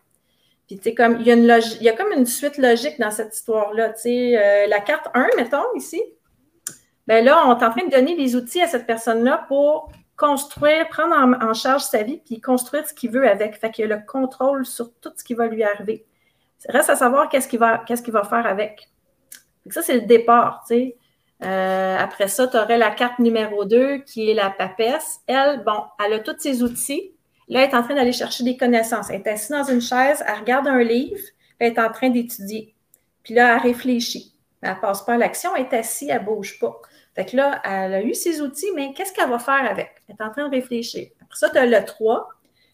Puis, 0.66 0.76
tu 0.78 0.82
sais, 0.82 0.94
comme, 0.94 1.18
il 1.20 1.26
y, 1.26 1.30
a 1.30 1.34
une 1.34 1.44
il 1.44 1.82
y 1.84 1.88
a 1.88 1.92
comme 1.92 2.10
une 2.12 2.26
suite 2.26 2.58
logique 2.58 2.98
dans 2.98 3.12
cette 3.12 3.34
histoire-là. 3.34 3.90
Tu 3.90 4.00
sais, 4.00 4.36
euh, 4.36 4.66
la 4.66 4.80
carte 4.80 5.06
1, 5.14 5.28
mettons, 5.36 5.62
ici, 5.76 6.02
bien 7.06 7.22
là, 7.22 7.46
on 7.46 7.50
est 7.50 7.64
en 7.64 7.70
train 7.70 7.86
de 7.86 7.90
donner 7.90 8.16
des 8.16 8.34
outils 8.34 8.60
à 8.60 8.66
cette 8.66 8.86
personne-là 8.86 9.44
pour 9.46 9.92
construire, 10.16 10.88
prendre 10.88 11.14
en, 11.14 11.54
charge 11.54 11.82
sa 11.82 12.02
vie, 12.02 12.20
puis 12.24 12.40
construire 12.40 12.88
ce 12.88 12.94
qu'il 12.94 13.10
veut 13.10 13.28
avec. 13.28 13.60
Fait 13.60 13.70
qu'il 13.70 13.92
a 13.92 13.96
le 13.96 14.02
contrôle 14.04 14.66
sur 14.66 14.92
tout 15.00 15.12
ce 15.16 15.22
qui 15.22 15.34
va 15.34 15.46
lui 15.46 15.62
arriver. 15.62 16.04
Reste 16.68 16.90
à 16.90 16.96
savoir 16.96 17.28
qu'est-ce 17.28 17.46
qu'il 17.46 17.60
va, 17.60 17.84
qu'est-ce 17.86 18.02
qu'il 18.02 18.14
va 18.14 18.24
faire 18.24 18.46
avec. 18.46 18.88
ça, 19.70 19.82
c'est 19.82 19.94
le 19.94 20.06
départ, 20.06 20.64
tu 20.66 20.74
sais. 20.74 20.96
Euh, 21.42 21.96
après 21.98 22.28
ça, 22.28 22.48
tu 22.48 22.56
aurais 22.56 22.78
la 22.78 22.90
carte 22.90 23.18
numéro 23.18 23.64
2 23.64 23.98
qui 23.98 24.30
est 24.30 24.34
la 24.34 24.50
papesse. 24.50 25.20
Elle, 25.26 25.62
bon, 25.64 25.82
elle 26.04 26.14
a 26.14 26.18
tous 26.20 26.38
ses 26.38 26.62
outils. 26.62 27.12
Là, 27.48 27.62
elle 27.62 27.70
est 27.70 27.74
en 27.74 27.82
train 27.82 27.94
d'aller 27.94 28.12
chercher 28.12 28.42
des 28.44 28.56
connaissances. 28.56 29.10
Elle 29.10 29.20
est 29.20 29.28
assise 29.28 29.50
dans 29.50 29.64
une 29.64 29.80
chaise, 29.80 30.24
elle 30.26 30.40
regarde 30.40 30.66
un 30.66 30.82
livre, 30.82 31.20
elle 31.58 31.72
est 31.72 31.78
en 31.78 31.90
train 31.90 32.10
d'étudier. 32.10 32.74
Puis 33.22 33.34
là, 33.34 33.56
elle 33.56 33.62
réfléchit. 33.62 34.34
Elle 34.62 34.70
ne 34.70 34.80
passe 34.80 35.02
pas 35.04 35.14
à 35.14 35.18
l'action, 35.18 35.54
elle 35.54 35.66
est 35.66 35.74
assise, 35.74 36.08
elle 36.10 36.22
ne 36.22 36.26
bouge 36.26 36.58
pas. 36.58 36.80
Fait 37.14 37.24
que 37.24 37.36
là, 37.36 37.60
elle 37.64 37.94
a 37.94 38.02
eu 38.02 38.14
ses 38.14 38.40
outils, 38.40 38.70
mais 38.74 38.92
qu'est-ce 38.94 39.12
qu'elle 39.12 39.30
va 39.30 39.38
faire 39.38 39.64
avec? 39.70 39.90
Elle 40.08 40.16
est 40.18 40.22
en 40.22 40.30
train 40.30 40.48
de 40.48 40.54
réfléchir. 40.54 41.08
Après 41.22 41.38
ça, 41.38 41.50
tu 41.50 41.58
as 41.58 41.66
le 41.66 41.84
3. 41.84 42.28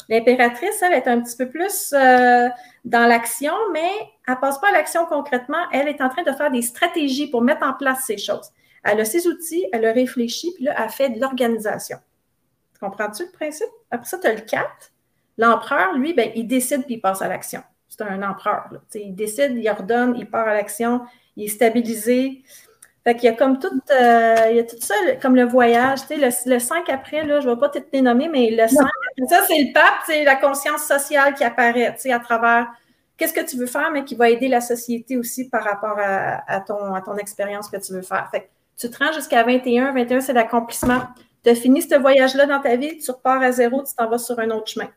L'impératrice, 0.08 0.82
elle 0.82 0.94
est 0.94 1.08
un 1.08 1.20
petit 1.20 1.36
peu 1.36 1.48
plus 1.48 1.92
euh, 1.92 2.48
dans 2.84 3.06
l'action, 3.06 3.54
mais 3.72 3.90
elle 4.26 4.34
ne 4.34 4.40
passe 4.40 4.58
pas 4.58 4.68
à 4.68 4.72
l'action 4.72 5.06
concrètement. 5.06 5.64
Elle 5.72 5.88
est 5.88 6.00
en 6.00 6.08
train 6.08 6.22
de 6.22 6.32
faire 6.32 6.50
des 6.50 6.62
stratégies 6.62 7.28
pour 7.28 7.42
mettre 7.42 7.64
en 7.64 7.72
place 7.74 8.04
ces 8.06 8.18
choses. 8.18 8.50
Elle 8.84 9.00
a 9.00 9.04
ses 9.04 9.26
outils, 9.26 9.66
elle 9.72 9.84
a 9.86 9.92
réfléchi, 9.92 10.52
puis 10.54 10.64
là, 10.64 10.74
elle 10.78 10.90
fait 10.90 11.10
de 11.10 11.20
l'organisation. 11.20 11.98
Comprends-tu 12.80 13.24
le 13.24 13.30
principe? 13.30 13.68
Après 13.90 14.06
ça, 14.06 14.18
tu 14.18 14.26
as 14.26 14.34
le 14.34 14.40
4. 14.40 14.66
L'empereur, 15.38 15.94
lui, 15.94 16.14
ben, 16.14 16.30
il 16.34 16.46
décide 16.46 16.84
puis 16.84 16.94
il 16.94 17.00
passe 17.00 17.22
à 17.22 17.28
l'action. 17.28 17.62
C'est 17.88 18.02
un 18.02 18.22
empereur. 18.22 18.70
Il 18.94 19.14
décide, 19.14 19.52
il 19.56 19.68
ordonne, 19.68 20.14
il 20.16 20.28
part 20.28 20.48
à 20.48 20.54
l'action, 20.54 21.02
il 21.36 21.44
est 21.44 21.48
stabilisé. 21.48 22.42
Fait 23.04 23.14
qu'il 23.14 23.24
y 23.24 23.28
a 23.28 23.34
comme 23.34 23.58
tout, 23.58 23.68
euh, 23.90 24.34
il 24.50 24.56
y 24.56 24.60
a 24.60 24.64
tout 24.64 24.76
ça, 24.80 24.94
comme 25.20 25.36
le 25.36 25.44
voyage. 25.44 26.00
Le, 26.10 26.50
le 26.50 26.58
5 26.58 26.88
après, 26.88 27.24
là, 27.24 27.40
je 27.40 27.48
ne 27.48 27.54
vais 27.54 27.60
pas 27.60 27.68
te 27.68 27.96
nommer, 27.98 28.28
mais 28.28 28.50
le 28.50 28.66
5, 28.68 28.86
ça, 29.28 29.44
c'est 29.46 29.58
le 29.58 29.72
pape, 29.72 30.02
c'est 30.06 30.24
la 30.24 30.36
conscience 30.36 30.84
sociale 30.84 31.34
qui 31.34 31.44
apparaît 31.44 31.96
à 32.10 32.18
travers 32.18 32.68
qu'est-ce 33.16 33.32
que 33.32 33.44
tu 33.44 33.56
veux 33.56 33.66
faire, 33.66 33.90
mais 33.92 34.04
qui 34.04 34.14
va 34.14 34.30
aider 34.30 34.48
la 34.48 34.60
société 34.60 35.16
aussi 35.16 35.48
par 35.48 35.64
rapport 35.64 35.98
à, 35.98 36.60
ton, 36.60 36.94
à 36.94 37.00
ton 37.00 37.16
expérience 37.16 37.68
que 37.68 37.76
tu 37.76 37.92
veux 37.92 38.02
faire. 38.02 38.28
Fait 38.30 38.48
tu 38.78 38.90
te 38.90 38.98
rends 38.98 39.12
jusqu'à 39.12 39.42
21. 39.44 39.92
21, 39.92 40.20
c'est 40.20 40.32
l'accomplissement. 40.32 41.02
Tu 41.44 41.50
as 41.50 41.54
fini 41.54 41.82
ce 41.82 41.94
voyage-là 41.94 42.46
dans 42.46 42.60
ta 42.60 42.76
vie, 42.76 42.98
tu 42.98 43.10
repars 43.10 43.42
à 43.42 43.52
zéro, 43.52 43.82
tu 43.82 43.94
t'en 43.94 44.08
vas 44.08 44.18
sur 44.18 44.38
un 44.38 44.50
autre 44.50 44.68
chemin. 44.68 44.88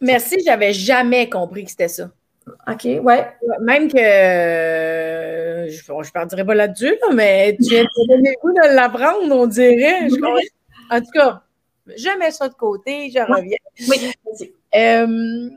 Merci, 0.00 0.36
j'avais 0.44 0.72
jamais 0.72 1.28
compris 1.28 1.64
que 1.64 1.70
c'était 1.70 1.88
ça. 1.88 2.10
OK, 2.66 2.84
ouais. 2.84 3.26
Même 3.60 3.88
que 3.88 3.98
je 5.68 5.92
ne 5.92 6.10
partirai 6.10 6.44
pas 6.44 6.54
là-dessus, 6.54 6.96
mais 7.12 7.56
tu 7.62 7.76
as 7.76 7.84
donné 8.08 8.30
le 8.30 8.40
goût 8.40 8.52
de 8.52 8.74
l'apprendre, 8.74 9.34
on 9.34 9.46
dirait. 9.46 10.08
en 10.90 11.00
tout 11.00 11.10
cas, 11.12 11.42
je 11.96 12.18
mets 12.18 12.30
ça 12.30 12.48
de 12.48 12.54
côté, 12.54 13.10
je 13.10 13.18
reviens. 13.18 13.56
Oui, 13.88 14.12
vas-y. 14.24 14.52
Euh, 14.74 15.50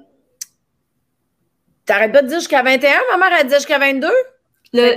T'arrêtes 1.85 2.13
pas 2.13 2.21
de 2.21 2.27
dire 2.27 2.39
jusqu'à 2.39 2.63
21, 2.63 2.91
ma 3.11 3.17
mère 3.17 3.39
a 3.39 3.43
dit 3.43 3.53
jusqu'à 3.55 3.77
22? 3.77 4.07
Le, 4.73 4.95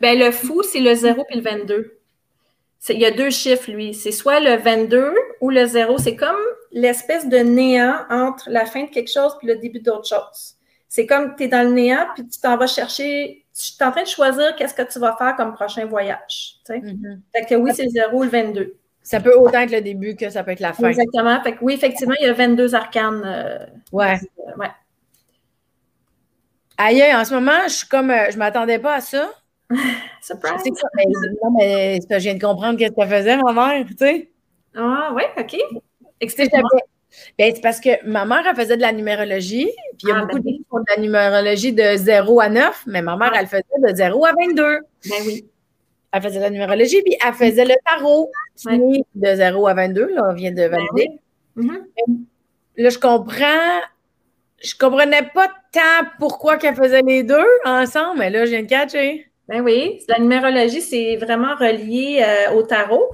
ben, 0.00 0.18
le 0.18 0.30
fou, 0.30 0.62
c'est 0.62 0.80
le 0.80 0.94
0 0.94 1.24
puis 1.24 1.36
le 1.36 1.42
22. 1.42 1.98
Il 2.90 3.00
y 3.00 3.04
a 3.04 3.10
deux 3.10 3.30
chiffres, 3.30 3.70
lui. 3.70 3.92
C'est 3.92 4.12
soit 4.12 4.40
le 4.40 4.56
22 4.56 5.14
ou 5.40 5.50
le 5.50 5.66
0. 5.66 5.98
C'est 5.98 6.16
comme 6.16 6.38
l'espèce 6.72 7.28
de 7.28 7.38
néant 7.38 8.04
entre 8.08 8.48
la 8.50 8.66
fin 8.66 8.84
de 8.84 8.90
quelque 8.90 9.10
chose 9.10 9.32
et 9.42 9.46
le 9.46 9.56
début 9.56 9.80
d'autre 9.80 10.06
chose. 10.06 10.54
C'est 10.88 11.04
comme 11.04 11.34
tu 11.36 11.44
es 11.44 11.48
dans 11.48 11.66
le 11.66 11.74
néant, 11.74 12.06
puis 12.14 12.26
tu 12.26 12.40
t'en 12.40 12.56
vas 12.56 12.66
chercher, 12.66 13.44
tu 13.54 13.82
es 13.82 13.84
en 13.84 13.90
train 13.90 14.04
de 14.04 14.08
choisir 14.08 14.56
qu'est-ce 14.56 14.74
que 14.74 14.90
tu 14.90 14.98
vas 14.98 15.14
faire 15.16 15.36
comme 15.36 15.52
prochain 15.52 15.84
voyage. 15.84 16.60
Mm-hmm. 16.68 17.18
Fait 17.34 17.44
que 17.44 17.54
oui, 17.56 17.72
c'est 17.74 17.84
le 17.84 17.90
0 17.90 18.16
ou 18.16 18.22
le 18.22 18.30
22. 18.30 18.74
Ça 19.08 19.20
peut 19.20 19.34
autant 19.34 19.60
être 19.60 19.70
le 19.70 19.80
début 19.80 20.16
que 20.16 20.28
ça 20.28 20.44
peut 20.44 20.50
être 20.50 20.60
la 20.60 20.74
fin. 20.74 20.88
Exactement. 20.88 21.42
Fait 21.42 21.52
que 21.52 21.58
oui, 21.62 21.72
effectivement, 21.72 22.14
il 22.20 22.26
y 22.26 22.28
a 22.28 22.34
22 22.34 22.74
arcanes. 22.74 23.22
Euh, 23.24 23.64
ouais. 23.90 24.18
Euh, 24.38 24.58
ouais. 24.58 24.68
Aïe, 26.76 27.02
en 27.14 27.24
ce 27.24 27.32
moment, 27.32 27.62
je 27.68 27.72
suis 27.72 27.88
comme, 27.88 28.10
euh, 28.10 28.30
je 28.30 28.36
m'attendais 28.36 28.78
pas 28.78 28.96
à 28.96 29.00
ça. 29.00 29.30
Surprise! 30.20 30.60
mais, 30.94 31.04
non, 31.42 31.50
mais 31.56 32.00
je 32.06 32.16
viens 32.18 32.34
de 32.34 32.42
comprendre 32.42 32.78
ce 32.78 32.86
que 32.86 32.94
ça 32.94 33.06
faisait, 33.06 33.38
ma 33.38 33.52
mère, 33.54 33.86
tu 33.86 33.96
sais. 33.96 34.28
Ah, 34.76 35.14
ouais, 35.14 35.30
OK. 35.38 35.56
Ben, 37.38 37.52
c'est 37.54 37.62
parce 37.62 37.80
que 37.80 38.06
ma 38.06 38.26
mère, 38.26 38.44
elle 38.46 38.56
faisait 38.56 38.76
de 38.76 38.82
la 38.82 38.92
numérologie, 38.92 39.70
puis 39.96 40.02
il 40.02 40.08
y 40.10 40.12
a 40.12 40.16
ah, 40.16 40.20
beaucoup 40.20 40.34
ben 40.34 40.42
de 40.42 40.48
gens 40.50 40.56
qui 40.58 40.66
font 40.70 40.80
de 40.80 40.84
la 40.94 41.00
numérologie 41.00 41.72
de 41.72 41.96
0 41.96 42.40
à 42.40 42.50
9, 42.50 42.82
mais 42.86 43.00
ma 43.00 43.16
mère, 43.16 43.32
elle 43.34 43.46
faisait 43.46 43.64
de 43.88 43.96
0 43.96 44.26
à 44.26 44.32
22. 44.38 44.62
Ben 44.62 44.82
oui. 45.26 45.46
Elle 46.12 46.22
faisait 46.22 46.36
de 46.36 46.44
la 46.44 46.50
numérologie, 46.50 47.00
puis 47.02 47.16
elle 47.26 47.32
faisait 47.32 47.64
le 47.64 47.74
tarot, 47.86 48.30
de 48.66 49.34
0 49.34 49.66
à 49.66 49.74
22, 49.74 50.14
là, 50.14 50.28
on 50.30 50.34
vient 50.34 50.50
de 50.50 50.56
ben 50.56 50.70
valider. 50.70 51.20
Mm-hmm. 51.56 51.80
Là, 52.76 52.90
je 52.90 52.98
comprends, 52.98 53.80
je 54.62 54.74
comprenais 54.78 55.28
pas 55.34 55.48
tant 55.72 56.08
pourquoi 56.18 56.56
qu'elle 56.56 56.76
faisait 56.76 57.02
les 57.02 57.22
deux 57.22 57.46
ensemble, 57.64 58.18
mais 58.20 58.30
là, 58.30 58.44
je 58.44 58.50
viens 58.50 58.62
de 58.62 58.68
catcher. 58.68 59.26
Ben 59.48 59.62
oui, 59.62 60.00
la 60.08 60.18
numérologie, 60.18 60.82
c'est 60.82 61.16
vraiment 61.16 61.56
relié 61.56 62.22
euh, 62.22 62.54
au 62.54 62.62
tarot 62.62 63.10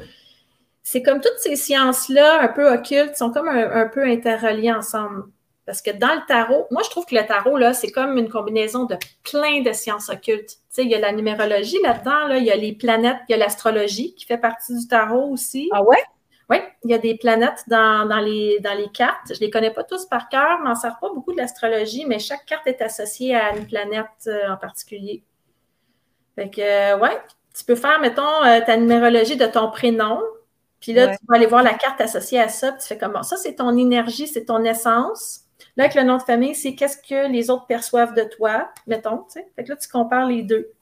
c'est 0.84 1.02
comme 1.02 1.20
toutes 1.20 1.38
ces 1.38 1.56
sciences-là, 1.56 2.42
un 2.42 2.48
peu 2.48 2.70
occultes, 2.70 3.16
sont 3.16 3.32
comme 3.32 3.48
un, 3.48 3.88
peu 3.88 4.04
interreliées 4.04 4.70
ensemble. 4.70 5.24
Parce 5.64 5.80
que 5.80 5.90
dans 5.90 6.14
le 6.14 6.20
tarot, 6.28 6.66
moi, 6.70 6.82
je 6.84 6.90
trouve 6.90 7.06
que 7.06 7.14
le 7.14 7.26
tarot, 7.26 7.56
là, 7.56 7.72
c'est 7.72 7.90
comme 7.90 8.18
une 8.18 8.28
combinaison 8.28 8.84
de 8.84 8.96
plein 9.22 9.62
de 9.62 9.72
sciences 9.72 10.10
occultes. 10.10 10.58
Tu 10.74 10.82
sais, 10.82 10.86
il 10.86 10.90
y 10.90 10.94
a 10.96 10.98
la 10.98 11.12
numérologie 11.12 11.80
là-dedans, 11.82 12.26
là, 12.26 12.38
il 12.38 12.44
y 12.44 12.50
a 12.50 12.56
les 12.56 12.72
planètes, 12.72 13.18
il 13.28 13.32
y 13.32 13.34
a 13.34 13.38
l'astrologie 13.38 14.12
qui 14.16 14.26
fait 14.26 14.38
partie 14.38 14.76
du 14.76 14.88
tarot 14.88 15.30
aussi. 15.30 15.68
Ah 15.72 15.84
ouais? 15.84 16.02
Oui, 16.50 16.56
il 16.82 16.90
y 16.90 16.94
a 16.94 16.98
des 16.98 17.16
planètes 17.16 17.62
dans, 17.68 18.20
les, 18.22 18.58
dans 18.58 18.76
les 18.76 18.88
cartes. 18.88 19.28
Je 19.28 19.34
ne 19.34 19.38
les 19.38 19.50
connais 19.50 19.70
pas 19.70 19.84
tous 19.84 20.04
par 20.06 20.28
cœur, 20.28 20.58
je 20.58 20.64
m'en 20.64 20.74
sers 20.74 20.98
pas 20.98 21.10
beaucoup 21.14 21.32
de 21.32 21.38
l'astrologie, 21.38 22.04
mais 22.06 22.18
chaque 22.18 22.44
carte 22.44 22.66
est 22.66 22.82
associée 22.82 23.36
à 23.36 23.56
une 23.56 23.66
planète 23.66 24.06
euh, 24.26 24.50
en 24.52 24.56
particulier. 24.56 25.22
Fait 26.34 26.50
que, 26.50 26.60
euh, 26.60 26.98
ouais, 26.98 27.16
tu 27.56 27.64
peux 27.64 27.76
faire, 27.76 28.00
mettons, 28.00 28.44
euh, 28.44 28.60
ta 28.60 28.76
numérologie 28.76 29.36
de 29.36 29.46
ton 29.46 29.70
prénom, 29.70 30.20
puis 30.80 30.92
là, 30.92 31.06
tu 31.06 31.24
vas 31.28 31.36
aller 31.36 31.46
voir 31.46 31.62
la 31.62 31.74
carte 31.74 32.00
associée 32.00 32.40
à 32.40 32.48
ça, 32.48 32.72
puis 32.72 32.80
tu 32.82 32.88
fais 32.88 32.98
comment? 32.98 33.22
Ça, 33.22 33.36
c'est 33.36 33.54
ton 33.54 33.74
énergie, 33.78 34.26
c'est 34.26 34.46
ton 34.46 34.64
essence. 34.64 35.43
Là, 35.76 35.84
avec 35.84 35.96
le 35.96 36.02
nom 36.02 36.18
de 36.18 36.22
famille, 36.22 36.54
c'est 36.54 36.74
qu'est-ce 36.74 36.98
que 36.98 37.30
les 37.30 37.50
autres 37.50 37.66
perçoivent 37.66 38.14
de 38.14 38.22
toi, 38.22 38.70
mettons, 38.86 39.24
tu 39.24 39.40
sais. 39.40 39.46
Fait 39.56 39.64
que 39.64 39.70
là, 39.70 39.76
tu 39.76 39.88
compares 39.88 40.28
les 40.28 40.42
deux. 40.42 40.72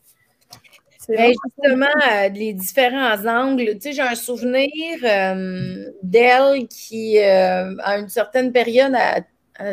Ben, 1.09 1.33
justement, 1.44 1.87
euh, 1.87 2.28
les 2.28 2.52
différents 2.52 3.26
angles. 3.26 3.74
Tu 3.74 3.81
sais, 3.81 3.92
j'ai 3.92 4.02
un 4.02 4.14
souvenir 4.14 4.70
euh, 5.05 5.90
d'elle 6.02 6.68
qui, 6.68 7.18
euh, 7.18 7.74
à 7.83 7.98
une 7.98 8.09
certaine 8.09 8.52
période, 8.52 8.94
a, 8.94 9.22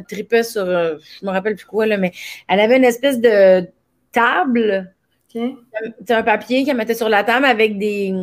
tripé 0.08 0.44
sur, 0.44 0.66
je 0.66 1.26
me 1.26 1.32
rappelle 1.32 1.56
plus 1.56 1.66
quoi, 1.66 1.86
là, 1.86 1.98
mais 1.98 2.12
elle 2.48 2.60
avait 2.60 2.78
une 2.78 2.84
espèce 2.84 3.20
de 3.20 3.68
table. 4.12 4.94
Okay. 5.30 5.56
C'est 6.06 6.14
un 6.14 6.24
papier 6.24 6.64
qu'elle 6.64 6.78
mettait 6.78 6.94
sur 6.94 7.10
la 7.10 7.24
table 7.24 7.46
avec 7.46 7.78
des, 7.78 8.14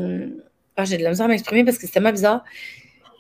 ah, 0.77 0.85
j'ai 0.85 0.97
de 0.97 1.03
la 1.03 1.11
misère 1.11 1.27
à 1.27 1.29
m'exprimer 1.29 1.65
parce 1.65 1.77
que 1.77 1.83
c'était 1.83 1.95
tellement 1.95 2.13
bizarre. 2.13 2.45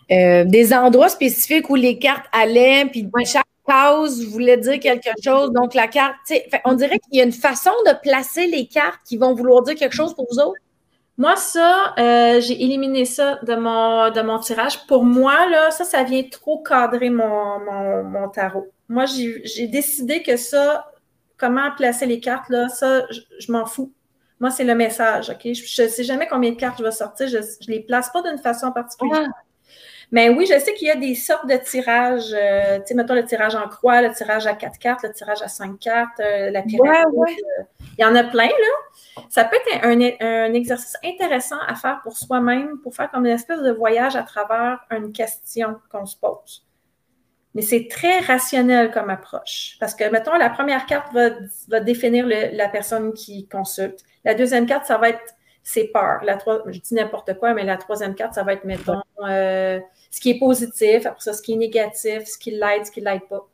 Des 0.08 0.72
endroits 0.72 1.08
spécifiques 1.08 1.68
où 1.70 1.74
les 1.74 1.98
cartes 1.98 2.26
allaient, 2.32 2.86
puis 2.86 3.08
chaque 3.24 3.46
case 3.66 4.24
voulait 4.24 4.56
dire 4.56 4.80
quelque 4.80 5.10
chose. 5.22 5.50
Donc, 5.52 5.74
la 5.74 5.88
carte, 5.88 6.16
on 6.64 6.74
dirait 6.74 6.98
qu'il 6.98 7.18
y 7.18 7.20
a 7.20 7.24
une 7.24 7.32
façon 7.32 7.70
de 7.86 7.92
placer 8.02 8.46
les 8.46 8.66
cartes 8.66 9.00
qui 9.04 9.16
vont 9.16 9.34
vouloir 9.34 9.62
dire 9.62 9.74
quelque 9.74 9.94
chose 9.94 10.14
pour 10.14 10.26
vous 10.30 10.38
autres. 10.38 10.60
Moi, 11.18 11.34
ça, 11.36 11.94
euh, 11.98 12.40
j'ai 12.40 12.62
éliminé 12.62 13.06
ça 13.06 13.38
de 13.42 13.54
mon, 13.54 14.10
de 14.10 14.20
mon 14.20 14.38
tirage. 14.38 14.86
Pour 14.86 15.04
moi, 15.04 15.48
là, 15.48 15.70
ça, 15.70 15.84
ça 15.84 16.02
vient 16.02 16.22
trop 16.24 16.62
cadrer 16.62 17.08
mon, 17.08 18.04
mon, 18.04 18.28
tarot. 18.28 18.66
Moi, 18.88 19.06
j'ai 19.06 19.66
décidé 19.66 20.22
que 20.22 20.36
ça, 20.36 20.90
comment 21.38 21.70
placer 21.74 22.04
les 22.04 22.20
cartes, 22.20 22.50
là, 22.50 22.68
ça, 22.68 23.06
je 23.10 23.50
m'en 23.50 23.64
fous. 23.64 23.92
Moi, 24.40 24.50
c'est 24.50 24.64
le 24.64 24.74
message, 24.74 25.30
OK? 25.30 25.54
Je 25.54 25.82
ne 25.82 25.88
sais 25.88 26.04
jamais 26.04 26.26
combien 26.26 26.50
de 26.50 26.56
cartes 26.56 26.78
je 26.78 26.84
vais 26.84 26.90
sortir. 26.90 27.26
Je 27.28 27.38
ne 27.38 27.72
les 27.74 27.80
place 27.80 28.10
pas 28.10 28.20
d'une 28.22 28.38
façon 28.38 28.70
particulière. 28.70 29.28
Ah. 29.30 29.45
Mais 30.12 30.28
oui, 30.28 30.46
je 30.46 30.58
sais 30.58 30.74
qu'il 30.74 30.86
y 30.86 30.90
a 30.90 30.96
des 30.96 31.14
sortes 31.14 31.48
de 31.48 31.56
tirages. 31.56 32.32
Euh, 32.32 32.78
tu 32.78 32.86
sais, 32.86 32.94
mettons 32.94 33.14
le 33.14 33.24
tirage 33.24 33.54
en 33.54 33.68
croix, 33.68 34.02
le 34.02 34.12
tirage 34.12 34.46
à 34.46 34.54
quatre 34.54 34.78
cartes, 34.78 35.02
le 35.02 35.12
tirage 35.12 35.42
à 35.42 35.48
cinq 35.48 35.78
cartes, 35.80 36.20
euh, 36.20 36.50
la 36.50 36.62
pyramide. 36.62 36.94
Euh, 37.04 37.62
il 37.98 38.02
y 38.02 38.04
en 38.04 38.14
a 38.14 38.22
plein, 38.22 38.46
là. 38.46 39.22
Ça 39.28 39.44
peut 39.44 39.56
être 39.56 39.84
un, 39.84 40.00
un, 40.20 40.54
exercice 40.54 40.96
intéressant 41.04 41.58
à 41.66 41.74
faire 41.74 42.00
pour 42.02 42.16
soi-même, 42.16 42.78
pour 42.82 42.94
faire 42.94 43.10
comme 43.10 43.26
une 43.26 43.32
espèce 43.32 43.62
de 43.62 43.72
voyage 43.72 44.14
à 44.14 44.22
travers 44.22 44.78
une 44.90 45.12
question 45.12 45.76
qu'on 45.90 46.06
se 46.06 46.16
pose. 46.16 46.66
Mais 47.54 47.62
c'est 47.62 47.88
très 47.88 48.20
rationnel 48.20 48.90
comme 48.90 49.08
approche. 49.08 49.76
Parce 49.80 49.94
que, 49.94 50.08
mettons, 50.10 50.36
la 50.36 50.50
première 50.50 50.84
carte 50.84 51.12
va, 51.14 51.30
va 51.68 51.80
définir 51.80 52.26
la 52.26 52.68
personne 52.68 53.14
qui 53.14 53.48
consulte. 53.48 54.04
La 54.24 54.34
deuxième 54.34 54.66
carte, 54.66 54.84
ça 54.84 54.98
va 54.98 55.08
être 55.08 55.35
ses 55.66 55.88
peurs. 55.88 56.22
La 56.22 56.38
je 56.38 56.78
dis 56.78 56.94
n'importe 56.94 57.36
quoi, 57.40 57.52
mais 57.52 57.64
la 57.64 57.76
troisième 57.76 58.14
carte, 58.14 58.34
ça 58.34 58.44
va 58.44 58.52
être, 58.52 58.64
mettons, 58.64 59.02
euh, 59.28 59.80
ce 60.12 60.20
qui 60.20 60.30
est 60.30 60.38
positif, 60.38 61.04
après 61.06 61.20
ça, 61.20 61.32
ce 61.32 61.42
qui 61.42 61.54
est 61.54 61.56
négatif, 61.56 62.24
ce 62.24 62.38
qui 62.38 62.52
l'aide, 62.52 62.86
ce 62.86 62.92
qui 62.92 63.00
ne 63.02 63.06
l'aide 63.06 63.26
pas. 63.28 63.48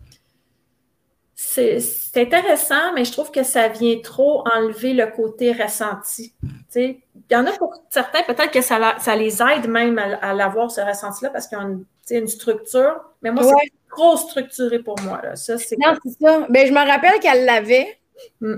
C'est 1.34 1.80
intéressant, 2.16 2.92
mais 2.94 3.06
je 3.06 3.12
trouve 3.12 3.30
que 3.30 3.42
ça 3.42 3.68
vient 3.68 3.98
trop 4.02 4.44
enlever 4.54 4.92
le 4.92 5.06
côté 5.06 5.52
ressenti. 5.52 6.34
Il 6.76 6.98
y 7.30 7.34
en 7.34 7.46
a 7.46 7.52
pour 7.52 7.82
certains, 7.88 8.22
peut-être 8.24 8.50
que 8.50 8.60
ça, 8.60 8.96
ça, 8.98 9.16
les 9.16 9.42
aide 9.42 9.68
même 9.68 9.98
à, 9.98 10.34
l'avoir, 10.34 10.70
ce 10.70 10.82
ressenti-là, 10.82 11.30
parce 11.30 11.48
qu'ils 11.48 11.58
ont 11.58 11.82
une, 12.10 12.28
structure. 12.28 13.00
Mais 13.22 13.30
moi, 13.30 13.42
c'est 13.42 13.72
trop 13.90 14.18
structuré 14.18 14.80
pour 14.80 15.00
moi. 15.00 15.22
Là. 15.22 15.34
Ça, 15.34 15.54
non, 15.54 15.94
c'est 16.04 16.20
ça. 16.20 16.46
Ben, 16.50 16.66
je 16.66 16.72
me 16.72 16.86
rappelle 16.86 17.18
qu'elle 17.20 17.46
l'avait. 17.46 17.98
Hmm. 18.42 18.56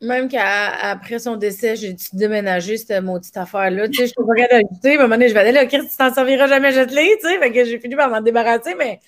Même 0.00 0.28
qu'après 0.28 1.18
son 1.18 1.36
décès, 1.36 1.74
j'ai 1.74 1.92
dû 1.92 2.04
déménager 2.12 2.76
cette 2.76 3.02
maudite 3.02 3.36
affaire-là. 3.36 3.88
Tu 3.88 3.94
sais, 3.94 4.06
je 4.06 4.14
peux 4.16 4.24
pas 4.24 4.46
d'ajouter. 4.48 4.92
À 4.92 4.94
un 4.94 5.02
moment 5.02 5.16
donné, 5.16 5.28
je 5.28 5.34
vais 5.34 5.40
aller 5.40 5.52
là, 5.52 5.66
Chris, 5.66 5.88
tu 5.90 5.96
t'en 5.96 6.14
serviras 6.14 6.46
jamais, 6.46 6.72
jette-les, 6.72 7.18
tu 7.20 7.28
sais. 7.28 7.38
Fait 7.38 7.50
que 7.50 7.64
j'ai 7.64 7.80
fini 7.80 7.96
par 7.96 8.08
m'en 8.08 8.20
débarrasser, 8.20 8.76
mais. 8.76 9.00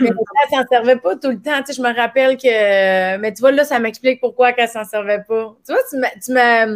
Mais 0.00 0.08
elle 0.50 0.56
s'en 0.56 0.64
servait 0.70 0.96
pas 0.96 1.16
tout 1.16 1.28
le 1.28 1.40
temps. 1.40 1.58
Tu 1.58 1.66
sais, 1.66 1.72
je 1.74 1.82
me 1.82 1.94
rappelle 1.94 2.38
que. 2.38 3.18
Mais 3.18 3.32
tu 3.34 3.40
vois, 3.40 3.52
là, 3.52 3.64
ça 3.64 3.78
m'explique 3.78 4.20
pourquoi 4.20 4.54
qu'elle 4.54 4.70
s'en 4.70 4.84
servait 4.84 5.22
pas. 5.22 5.54
Tu 5.66 5.72
vois, 5.72 5.82
tu 6.24 6.32
m'as. 6.32 6.66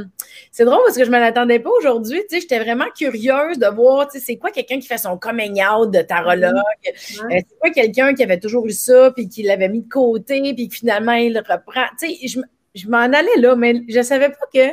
C'est 0.53 0.67
drôle 0.67 0.81
parce 0.85 0.99
que 0.99 1.05
je 1.07 1.11
ne 1.11 1.19
l'attendais 1.19 1.61
pas 1.61 1.71
aujourd'hui. 1.79 2.21
Tu 2.29 2.37
sais, 2.37 2.41
j'étais 2.43 2.59
vraiment 2.59 2.87
curieuse 2.95 3.59
de 3.59 3.75
voir, 3.75 4.07
tu 4.09 4.19
sais, 4.19 4.25
c'est 4.25 4.37
quoi 4.37 4.51
quelqu'un 4.51 4.79
qui 4.81 4.87
fait 4.87 4.99
son 4.99 5.17
coming 5.17 5.63
out 5.65 5.91
de 5.91 6.03
tarologue? 6.03 6.53
Euh, 6.87 6.93
c'est 7.31 7.59
quoi 7.59 7.71
quelqu'un 7.71 8.13
qui 8.15 8.23
avait 8.23 8.39
toujours 8.39 8.67
eu 8.67 8.73
ça, 8.73 9.11
puis 9.13 9.31
qui 9.31 9.45
l'avait 9.45 9.71
mis 9.71 9.81
de 9.81 9.89
côté, 9.89 10.43
puis 10.55 10.69
finalement, 10.71 11.13
il 11.13 11.33
le 11.33 11.41
reprend? 11.41 11.87
Tu 11.99 12.11
sais, 12.11 12.29
je 12.29 12.41
je 12.75 12.89
m'en 12.89 12.99
allais 12.99 13.37
là, 13.37 13.57
mais 13.57 13.83
je 13.89 13.99
ne 13.99 14.03
savais 14.03 14.29
pas 14.29 14.47
que 14.53 14.71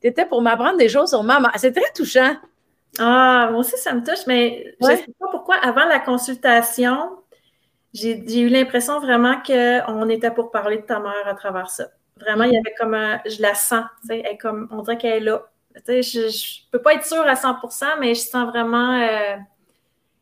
tu 0.00 0.06
étais 0.06 0.24
pour 0.24 0.42
m'apprendre 0.42 0.78
des 0.78 0.88
choses 0.88 1.10
sur 1.10 1.22
maman. 1.22 1.48
C'est 1.56 1.72
très 1.72 1.92
touchant. 1.94 2.34
Ah, 2.98 3.48
moi 3.50 3.60
aussi, 3.60 3.76
ça 3.76 3.94
me 3.94 4.04
touche, 4.04 4.26
mais 4.26 4.74
je 4.80 4.90
ne 4.90 4.96
sais 4.96 5.14
pas 5.18 5.28
pourquoi, 5.30 5.56
avant 5.56 5.84
la 5.84 6.00
consultation, 6.00 7.10
j'ai 7.92 8.40
eu 8.40 8.48
l'impression 8.48 9.00
vraiment 9.00 9.36
qu'on 9.46 10.08
était 10.08 10.30
pour 10.30 10.50
parler 10.50 10.78
de 10.78 10.82
ta 10.82 10.98
mère 10.98 11.26
à 11.26 11.34
travers 11.34 11.70
ça. 11.70 11.88
Vraiment, 12.18 12.44
il 12.44 12.52
y 12.52 12.56
avait 12.56 12.74
comme 12.78 12.94
un, 12.94 13.20
je 13.26 13.40
la 13.40 13.54
sens, 13.54 13.84
comme, 14.40 14.68
on 14.70 14.82
dirait 14.82 14.98
qu'elle 14.98 15.22
est 15.22 15.26
là. 15.26 15.42
je 15.86 16.26
ne 16.26 16.70
peux 16.70 16.82
pas 16.82 16.94
être 16.94 17.06
sûre 17.06 17.26
à 17.26 17.34
100% 17.34 17.84
mais 17.98 18.14
je 18.14 18.20
sens 18.20 18.46
vraiment 18.48 19.00
euh, 19.00 19.36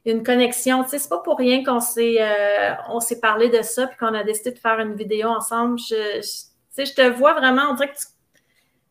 une 0.04 0.22
connexion. 0.22 0.84
Tu 0.84 0.90
sais, 0.90 0.98
c'est 0.98 1.08
pas 1.08 1.18
pour 1.18 1.38
rien 1.38 1.64
qu'on 1.64 1.80
s'est 1.80 2.18
euh, 2.20 3.00
s'est 3.00 3.20
parlé 3.20 3.48
de 3.48 3.62
ça 3.62 3.86
puis 3.86 3.96
qu'on 3.96 4.14
a 4.14 4.22
décidé 4.22 4.52
de 4.52 4.58
faire 4.58 4.78
une 4.78 4.94
vidéo 4.94 5.28
ensemble. 5.28 5.78
je, 5.78 6.20
je 6.22 6.48
te 6.84 7.08
vois 7.08 7.34
vraiment, 7.34 7.70
on 7.70 7.74
dirait 7.74 7.88
que 7.88 7.98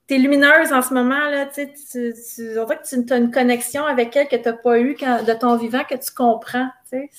tu 0.07 0.15
es 0.15 0.17
lumineuse 0.17 0.71
en 0.71 0.81
ce 0.81 0.93
moment, 0.93 1.29
là, 1.29 1.45
tu, 1.45 1.61
on 1.63 2.65
dirait 2.65 2.77
que 2.77 3.05
tu 3.05 3.13
as 3.13 3.17
une 3.17 3.31
connexion 3.31 3.85
avec 3.85 4.15
elle 4.15 4.27
que 4.27 4.35
tu 4.35 4.43
n'as 4.43 4.53
pas 4.53 4.79
eue 4.79 4.95
de 4.95 5.33
ton 5.33 5.57
vivant, 5.57 5.83
que 5.83 5.95
tu 5.95 6.11
comprends, 6.13 6.69
c'est 6.85 7.09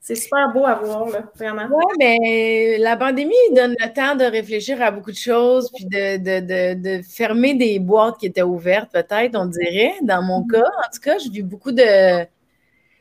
C'est 0.00 0.14
super 0.14 0.52
beau 0.52 0.64
à 0.64 0.74
voir, 0.74 1.08
là, 1.08 1.24
vraiment. 1.34 1.66
Oui, 1.70 1.84
mais 1.98 2.78
la 2.78 2.96
pandémie 2.96 3.34
donne 3.54 3.74
le 3.78 3.92
temps 3.92 4.14
de 4.14 4.24
réfléchir 4.24 4.80
à 4.80 4.90
beaucoup 4.90 5.10
de 5.10 5.16
choses, 5.16 5.70
puis 5.74 5.84
de, 5.84 7.02
fermer 7.02 7.54
des 7.54 7.78
boîtes 7.78 8.18
qui 8.18 8.26
étaient 8.26 8.42
ouvertes, 8.42 8.90
peut-être, 8.92 9.36
on 9.36 9.46
dirait. 9.46 9.94
Dans 10.02 10.22
mon 10.22 10.40
mm. 10.40 10.52
cas, 10.52 10.64
en 10.64 10.90
tout 10.94 11.00
cas, 11.02 11.18
j'ai 11.18 11.30
vu 11.30 11.42
beaucoup 11.42 11.72
de. 11.72 12.24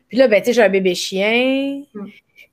Puis 0.07 0.17
là, 0.17 0.27
ben, 0.27 0.41
tu 0.41 0.47
sais, 0.47 0.53
j'ai 0.53 0.63
un 0.63 0.69
bébé 0.69 0.93
chien. 0.93 1.83
Mm. 1.93 2.05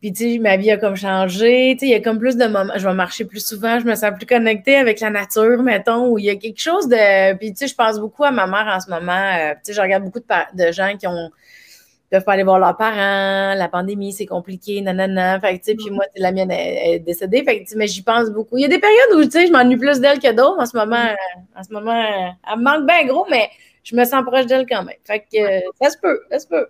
Puis, 0.02 0.12
tu 0.12 0.34
sais, 0.34 0.38
ma 0.38 0.58
vie 0.58 0.70
a 0.70 0.76
comme 0.76 0.96
changé. 0.96 1.74
Tu 1.78 1.86
sais, 1.86 1.86
il 1.86 1.92
y 1.92 1.94
a 1.94 2.00
comme 2.00 2.18
plus 2.18 2.36
de 2.36 2.44
moments. 2.46 2.74
Je 2.76 2.86
vais 2.86 2.94
marcher 2.94 3.24
plus 3.24 3.42
souvent. 3.42 3.78
Je 3.78 3.86
me 3.86 3.94
sens 3.94 4.10
plus 4.14 4.26
connectée 4.26 4.76
avec 4.76 5.00
la 5.00 5.10
nature, 5.10 5.62
mettons, 5.62 6.08
où 6.08 6.18
il 6.18 6.24
y 6.24 6.30
a 6.30 6.36
quelque 6.36 6.60
chose 6.60 6.88
de. 6.88 7.34
Puis, 7.38 7.52
tu 7.52 7.58
sais, 7.58 7.68
je 7.68 7.74
pense 7.74 7.98
beaucoup 7.98 8.24
à 8.24 8.32
ma 8.32 8.46
mère 8.46 8.66
en 8.66 8.80
ce 8.80 8.90
moment. 8.90 9.12
Euh, 9.12 9.52
tu 9.54 9.60
sais, 9.62 9.72
je 9.72 9.80
regarde 9.80 10.02
beaucoup 10.02 10.20
de, 10.20 10.66
de 10.66 10.72
gens 10.72 10.96
qui 10.98 11.06
ont 11.06 11.30
peuvent 12.12 12.24
pas 12.24 12.32
aller 12.32 12.42
voir 12.42 12.58
leurs 12.58 12.76
parents, 12.76 13.54
la 13.54 13.68
pandémie, 13.68 14.12
c'est 14.12 14.26
compliqué, 14.26 14.82
nanana. 14.82 15.40
Fait 15.40 15.58
tu 15.58 15.64
sais, 15.64 15.74
puis 15.74 15.90
mm. 15.90 15.94
moi, 15.94 16.04
la 16.16 16.30
mienne 16.30 16.50
est, 16.50 16.98
décédée. 16.98 17.42
Fait 17.42 17.64
que, 17.64 17.76
mais 17.76 17.86
j'y 17.86 18.02
pense 18.02 18.28
beaucoup. 18.28 18.58
Il 18.58 18.62
y 18.62 18.66
a 18.66 18.68
des 18.68 18.78
périodes 18.78 19.14
où, 19.16 19.24
tu 19.24 19.30
sais, 19.30 19.46
je 19.46 19.52
m'ennuie 19.52 19.78
plus 19.78 19.98
d'elle 19.98 20.20
que 20.20 20.30
d'autres. 20.30 20.60
En 20.60 20.66
ce 20.66 20.76
moment, 20.76 20.96
mm. 20.96 21.08
euh, 21.08 21.58
en 21.58 21.62
ce 21.62 21.72
moment, 21.72 21.98
euh, 21.98 22.28
elle 22.52 22.58
me 22.58 22.64
manque 22.64 22.86
bien 22.86 23.06
gros, 23.06 23.26
mais 23.30 23.48
je 23.82 23.96
me 23.96 24.04
sens 24.04 24.22
proche 24.26 24.44
d'elle 24.44 24.66
quand 24.68 24.84
même. 24.84 24.96
Fait 25.04 25.20
que 25.20 25.38
ça 25.80 25.90
se 25.90 25.96
peut, 25.98 26.20
ça 26.30 26.38
se 26.38 26.46
peut. 26.46 26.66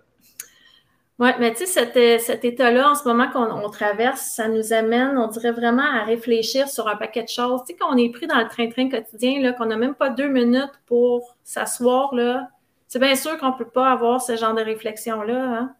Oui, 1.19 1.29
mais 1.39 1.53
tu 1.53 1.67
sais, 1.67 2.19
cet, 2.19 2.43
état-là, 2.43 2.89
en 2.89 2.95
ce 2.95 3.07
moment 3.07 3.29
qu'on 3.29 3.69
traverse, 3.69 4.21
ça 4.35 4.47
nous 4.47 4.73
amène, 4.73 5.15
on 5.17 5.27
dirait 5.27 5.51
vraiment 5.51 5.83
à 5.83 6.03
réfléchir 6.03 6.67
sur 6.67 6.87
un 6.87 6.95
paquet 6.95 7.23
de 7.23 7.29
choses. 7.29 7.61
Tu 7.61 7.67
sais, 7.67 7.75
quand 7.79 7.93
on 7.93 7.97
est 7.97 8.09
pris 8.09 8.25
dans 8.25 8.39
le 8.39 8.47
train-train 8.47 8.89
quotidien, 8.89 9.39
là, 9.39 9.53
qu'on 9.53 9.67
n'a 9.67 9.77
même 9.77 9.93
pas 9.93 10.09
deux 10.09 10.27
minutes 10.27 10.73
pour 10.87 11.35
s'asseoir, 11.43 12.15
là, 12.15 12.49
c'est 12.87 12.99
bien 12.99 13.15
sûr 13.15 13.37
qu'on 13.37 13.49
ne 13.49 13.57
peut 13.57 13.69
pas 13.69 13.91
avoir 13.91 14.21
ce 14.21 14.35
genre 14.35 14.55
de 14.55 14.63
réflexion-là. 14.63 15.43
Hein. 15.43 15.75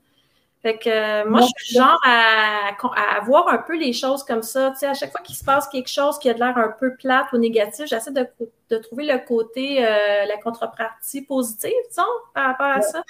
Fait 0.62 0.78
que 0.78 0.90
euh, 0.90 1.30
moi, 1.30 1.42
je 1.42 1.64
suis 1.64 1.76
genre 1.76 2.00
à, 2.06 2.70
à, 2.70 3.20
voir 3.22 3.50
un 3.50 3.58
peu 3.58 3.78
les 3.78 3.92
choses 3.92 4.24
comme 4.24 4.44
ça. 4.44 4.72
Tu 4.72 4.80
sais, 4.80 4.88
à 4.88 4.94
chaque 4.94 5.12
fois 5.12 5.22
qu'il 5.22 5.36
se 5.36 5.44
passe 5.44 5.68
quelque 5.68 5.90
chose 5.90 6.18
qui 6.20 6.30
a 6.30 6.34
de 6.36 6.40
l'air 6.40 6.58
un 6.58 6.74
peu 6.80 6.96
plate 6.96 7.26
ou 7.34 7.38
négatif, 7.38 7.88
j'essaie 7.88 8.12
de, 8.12 8.26
de, 8.70 8.78
trouver 8.78 9.06
le 9.06 9.18
côté, 9.28 9.86
euh, 9.86 10.26
la 10.26 10.38
contrepartie 10.42 11.24
positive, 11.24 11.72
disons, 11.90 12.04
par 12.34 12.48
rapport 12.48 12.68
à 12.68 12.82
ça. 12.82 13.04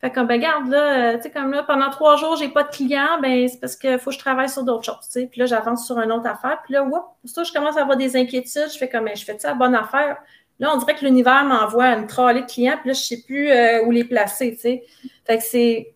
Fait 0.00 0.10
que, 0.10 0.20
ben, 0.20 0.34
regarde, 0.34 0.68
là, 0.68 1.12
euh, 1.12 1.16
tu 1.16 1.22
sais, 1.22 1.30
comme 1.30 1.52
là, 1.52 1.64
pendant 1.64 1.90
trois 1.90 2.16
jours, 2.16 2.36
j'ai 2.36 2.48
pas 2.48 2.62
de 2.62 2.68
clients, 2.68 3.20
ben, 3.20 3.48
c'est 3.48 3.58
parce 3.58 3.74
qu'il 3.74 3.98
faut 3.98 4.10
que 4.10 4.14
je 4.14 4.20
travaille 4.20 4.48
sur 4.48 4.62
d'autres 4.62 4.84
choses, 4.84 5.06
tu 5.06 5.20
sais. 5.20 5.26
Puis 5.26 5.40
là, 5.40 5.46
j'avance 5.46 5.86
sur 5.86 5.98
une 5.98 6.12
autre 6.12 6.26
affaire. 6.26 6.60
Puis 6.64 6.74
là, 6.74 6.84
whoop, 6.84 7.04
ça, 7.24 7.42
je 7.42 7.52
commence 7.52 7.76
à 7.76 7.82
avoir 7.82 7.96
des 7.96 8.16
inquiétudes. 8.16 8.70
Je 8.72 8.78
fais 8.78 8.88
comme, 8.88 9.06
ben, 9.06 9.16
je 9.16 9.24
fais 9.24 9.36
ça 9.38 9.54
bonne 9.54 9.74
affaire? 9.74 10.18
Là, 10.60 10.72
on 10.72 10.78
dirait 10.78 10.94
que 10.94 11.04
l'univers 11.04 11.44
m'envoie 11.44 11.86
une 11.96 12.06
trolley 12.06 12.42
de 12.42 12.46
clients, 12.46 12.76
puis 12.80 12.88
là, 12.88 12.94
je 12.94 13.00
sais 13.00 13.22
plus 13.26 13.50
euh, 13.50 13.84
où 13.84 13.90
les 13.90 14.04
placer, 14.04 14.54
tu 14.54 14.60
sais. 14.60 14.84
Fait 15.24 15.38
que 15.38 15.44
c'est... 15.44 15.94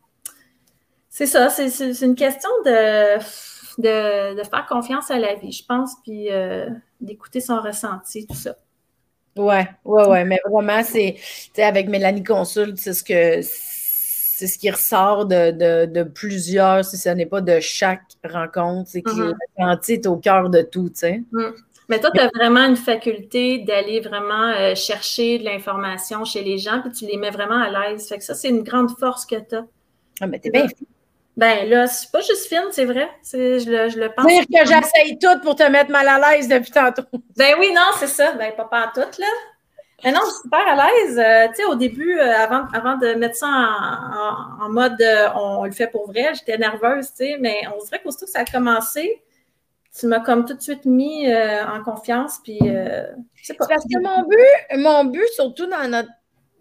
C'est 1.14 1.26
ça, 1.26 1.50
c'est 1.50 2.00
une 2.00 2.14
question 2.14 2.48
de, 2.64 3.18
de, 3.78 4.42
faire 4.44 4.66
confiance 4.66 5.10
à 5.10 5.18
la 5.18 5.34
vie, 5.34 5.52
je 5.52 5.62
pense, 5.62 5.94
puis 6.02 6.32
euh, 6.32 6.70
d'écouter 7.02 7.42
son 7.42 7.60
ressenti, 7.60 8.26
tout 8.26 8.34
ça. 8.34 8.56
Ouais, 9.36 9.68
ouais, 9.84 10.06
ouais, 10.06 10.24
mais 10.24 10.40
vraiment, 10.50 10.82
c'est, 10.82 11.16
avec 11.58 11.88
Mélanie 11.88 12.22
Consulte, 12.22 12.78
c'est 12.78 12.92
ce 12.94 13.02
que 13.02 13.42
c'est 14.42 14.48
ce 14.48 14.58
qui 14.58 14.70
ressort 14.70 15.26
de, 15.26 16.02
plusieurs, 16.02 16.84
si 16.84 16.96
ce 16.98 17.08
n'est 17.10 17.26
pas 17.26 17.40
de 17.40 17.60
chaque 17.60 18.02
rencontre, 18.28 18.90
c'est 18.90 19.02
que 19.02 19.32
mm-hmm. 19.56 19.92
est 19.92 20.06
au 20.08 20.16
cœur 20.16 20.50
de 20.50 20.62
tout, 20.62 20.88
tu 20.88 20.96
sais. 20.96 21.22
Mm. 21.30 21.50
Mais 21.88 22.00
toi, 22.00 22.10
tu 22.12 22.20
as 22.20 22.28
vraiment 22.34 22.66
une 22.66 22.76
faculté 22.76 23.58
d'aller 23.58 24.00
vraiment 24.00 24.48
euh, 24.48 24.74
chercher 24.74 25.38
de 25.38 25.44
l'information 25.44 26.24
chez 26.24 26.42
les 26.42 26.58
gens, 26.58 26.80
puis 26.80 26.90
tu 26.90 27.06
les 27.06 27.16
mets 27.16 27.30
vraiment 27.30 27.60
à 27.60 27.70
l'aise. 27.70 28.08
Fait 28.08 28.18
que 28.18 28.24
ça, 28.24 28.34
c'est 28.34 28.48
une 28.48 28.62
grande 28.62 28.90
force 28.98 29.26
que 29.26 29.36
tu 29.36 29.54
as. 29.54 29.64
Ah, 30.20 30.26
mais 30.26 30.40
t'es 30.40 30.50
bien 30.50 30.66
fine. 30.66 30.86
Ben 31.36 31.68
là, 31.68 31.86
c'est 31.86 32.10
pas 32.10 32.20
juste 32.20 32.46
fine, 32.46 32.68
c'est 32.72 32.84
vrai. 32.84 33.08
Je 33.32 33.70
le, 33.70 33.88
je 33.90 33.98
le 33.98 34.10
pense. 34.12 34.26
Dire 34.26 34.42
que 34.42 34.66
j'essaye 34.66 35.18
tout 35.18 35.40
pour 35.42 35.54
te 35.54 35.68
mettre 35.70 35.90
mal 35.90 36.08
à 36.08 36.32
l'aise 36.32 36.48
depuis 36.48 36.72
tantôt. 36.72 37.04
Ben 37.36 37.54
oui, 37.60 37.72
non, 37.72 37.90
c'est 37.98 38.08
ça. 38.08 38.32
Ben, 38.32 38.52
pas 38.56 38.64
pas 38.64 38.90
tout, 38.92 39.20
là. 39.20 39.26
Non, 40.04 40.20
je 40.24 40.30
suis 40.30 40.42
super 40.42 40.66
à 40.66 40.74
l'aise. 40.74 41.18
Euh, 41.18 41.48
tu 41.48 41.56
sais, 41.56 41.64
au 41.64 41.74
début, 41.74 42.18
euh, 42.18 42.36
avant, 42.36 42.64
avant 42.72 42.96
de 42.96 43.14
mettre 43.14 43.36
ça 43.36 43.46
en, 43.46 44.68
mode 44.68 45.02
on, 45.36 45.64
le 45.64 45.70
fait 45.72 45.86
pour 45.86 46.06
vrai, 46.08 46.34
j'étais 46.34 46.58
nerveuse, 46.58 47.08
tu 47.08 47.16
sais, 47.16 47.36
mais 47.40 47.62
on 47.68 47.84
dirait 47.84 48.00
qu'aussitôt 48.02 48.26
que 48.26 48.32
ça 48.32 48.40
a 48.40 48.44
commencé, 48.44 49.22
tu 49.98 50.06
m'as 50.06 50.20
comme 50.20 50.44
tout 50.44 50.54
de 50.54 50.62
suite 50.62 50.84
mis 50.84 51.30
euh, 51.30 51.66
en 51.66 51.82
confiance. 51.82 52.38
Puis, 52.42 52.58
euh, 52.62 53.06
pas. 53.58 53.66
Parce 53.68 53.84
que 53.84 54.00
mon 54.00 54.26
but, 54.26 54.78
mon 54.78 55.04
but, 55.04 55.28
surtout 55.34 55.66
dans 55.66 55.88
notre 55.88 56.10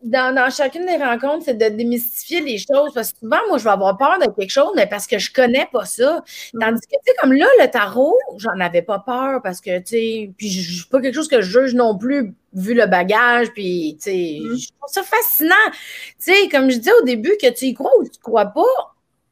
dans, 0.04 0.52
chacune 0.52 0.86
des 0.86 0.98
rencontres, 0.98 1.46
c'est 1.46 1.58
de 1.58 1.76
démystifier 1.76 2.42
les 2.42 2.58
choses. 2.58 2.94
Parce 2.94 3.12
que 3.12 3.20
souvent, 3.20 3.40
moi, 3.48 3.58
je 3.58 3.64
vais 3.64 3.70
avoir 3.70 3.98
peur 3.98 4.18
de 4.20 4.26
quelque 4.32 4.52
chose, 4.52 4.72
mais 4.76 4.88
parce 4.88 5.08
que 5.08 5.20
je 5.20 5.32
connais 5.32 5.68
pas 5.72 5.86
ça. 5.86 6.24
Mm. 6.54 6.60
Tandis 6.60 6.82
que, 6.82 6.96
tu 6.96 7.02
sais, 7.06 7.14
comme 7.22 7.34
là, 7.34 7.48
le 7.60 7.70
tarot, 7.70 8.18
j'en 8.38 8.60
avais 8.60 8.82
pas 8.82 9.00
peur 9.00 9.42
parce 9.42 9.62
que, 9.62 9.80
tu 9.80 9.86
sais, 9.88 10.32
puis 10.38 10.50
je 10.50 10.88
pas 10.88 11.02
quelque 11.02 11.16
chose 11.16 11.28
que 11.28 11.42
je 11.42 11.62
juge 11.62 11.74
non 11.74 11.98
plus, 11.98 12.34
vu 12.54 12.74
le 12.74 12.86
bagage, 12.86 13.52
puis, 13.54 13.98
tu 14.02 14.12
sais, 14.12 14.40
mm. 14.42 14.58
je 14.58 14.68
trouve 14.68 14.90
ça 14.90 15.04
fascinant. 15.04 15.56
Tu 15.72 16.34
sais, 16.34 16.50
comme 16.50 16.70
je 16.70 16.78
disais 16.78 16.94
au 17.02 17.06
début, 17.06 17.34
que 17.42 17.52
tu 17.52 17.66
y 17.66 17.74
crois 17.74 17.92
ou 18.00 18.04
tu 18.04 18.20
crois 18.22 18.48
pas, 18.48 18.91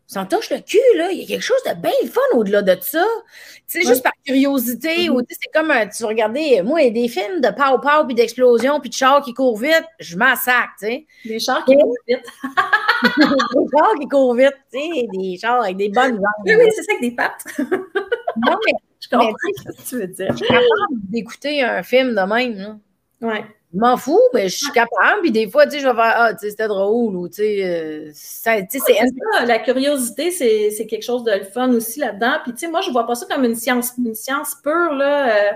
s'en 0.09 0.25
touche 0.25 0.49
le 0.49 0.59
cul, 0.59 0.79
là. 0.95 1.11
Il 1.11 1.19
y 1.19 1.23
a 1.23 1.27
quelque 1.27 1.43
chose 1.43 1.61
de 1.67 1.73
bien 1.75 1.91
fun 2.11 2.37
au-delà 2.37 2.63
de 2.63 2.75
ça. 2.81 3.05
Tu 3.67 3.81
sais, 3.81 3.87
juste 3.87 4.01
par 4.01 4.11
curiosité, 4.25 5.07
mm-hmm. 5.07 5.09
ou 5.11 5.21
c'est 5.29 5.51
comme, 5.53 5.69
euh, 5.69 5.85
tu 5.95 6.03
regardais, 6.03 6.63
moi, 6.63 6.81
il 6.81 6.85
y 6.85 6.87
a 6.87 7.03
des 7.03 7.07
films 7.07 7.41
de 7.41 7.49
pow-pow, 7.49 8.07
puis 8.07 8.15
d'explosion, 8.15 8.79
puis 8.79 8.89
de 8.89 8.95
chars 8.95 9.21
qui 9.21 9.35
courent 9.35 9.59
vite, 9.59 9.85
je 9.99 10.17
m'en 10.17 10.35
sac, 10.35 10.69
tu 10.79 10.87
sais. 10.87 11.05
Des 11.25 11.39
chars 11.39 11.63
qui 11.63 11.75
courent 11.75 11.93
vite. 12.07 12.25
des 13.17 13.77
chars 13.77 13.93
qui 14.01 14.07
courent 14.07 14.33
vite, 14.33 14.57
tu 14.73 14.79
sais, 14.79 15.07
des 15.13 15.37
chars 15.37 15.61
avec 15.61 15.77
des 15.77 15.89
bonnes 15.89 16.15
jambes. 16.15 16.45
Oui, 16.45 16.53
oui, 16.57 16.65
c'est 16.75 16.83
ça, 16.83 16.91
avec 16.93 17.01
des 17.01 17.15
pattes. 17.15 17.45
non, 17.59 18.57
mais 18.65 18.73
je 18.99 19.09
comprends 19.09 19.33
ce 19.57 19.63
que 19.63 19.89
tu 19.89 19.95
veux 19.95 20.07
dire. 20.07 20.31
Je 20.31 20.37
suis 20.37 20.47
capable 20.47 20.65
d'écouter 20.91 21.61
un 21.61 21.83
film 21.83 22.15
de 22.15 22.21
même, 22.21 22.57
là. 22.57 22.77
Ouais. 23.21 23.45
Je 23.71 23.77
m'en 23.77 23.97
fous, 23.97 24.19
mais 24.33 24.49
je 24.49 24.57
suis 24.57 24.71
capable. 24.71 25.21
Puis 25.21 25.31
des 25.31 25.49
fois, 25.49 25.65
tu 25.65 25.73
sais, 25.73 25.79
je 25.79 25.87
vais 25.87 25.93
faire 25.93 26.13
Ah, 26.15 26.33
tu 26.33 26.39
sais, 26.39 26.49
c'était 26.49 26.67
drôle 26.67 27.15
ou 27.15 27.27
tu 27.27 27.35
sais, 27.35 27.63
euh, 27.63 28.09
c'est. 28.13 28.67
La 29.45 29.59
curiosité, 29.59 30.31
c'est 30.31 30.87
quelque 30.87 31.03
chose 31.03 31.23
de 31.23 31.31
le 31.31 31.43
fun 31.43 31.69
aussi 31.73 31.99
là-dedans. 31.99 32.37
Puis 32.43 32.53
tu 32.53 32.59
sais, 32.59 32.67
moi, 32.67 32.81
je 32.81 32.89
vois 32.89 33.05
pas 33.05 33.15
ça 33.15 33.27
comme 33.29 33.43
une 33.43 33.55
science, 33.55 33.93
une 33.97 34.15
science 34.15 34.55
pure, 34.63 34.93
là. 34.93 35.29
Euh, 35.29 35.51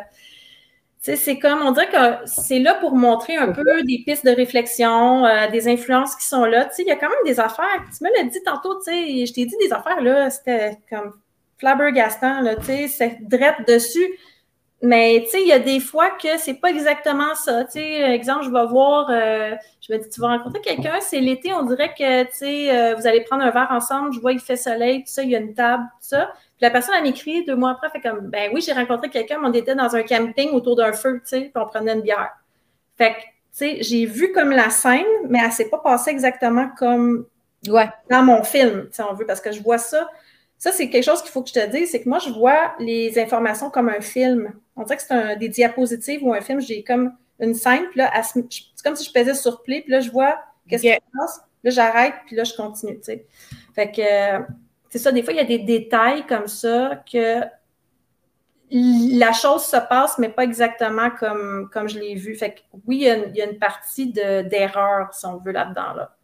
tu 1.03 1.11
sais, 1.11 1.15
c'est 1.17 1.39
comme, 1.39 1.61
on 1.63 1.71
dirait 1.71 1.89
que 1.89 2.27
c'est 2.27 2.59
là 2.59 2.75
pour 2.75 2.95
montrer 2.95 3.35
un 3.35 3.51
peu 3.51 3.83
des 3.83 4.03
pistes 4.05 4.25
de 4.25 4.31
réflexion, 4.31 5.25
euh, 5.25 5.49
des 5.49 5.67
influences 5.67 6.15
qui 6.15 6.25
sont 6.25 6.45
là. 6.45 6.65
Tu 6.65 6.75
sais, 6.75 6.81
il 6.83 6.87
y 6.87 6.91
a 6.91 6.95
quand 6.95 7.09
même 7.09 7.17
des 7.25 7.39
affaires. 7.39 7.83
Tu 7.97 8.03
me 8.03 8.09
l'as 8.15 8.29
dit 8.29 8.41
tantôt, 8.45 8.75
tu 8.77 8.91
sais, 8.91 9.25
je 9.25 9.33
t'ai 9.33 9.45
dit 9.45 9.55
des 9.59 9.73
affaires, 9.73 10.01
là, 10.01 10.29
c'était 10.29 10.77
comme 10.89 11.13
flabbergastant, 11.57 12.41
là, 12.41 12.55
tu 12.55 12.65
sais, 12.65 12.87
c'est 12.87 13.17
drette 13.21 13.67
dessus 13.67 14.07
mais 14.85 15.21
tu 15.23 15.29
sais, 15.29 15.41
il 15.41 15.47
y 15.47 15.53
a 15.53 15.59
des 15.59 15.79
fois 15.79 16.09
que 16.09 16.37
c'est 16.37 16.55
pas 16.55 16.69
exactement 16.69 17.33
ça. 17.35 17.63
Tu 17.63 17.79
sais, 17.79 18.01
exemple, 18.13 18.43
je 18.43 18.49
vais 18.49 18.65
voir, 18.65 19.09
euh, 19.09 19.55
je 19.79 19.93
me 19.93 19.97
dis, 19.97 20.09
tu 20.09 20.19
vas 20.19 20.27
rencontrer 20.27 20.59
quelqu'un, 20.59 20.99
c'est 20.99 21.21
l'été, 21.21 21.53
on 21.53 21.63
dirait 21.63 21.93
que 21.97 22.23
tu 22.23 22.29
sais, 22.33 22.77
euh, 22.77 22.93
vous 22.93 23.07
allez 23.07 23.21
prendre 23.21 23.43
un 23.43 23.49
verre 23.49 23.71
ensemble, 23.71 24.11
je 24.11 24.19
vois 24.19 24.33
il 24.33 24.41
fait 24.41 24.57
soleil, 24.57 24.99
tout 25.05 25.09
ça, 25.13 25.23
il 25.23 25.29
y 25.29 25.37
a 25.37 25.39
une 25.39 25.53
table, 25.53 25.83
tout 26.01 26.09
ça. 26.09 26.33
Puis 26.33 26.63
la 26.63 26.69
personne 26.69 26.95
elle 26.97 27.03
m'écrit 27.03 27.45
deux 27.45 27.55
mois 27.55 27.71
après, 27.71 27.91
fait 27.91 28.01
comme, 28.01 28.27
ben 28.27 28.51
oui, 28.53 28.59
j'ai 28.59 28.73
rencontré 28.73 29.09
quelqu'un, 29.09 29.39
mais 29.39 29.47
on 29.47 29.53
était 29.53 29.73
dans 29.73 29.95
un 29.95 30.03
camping 30.03 30.51
autour 30.51 30.75
d'un 30.75 30.91
feu, 30.91 31.21
tu 31.23 31.29
sais, 31.29 31.39
puis 31.43 31.63
on 31.63 31.65
prenait 31.65 31.93
une 31.93 32.01
bière. 32.01 32.31
Fait 32.97 33.13
que, 33.13 33.19
tu 33.19 33.25
sais, 33.53 33.77
j'ai 33.83 34.05
vu 34.05 34.33
comme 34.33 34.51
la 34.51 34.69
scène, 34.69 35.05
mais 35.29 35.39
elle 35.45 35.53
s'est 35.53 35.69
pas 35.69 35.79
passée 35.79 36.11
exactement 36.11 36.67
comme 36.77 37.25
ouais. 37.69 37.89
dans 38.09 38.23
mon 38.23 38.43
film, 38.43 38.89
si 38.91 39.01
on 39.01 39.13
veut, 39.13 39.25
parce 39.25 39.39
que 39.39 39.53
je 39.53 39.63
vois 39.63 39.77
ça 39.77 40.09
ça, 40.63 40.71
c'est 40.71 40.89
quelque 40.89 41.03
chose 41.03 41.21
qu'il 41.21 41.29
faut 41.29 41.43
que 41.43 41.49
je 41.49 41.55
te 41.55 41.69
dise, 41.71 41.91
c'est 41.91 42.01
que 42.01 42.07
moi, 42.07 42.19
je 42.19 42.29
vois 42.29 42.73
les 42.79 43.19
informations 43.19 43.69
comme 43.69 43.89
un 43.89 43.99
film. 43.99 44.53
On 44.77 44.83
dirait 44.83 44.95
que 44.95 45.03
c'est 45.05 45.35
des 45.35 45.49
diapositives 45.49 46.23
ou 46.23 46.33
un 46.33 46.39
film, 46.39 46.61
j'ai 46.61 46.85
comme 46.85 47.11
une 47.41 47.53
scène, 47.53 47.83
puis 47.89 47.97
là, 47.97 48.09
c'est 48.23 48.45
comme 48.81 48.95
si 48.95 49.03
je 49.03 49.11
pesais 49.11 49.33
sur 49.33 49.61
play, 49.61 49.81
puis 49.81 49.91
là, 49.91 49.99
je 49.99 50.09
vois 50.09 50.39
qu'est-ce 50.69 50.83
qui 50.83 50.93
se 50.93 51.17
passe, 51.19 51.41
là, 51.65 51.69
j'arrête, 51.69 52.13
puis 52.25 52.37
là, 52.37 52.45
je 52.45 52.53
continue, 52.55 52.95
tu 52.95 53.03
sais. 53.03 53.25
Fait 53.75 53.91
que, 53.91 54.53
c'est 54.89 54.99
ça, 54.99 55.11
des 55.11 55.21
fois, 55.21 55.33
il 55.33 55.35
y 55.35 55.41
a 55.41 55.43
des 55.43 55.59
détails 55.59 56.25
comme 56.27 56.47
ça 56.47 57.03
que 57.11 57.41
la 58.71 59.33
chose 59.33 59.65
se 59.65 59.75
passe, 59.89 60.17
mais 60.17 60.29
pas 60.29 60.45
exactement 60.45 61.09
comme, 61.09 61.69
comme 61.73 61.89
je 61.89 61.99
l'ai 61.99 62.15
vu. 62.15 62.35
Fait 62.35 62.53
que 62.53 62.59
oui, 62.87 62.99
il 62.99 63.35
y 63.35 63.41
a 63.41 63.49
une, 63.49 63.59
partie 63.59 64.13
d'erreur, 64.13 65.13
si 65.13 65.25
on 65.25 65.39
veut, 65.39 65.51
là-dedans, 65.51 65.93
là. 65.93 66.15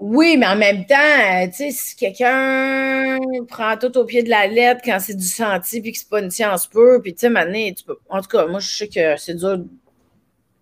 Oui, 0.00 0.36
mais 0.36 0.46
en 0.46 0.56
même 0.56 0.84
temps, 0.84 0.94
euh, 0.96 1.46
tu 1.46 1.52
sais, 1.52 1.70
si 1.70 1.96
quelqu'un 1.96 3.18
prend 3.48 3.76
tout 3.78 3.96
au 3.96 4.04
pied 4.04 4.22
de 4.22 4.28
la 4.28 4.46
lettre 4.46 4.82
quand 4.84 4.98
c'est 5.00 5.16
du 5.16 5.24
senti 5.24 5.80
puis 5.80 5.92
que 5.92 5.98
c'est 5.98 6.10
pas 6.10 6.20
une 6.20 6.30
science 6.30 6.66
pure, 6.66 7.00
puis 7.02 7.14
tu 7.14 7.20
sais, 7.20 7.30
maintenant, 7.30 7.72
tu 7.74 7.84
peux. 7.84 7.96
En 8.10 8.20
tout 8.20 8.28
cas, 8.28 8.46
moi, 8.46 8.60
je 8.60 8.68
sais 8.68 8.88
que 8.88 9.16
c'est 9.16 9.34
dur. 9.34 9.58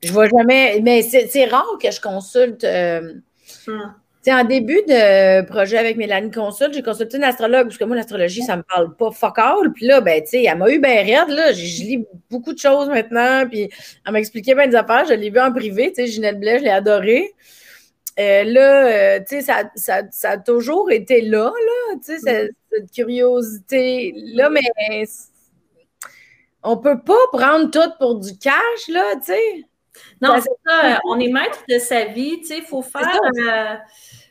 Je 0.02 0.12
vois 0.12 0.28
jamais. 0.28 0.80
Mais 0.82 1.02
c'est 1.02 1.44
rare 1.46 1.78
que 1.82 1.90
je 1.90 2.00
consulte. 2.00 2.62
Euh, 2.62 3.14
hum. 3.66 3.94
Tu 4.24 4.30
sais, 4.30 4.36
en 4.36 4.44
début 4.44 4.80
de 4.88 5.44
projet 5.46 5.76
avec 5.76 5.98
Mélanie 5.98 6.30
Consulte, 6.30 6.72
j'ai 6.72 6.82
consulté 6.82 7.18
une 7.18 7.24
astrologue, 7.24 7.64
parce 7.64 7.76
que 7.76 7.84
moi, 7.84 7.94
l'astrologie, 7.96 8.42
ça 8.42 8.56
me 8.56 8.62
parle 8.62 8.96
pas 8.96 9.10
fuck 9.10 9.38
all. 9.38 9.72
Puis 9.74 9.86
là, 9.86 10.00
ben, 10.00 10.22
tu 10.22 10.28
sais, 10.28 10.44
elle 10.44 10.56
m'a 10.56 10.70
eu 10.70 10.78
bien 10.78 11.02
raide, 11.02 11.28
là. 11.28 11.52
Je, 11.52 11.82
lis 11.82 12.06
beaucoup 12.30 12.54
de 12.54 12.58
choses 12.58 12.88
maintenant, 12.88 13.46
puis 13.46 13.68
elle 14.06 14.12
m'a 14.12 14.20
expliqué 14.20 14.54
bien 14.54 14.68
des 14.68 14.76
affaires. 14.76 15.04
Je 15.06 15.14
l'ai 15.14 15.30
vu 15.30 15.40
en 15.40 15.52
privé, 15.52 15.92
tu 15.94 15.96
sais, 15.96 16.06
Ginette 16.06 16.38
Blais, 16.38 16.60
je 16.60 16.64
l'ai 16.64 16.70
adorée. 16.70 17.34
Euh, 18.18 18.44
là, 18.44 19.20
tu 19.20 19.26
sais, 19.28 19.40
ça, 19.42 19.70
ça, 19.74 20.02
ça, 20.10 20.30
a 20.30 20.38
toujours 20.38 20.90
été 20.90 21.20
là, 21.20 21.50
là, 21.50 21.96
tu 21.96 22.12
sais, 22.12 22.18
cette, 22.18 22.52
cette 22.70 22.90
curiosité-là, 22.92 24.50
mais 24.50 25.06
on 26.62 26.78
peut 26.78 27.00
pas 27.00 27.14
prendre 27.32 27.70
tout 27.70 27.92
pour 27.98 28.16
du 28.20 28.36
cash, 28.38 28.88
là, 28.88 29.16
tu 29.16 29.32
sais. 29.32 29.64
Non, 30.20 30.36
c'est 30.36 30.50
ça. 30.66 31.00
On 31.04 31.18
est 31.20 31.28
maître 31.28 31.62
de 31.68 31.78
sa 31.78 32.06
vie, 32.06 32.40
tu 32.40 32.46
sais, 32.46 32.58
il 32.58 32.64
faut 32.64 32.82
faire. 32.82 33.20
Euh, 33.38 33.76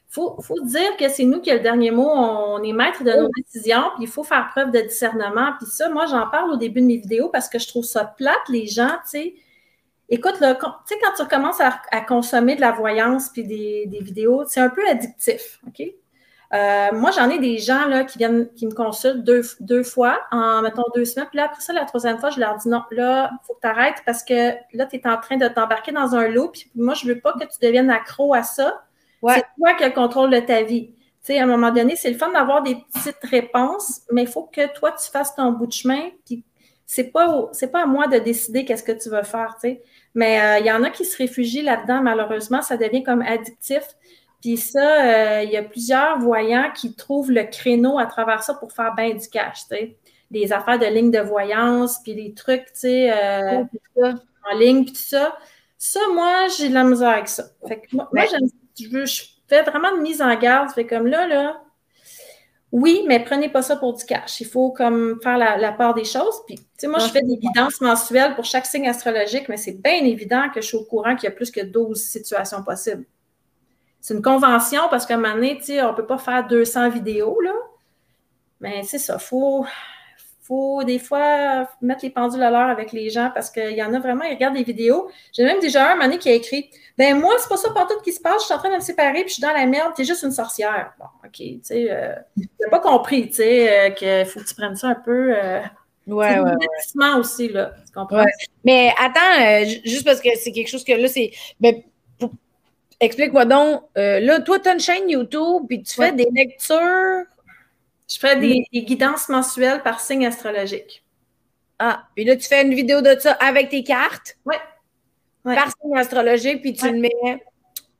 faut, 0.10 0.40
faut 0.42 0.60
dire 0.62 0.96
que 0.98 1.10
c'est 1.10 1.24
nous 1.24 1.42
qui 1.42 1.50
avons 1.50 1.58
le 1.58 1.64
dernier 1.64 1.92
mot. 1.92 2.08
On 2.08 2.62
est 2.62 2.74
maître 2.74 3.04
de 3.04 3.12
nos 3.12 3.30
décisions, 3.36 3.92
puis 3.96 4.04
il 4.04 4.08
faut 4.08 4.24
faire 4.24 4.48
preuve 4.52 4.72
de 4.72 4.82
discernement. 4.82 5.54
Puis 5.60 5.68
ça, 5.70 5.90
moi, 5.90 6.06
j'en 6.06 6.30
parle 6.30 6.52
au 6.52 6.58
début 6.58 6.82
de 6.82 6.86
mes 6.86 6.98
vidéos 6.98 7.30
parce 7.30 7.50
que 7.50 7.60
je 7.60 7.68
trouve 7.68 7.84
ça 7.84 8.06
plate, 8.06 8.50
les 8.50 8.68
gens, 8.68 8.98
tu 9.04 9.20
sais. 9.20 9.34
Écoute, 10.10 10.36
tu 10.40 10.46
sais, 10.46 11.00
quand 11.02 11.14
tu 11.18 11.28
commences 11.28 11.62
à, 11.62 12.02
consommer 12.02 12.56
de 12.56 12.62
la 12.62 12.72
voyance 12.72 13.30
puis 13.30 13.44
des, 13.44 13.86
des 13.88 14.00
vidéos, 14.00 14.44
c'est 14.48 14.60
un 14.60 14.70
peu 14.70 14.88
addictif, 14.88 15.60
OK? 15.68 15.82
Euh, 16.54 16.90
moi, 16.94 17.10
j'en 17.10 17.30
ai 17.32 17.40
des 17.40 17.58
gens 17.58 17.88
là, 17.88 18.04
qui 18.04 18.20
viennent, 18.20 18.48
qui 18.54 18.68
me 18.68 18.74
consultent 18.74 19.24
deux, 19.24 19.42
deux 19.60 19.82
fois 19.82 20.20
en, 20.32 20.62
mettons, 20.62 20.84
deux 20.94 21.06
semaines. 21.06 21.28
Puis 21.30 21.38
là, 21.38 21.46
après 21.46 21.62
ça, 21.62 21.74
la 21.74 21.86
troisième 21.86 22.20
fois, 22.20 22.30
je 22.30 22.40
leur 22.40 22.58
dis 22.58 22.70
non, 22.70 22.84
là, 22.92 23.32
il 23.32 23.48
faut 23.48 23.56
que 23.56 23.62
tu 23.62 23.68
arrêtes 23.68 24.04
parce 24.06 24.24
que 24.24 24.52
là, 24.74 24.86
tu 24.86 24.98
es 24.98 25.08
en 25.08 25.18
train 25.18 25.38
de 25.38 25.48
t'embarquer 25.48 25.92
dans 25.92 26.14
un 26.14 26.28
lot. 26.28 26.50
Puis 26.50 26.70
moi, 26.76 26.94
je 26.94 27.08
veux 27.08 27.20
pas 27.20 27.34
que 27.34 27.46
tu 27.46 27.60
deviennes 27.60 27.90
accro 27.90 28.36
à 28.36 28.44
ça. 28.44 28.84
C'est 29.28 29.46
toi 29.58 29.74
qui 29.74 29.84
as 29.84 29.88
le 29.88 29.94
contrôle 29.94 30.30
de 30.30 30.40
ta 30.40 30.62
vie. 30.62 30.92
Tu 30.92 31.34
sais, 31.34 31.40
à 31.40 31.44
un 31.44 31.48
moment 31.48 31.72
donné, 31.72 31.96
c'est 31.96 32.12
le 32.12 32.18
fun 32.18 32.32
d'avoir 32.32 32.62
des 32.62 32.76
petites 32.76 33.24
réponses, 33.24 34.02
mais 34.12 34.24
il 34.24 34.28
faut 34.28 34.44
que 34.44 34.72
toi, 34.74 34.92
tu 34.92 35.10
fasses 35.10 35.34
ton 35.34 35.54
bout 35.54 35.66
de 35.66 35.72
chemin. 35.72 36.10
Puis 36.26 36.44
c'est 36.94 37.06
pas, 37.06 37.50
c'est 37.54 37.72
pas 37.72 37.82
à 37.82 37.86
moi 37.88 38.06
de 38.06 38.20
décider 38.20 38.66
qu'est-ce 38.66 38.84
que 38.84 38.92
tu 38.92 39.10
veux 39.10 39.24
faire, 39.24 39.56
tu 39.56 39.68
sais. 39.68 39.82
Mais 40.14 40.40
euh, 40.40 40.60
il 40.60 40.68
y 40.68 40.72
en 40.72 40.84
a 40.84 40.92
qui 40.92 41.06
se 41.06 41.18
réfugient 41.18 41.64
là-dedans, 41.64 42.02
malheureusement, 42.04 42.62
ça 42.62 42.78
devient 42.78 43.02
comme 43.02 43.24
addictif. 43.24 43.82
Puis 44.42 44.58
ça, 44.58 45.40
euh, 45.40 45.42
il 45.42 45.50
y 45.50 45.58
a 45.58 45.64
plusieurs 45.64 46.20
voyants 46.20 46.70
qui 46.72 46.94
trouvent 46.94 47.32
le 47.32 47.46
créneau 47.46 47.98
à 47.98 48.06
travers 48.06 48.44
ça 48.44 48.54
pour 48.54 48.74
faire 48.74 48.94
bien 48.94 49.10
du 49.10 49.28
cash, 49.28 49.62
tu 49.62 49.76
sais. 49.76 49.98
Des 50.30 50.54
affaires 50.54 50.78
de 50.78 50.86
ligne 50.86 51.10
de 51.10 51.18
voyance, 51.18 51.98
puis 52.04 52.14
des 52.14 52.36
trucs, 52.36 52.66
tu 52.66 52.82
sais, 52.82 53.12
euh, 53.12 53.64
en 54.52 54.56
ligne, 54.56 54.84
puis 54.84 54.94
tout 54.94 55.00
ça. 55.00 55.36
Ça, 55.80 56.00
moi, 56.14 56.46
j'ai 56.56 56.70
de 56.70 56.76
la 56.76 56.84
misère 56.84 57.10
avec 57.10 57.28
ça. 57.28 57.46
Fait 57.68 57.80
que 57.80 57.88
moi, 57.96 58.08
je 58.78 59.24
fais 59.48 59.64
vraiment 59.64 59.98
de 59.98 60.02
mise 60.02 60.22
en 60.22 60.36
garde. 60.36 60.70
Fait 60.70 60.86
comme 60.86 61.08
là, 61.08 61.26
là, 61.26 61.60
oui, 62.74 63.06
mais 63.08 63.24
prenez 63.24 63.48
pas 63.48 63.62
ça 63.62 63.78
pour 63.78 63.94
du 63.94 64.04
cash. 64.04 64.42
Il 64.42 64.48
faut 64.48 64.72
comme 64.72 65.20
faire 65.24 65.38
la, 65.38 65.72
part 65.72 65.94
des 65.94 66.04
choses. 66.04 66.36
Puis, 66.46 66.56
tu 66.56 66.64
sais, 66.78 66.88
moi, 66.88 67.00
je 67.00 67.08
fais 67.08 67.22
des 67.22 67.38
guidances 67.38 67.80
mensuelles 67.80 68.36
pour 68.36 68.44
chaque 68.44 68.66
signe 68.66 68.90
astrologique, 68.90 69.48
mais 69.48 69.58
c'est 69.58 69.82
bien 69.82 70.04
évident 70.04 70.50
que 70.54 70.60
je 70.60 70.68
suis 70.68 70.78
au 70.78 70.84
courant 70.84 71.16
qu'il 71.16 71.30
y 71.30 71.32
a 71.32 71.36
plus 71.36 71.52
que 71.52 71.62
12 71.62 71.98
situations 71.98 72.62
possibles 72.64 73.06
c'est 74.04 74.14
une 74.14 74.22
convention 74.22 74.82
parce 74.90 75.06
qu'à 75.06 75.14
un 75.14 75.18
moment 75.18 75.36
donné, 75.36 75.58
on 75.82 75.92
ne 75.92 75.96
peut 75.96 76.06
pas 76.06 76.18
faire 76.18 76.46
200 76.46 76.90
vidéos, 76.90 77.40
là. 77.40 77.54
Mais 78.60 78.84
c'est 78.84 78.98
ça, 78.98 79.16
il 79.18 79.24
faut, 79.24 79.66
faut 80.46 80.84
des 80.84 81.00
fois 81.00 81.70
mettre 81.82 82.04
les 82.04 82.10
pendules 82.10 82.44
à 82.44 82.52
l'heure 82.52 82.70
avec 82.70 82.92
les 82.92 83.10
gens 83.10 83.32
parce 83.34 83.50
qu'il 83.50 83.72
y 83.72 83.84
en 83.84 83.94
a 83.94 84.00
vraiment, 84.00 84.24
ils 84.26 84.34
regardent 84.34 84.56
des 84.56 84.64
vidéos. 84.64 85.10
J'ai 85.32 85.44
même 85.44 85.60
déjà 85.60 85.90
un, 85.90 85.94
un 85.94 86.08
moment 86.08 86.18
qui 86.18 86.30
a 86.30 86.34
écrit 86.34 86.70
Ben 86.98 87.20
moi, 87.20 87.34
c'est 87.40 87.50
pas 87.50 87.58
ça 87.58 87.70
pour 87.72 87.88
tout 87.88 88.02
qui 88.04 88.12
se 88.12 88.22
passe, 88.22 88.42
je 88.42 88.46
suis 88.46 88.54
en 88.54 88.58
train 88.60 88.70
de 88.70 88.76
me 88.76 88.82
séparer, 88.82 89.22
puis 89.22 89.30
je 89.30 89.34
suis 89.34 89.42
dans 89.42 89.54
la 89.54 89.66
merde, 89.66 89.94
t'es 89.96 90.04
juste 90.04 90.24
une 90.24 90.32
sorcière. 90.32 90.94
Bon, 91.00 91.06
OK, 91.24 91.32
tu 91.38 91.60
sais, 91.64 91.88
euh, 91.90 92.14
j'ai 92.38 92.70
pas 92.70 92.80
compris, 92.80 93.28
tu 93.30 93.36
sais, 93.36 93.88
euh, 93.88 93.90
qu'il 93.92 94.26
faut 94.26 94.40
que 94.40 94.46
tu 94.46 94.56
prennes 94.56 94.76
ça 94.76 94.90
un 94.90 94.96
peu. 94.96 95.34
Euh, 95.36 95.62
Ouais, 96.06 96.38
ouais, 96.38 96.52
ouais. 96.52 97.10
aussi, 97.18 97.48
là. 97.48 97.72
Tu 97.86 97.94
comprends? 97.94 98.26
Mais 98.66 98.94
attends, 99.00 99.42
euh, 99.42 99.66
juste 99.86 100.04
parce 100.04 100.20
que 100.20 100.30
c'est 100.36 100.52
quelque 100.52 100.68
chose 100.68 100.84
que 100.84 100.92
là, 100.92 101.08
c'est. 101.08 101.32
Ben, 101.60 101.82
Explique-moi 103.00 103.46
donc. 103.46 103.84
Euh, 103.98 104.20
là, 104.22 104.40
toi, 104.40 104.60
tu 104.60 104.70
as 104.70 104.74
une 104.74 104.80
chaîne 104.80 105.10
YouTube, 105.10 105.64
puis 105.68 105.84
tu 105.84 105.96
fais 105.96 106.12
des 106.14 106.28
lectures. 106.34 107.26
Je 108.14 108.20
fais 108.20 108.36
des, 108.36 108.66
guidances 108.82 109.28
mensuelles 109.30 109.82
par 109.82 110.00
signe 110.00 110.26
astrologique. 110.26 111.04
Ah, 111.80 112.04
puis 112.16 112.26
là, 112.26 112.36
tu 112.36 112.48
fais 112.48 112.62
une 112.62 112.76
vidéo 112.76 113.02
de 113.02 113.18
ça 113.20 113.32
avec 113.34 113.70
tes 113.70 113.84
cartes? 113.84 114.38
Oui. 114.46 114.56
Par 115.44 115.70
signe 115.82 115.98
astrologique, 115.98 116.62
puis 116.62 116.74
tu 116.74 116.92
le 116.92 117.00
mets 117.00 117.44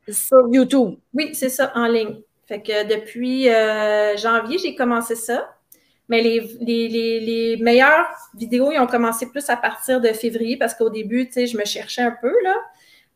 sur 0.08 0.48
YouTube. 0.50 0.96
Oui, 1.12 1.34
c'est 1.34 1.48
ça, 1.48 1.72
en 1.74 1.86
ligne. 1.86 2.20
Fait 2.46 2.62
que 2.62 2.84
depuis 2.84 3.48
euh, 3.48 4.16
janvier, 4.16 4.58
j'ai 4.58 4.74
commencé 4.74 5.16
ça. 5.16 5.50
Mais 6.08 6.22
les, 6.22 6.40
les, 6.60 6.88
les, 7.20 7.56
meilleures 7.62 8.06
vidéos, 8.34 8.70
ils 8.70 8.78
ont 8.78 8.86
commencé 8.86 9.30
plus 9.30 9.48
à 9.48 9.56
partir 9.56 10.02
de 10.02 10.08
février 10.08 10.58
parce 10.58 10.74
qu'au 10.74 10.90
début, 10.90 11.26
tu 11.26 11.32
sais, 11.32 11.46
je 11.46 11.56
me 11.56 11.64
cherchais 11.64 12.02
un 12.02 12.14
peu, 12.20 12.32
là. 12.44 12.54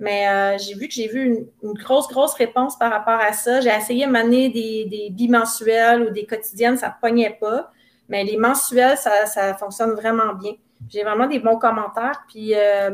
Mais 0.00 0.28
euh, 0.28 0.58
j'ai 0.58 0.74
vu 0.74 0.86
que 0.86 0.94
j'ai 0.94 1.08
vu 1.08 1.46
une, 1.62 1.72
grosse, 1.72 2.08
grosse 2.08 2.34
réponse 2.34 2.78
par 2.78 2.92
rapport 2.92 3.20
à 3.20 3.32
ça. 3.32 3.60
J'ai 3.60 3.70
essayé 3.70 4.06
de 4.06 4.12
mener 4.12 4.48
des, 4.48 4.84
des 4.84 5.10
bimensuels 5.10 6.02
ou 6.02 6.10
des 6.10 6.24
quotidiennes, 6.24 6.76
ça 6.76 6.88
ne 6.88 6.92
pognait 7.00 7.36
pas. 7.40 7.72
Mais 8.08 8.24
les 8.24 8.36
mensuels, 8.36 8.96
ça, 8.96 9.26
ça 9.26 9.54
fonctionne 9.54 9.92
vraiment 9.92 10.34
bien. 10.34 10.52
J'ai 10.88 11.02
vraiment 11.02 11.26
des 11.26 11.40
bons 11.40 11.58
commentaires. 11.58 12.22
Puis, 12.28 12.54
euh, 12.54 12.90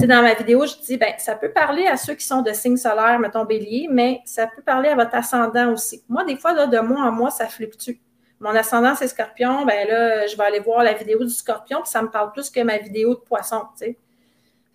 dans 0.00 0.22
ma 0.22 0.34
vidéo, 0.34 0.64
je 0.66 0.76
dis, 0.84 0.96
ben, 0.96 1.12
ça 1.18 1.34
peut 1.36 1.50
parler 1.50 1.86
à 1.86 1.96
ceux 1.96 2.14
qui 2.14 2.26
sont 2.26 2.42
de 2.42 2.52
signe 2.52 2.76
solaire, 2.76 3.18
mettons 3.18 3.44
bélier, 3.44 3.88
mais 3.90 4.20
ça 4.24 4.46
peut 4.46 4.62
parler 4.62 4.88
à 4.88 4.94
votre 4.94 5.14
ascendant 5.14 5.72
aussi. 5.72 6.02
Moi, 6.08 6.24
des 6.24 6.36
fois, 6.36 6.54
là, 6.54 6.66
de 6.66 6.78
mois 6.78 7.02
en 7.02 7.12
mois, 7.12 7.30
ça 7.30 7.46
fluctue. 7.46 8.00
Mon 8.40 8.50
ascendant, 8.50 8.94
c'est 8.94 9.08
scorpion, 9.08 9.64
ben 9.64 9.88
là, 9.88 10.26
je 10.26 10.36
vais 10.36 10.44
aller 10.44 10.60
voir 10.60 10.82
la 10.82 10.92
vidéo 10.92 11.24
du 11.24 11.30
scorpion, 11.30 11.80
puis 11.80 11.90
ça 11.90 12.02
me 12.02 12.10
parle 12.10 12.32
plus 12.32 12.50
que 12.50 12.60
ma 12.60 12.76
vidéo 12.76 13.14
de 13.14 13.20
poisson, 13.20 13.62
tu 13.78 13.86
sais 13.86 13.98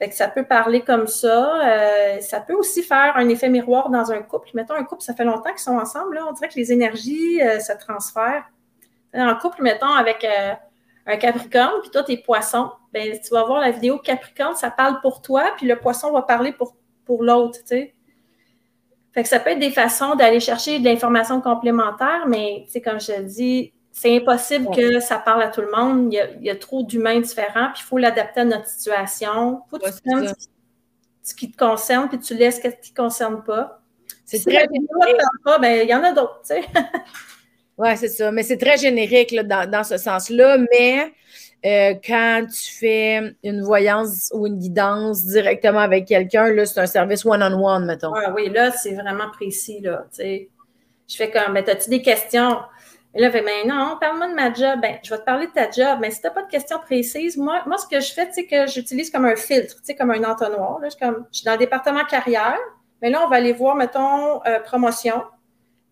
ça 0.10 0.28
peut 0.28 0.43
parler 0.43 0.82
comme 0.82 1.08
ça. 1.08 1.62
Euh, 1.64 2.20
ça 2.22 2.41
peut 2.41 2.54
aussi 2.54 2.82
faire 2.82 3.14
un 3.16 3.30
effet 3.30 3.49
miroir 3.49 3.89
dans 3.89 4.12
un 4.12 4.22
couple. 4.22 4.49
Mettons 4.56 4.74
un 4.74 4.84
couple, 4.84 5.04
ça 5.04 5.14
fait 5.14 5.24
longtemps 5.24 5.52
qu'ils 5.52 5.60
sont 5.60 5.78
ensemble. 5.78 6.16
Là, 6.16 6.26
on 6.28 6.34
dirait 6.34 6.49
que 6.49 6.56
les 6.56 6.72
énergies 6.72 7.41
euh, 7.41 7.60
se 7.60 7.74
transfèrent. 7.74 8.45
En 9.14 9.36
couple, 9.36 9.62
mettons, 9.62 9.93
avec 9.93 10.24
euh, 10.24 10.54
un 11.06 11.18
Capricorne, 11.18 11.82
puis 11.82 11.91
toi, 11.91 12.04
t'es 12.04 12.18
poisson, 12.18 12.72
ben, 12.93 13.20
tu 13.20 13.30
vas 13.32 13.43
voir 13.43 13.60
la 13.60 13.72
vidéo 13.72 13.99
Capricorne, 13.99 14.56
ça 14.56 14.72
parle 14.72 15.02
pour 15.02 15.22
toi, 15.22 15.52
puis 15.58 15.68
le 15.68 15.78
poisson 15.78 16.12
va 16.12 16.22
parler 16.22 16.54
pour, 16.54 16.76
pour 17.06 17.24
l'autre. 17.24 17.60
Fait 17.68 17.91
que 19.24 19.28
ça 19.28 19.39
peut 19.39 19.49
être 19.52 19.60
des 19.60 19.72
façons 19.72 20.16
d'aller 20.16 20.39
chercher 20.39 20.80
de 20.80 20.86
l'information 20.86 21.41
complémentaire, 21.41 22.26
mais, 22.28 22.66
comme 22.84 22.99
je 22.99 23.08
te 23.08 23.22
dis, 23.22 23.74
c'est 23.92 24.16
impossible 24.16 24.74
que 24.74 25.00
ça 25.00 25.18
parle 25.18 25.44
à 25.44 25.50
tout 25.50 25.62
le 25.62 25.72
monde. 25.72 26.14
Il 26.14 26.44
y 26.44 26.50
a, 26.50 26.56
trop 26.56 26.84
d'humains 26.84 27.20
différents, 27.20 27.70
puis 27.74 27.84
il 27.84 27.88
faut 27.88 27.98
l'adapter 27.98 28.42
à 28.42 28.46
notre 28.46 28.68
situation. 28.68 29.62
Il 29.66 29.70
faut 29.70 29.78
que 29.80 29.92
tu 29.92 30.02
prennes 30.04 30.34
ce 31.24 31.36
qui 31.36 31.52
te 31.52 31.58
concerne, 31.58 32.10
puis 32.10 32.20
tu 32.20 32.34
laisses 32.36 32.56
ce 32.56 32.62
qui 32.62 32.68
ne 32.68 32.72
te 32.72 32.96
concerne 32.96 33.44
pas. 33.44 33.82
C'est 34.26 34.38
si 34.38 34.46
très 34.46 34.68
pas, 35.44 35.60
ben, 35.60 35.82
il 35.84 35.89
y 35.89 35.94
en 35.94 36.04
a 36.04 36.14
d'autres, 36.14 36.42
tu 36.42 36.56
sais. 36.56 36.62
oui, 37.78 37.89
c'est 37.98 38.08
ça. 38.08 38.32
Mais 38.32 38.44
c'est 38.44 38.58
très 38.58 38.78
générique 38.78 39.36
dans, 39.36 39.84
ce 39.84 39.98
sens-là. 39.98 40.58
Mais 40.72 41.14
euh, 41.66 42.00
quand 42.06 42.48
tu 42.48 42.72
fais 42.72 43.36
une 43.44 43.62
voyance 43.62 44.32
ou 44.34 44.48
une 44.48 44.58
guidance 44.58 45.26
directement 45.26 45.80
avec 45.80 46.06
quelqu'un, 46.06 46.52
là, 46.52 46.66
c'est 46.66 46.80
un 46.80 46.86
service 46.86 47.26
one-on-one, 47.26 47.86
mettons. 47.86 48.14
oui, 48.34 48.50
là, 48.50 48.72
c'est 48.72 48.94
vraiment 48.94 49.30
précis, 49.32 49.82
là. 49.82 50.06
Je 50.18 51.18
fais 51.18 51.30
comme, 51.30 51.54
ben, 51.54 51.64
as-tu 51.68 51.89
des 51.89 52.02
questions? 52.02 52.58
Et 53.14 53.22
là, 53.22 53.30
ben 53.30 53.43
non, 53.66 53.97
parle-moi 53.99 54.30
de 54.30 54.34
ma 54.34 54.53
job. 54.53 54.80
Ben, 54.82 54.97
je 55.03 55.09
vais 55.09 55.20
te 55.20 55.26
parler 55.26 55.47
de 55.47 55.51
ta 55.51 55.70
job. 55.70 55.99
Mais 55.99 56.12
si 56.12 56.22
tu 56.22 56.28
n'as 56.28 56.34
pas 56.34 56.43
de 56.43 56.49
questions 56.49 56.80
précises, 56.80 57.36
moi, 57.38 57.62
moi, 57.66 57.78
ce 57.78 57.86
que 57.88 57.99
je 57.99 58.14
fais, 58.14 58.30
c'est 58.32 58.45
que 58.45 58.68
j'utilise 58.68 59.09
comme 59.09 59.26
un 59.26 59.36
filtre, 59.36 59.76
tu 59.78 59.82
sais, 59.84 59.95
comme 59.95 60.12
un 60.12 60.24
entonnoir. 60.24 60.80
Là, 60.80 60.88
je, 60.89 60.97
comme, 60.97 61.26
je 61.32 61.39
suis 61.39 61.45
dans 61.45 61.53
le 61.53 61.57
département 61.57 62.05
carrière, 62.05 62.57
mais 63.01 63.09
là, 63.09 63.22
on 63.26 63.30
va 63.30 63.38
aller 63.38 63.53
voir, 63.53 63.76
mettons, 63.76 64.43
euh, 64.45 64.59
promotion 64.59 65.24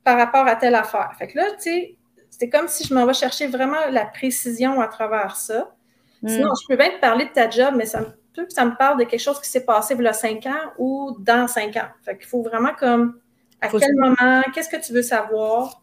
par 0.04 0.18
rapport 0.18 0.48
à 0.48 0.56
telle 0.56 0.76
affaire. 0.76 1.12
Fait 1.18 1.28
que 1.28 1.38
là, 1.38 1.52
tu 1.52 1.64
sais, 1.64 1.96
c'est 2.30 2.50
comme 2.50 2.68
si 2.68 2.88
je 2.88 2.94
m'en 2.94 3.06
vais 3.06 3.14
chercher 3.14 3.48
vraiment 3.48 3.88
la 3.92 4.06
précision 4.06 4.80
à 4.80 4.88
travers 4.88 5.36
ça. 5.36 5.74
Hmm. 6.22 6.30
Sinon, 6.30 6.50
je 6.62 6.68
peux 6.68 6.78
bien 6.78 6.92
te 6.92 7.02
parler 7.02 7.26
de 7.26 7.32
ta 7.32 7.50
job, 7.50 7.74
mais 7.76 7.86
ça 7.86 8.00
me 8.02 8.06
peut 8.34 8.46
que 8.46 8.54
ça 8.54 8.66
me 8.66 8.76
parle 8.76 9.00
de 9.00 9.04
quelque 9.04 9.20
chose 9.20 9.40
qui 9.42 9.50
s'est 9.50 9.66
passé 9.66 9.96
il 9.98 10.04
y 10.04 10.08
a 10.08 10.14
cinq 10.14 10.46
ans 10.46 10.72
ou 10.78 11.16
dans 11.20 11.48
cinq 11.48 11.76
ans. 11.78 11.90
Fait 12.04 12.18
qu'il 12.18 12.28
faut 12.28 12.42
vraiment 12.42 12.74
comme 12.78 13.20
à 13.62 13.68
quel 13.68 13.96
moment, 13.96 14.42
qu'est-ce 14.54 14.70
que 14.70 14.82
tu 14.82 14.94
veux 14.94 15.02
savoir? 15.02 15.82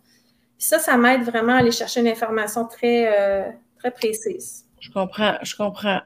Ça, 0.59 0.79
ça 0.79 0.97
m'aide 0.97 1.23
vraiment 1.23 1.53
à 1.53 1.57
aller 1.57 1.73
chercher 1.73 2.01
une 2.01 2.09
information 2.09 2.67
très, 2.67 3.07
euh, 3.09 3.51
très 3.79 3.91
précise. 3.91 4.65
Je 4.81 4.91
comprends, 4.91 5.35
je 5.43 5.57
comprends. 5.57 6.01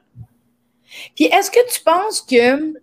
Puis 1.15 1.25
est-ce 1.25 1.51
que 1.51 1.73
tu 1.73 1.81
penses 1.83 2.21
que 2.21 2.73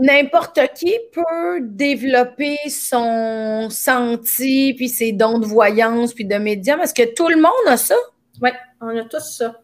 n'importe 0.00 0.60
qui 0.74 0.92
peut 1.12 1.60
développer 1.62 2.58
son 2.68 3.68
senti, 3.70 4.74
puis 4.74 4.88
ses 4.88 5.12
dons 5.12 5.38
de 5.38 5.46
voyance, 5.46 6.12
puis 6.12 6.24
de 6.24 6.36
médium? 6.36 6.80
Est-ce 6.80 6.94
que 6.94 7.14
tout 7.14 7.28
le 7.28 7.36
monde 7.36 7.52
a 7.68 7.76
ça? 7.76 7.96
Oui, 8.42 8.50
on 8.80 8.96
a 8.96 9.04
tous 9.04 9.36
ça. 9.36 9.60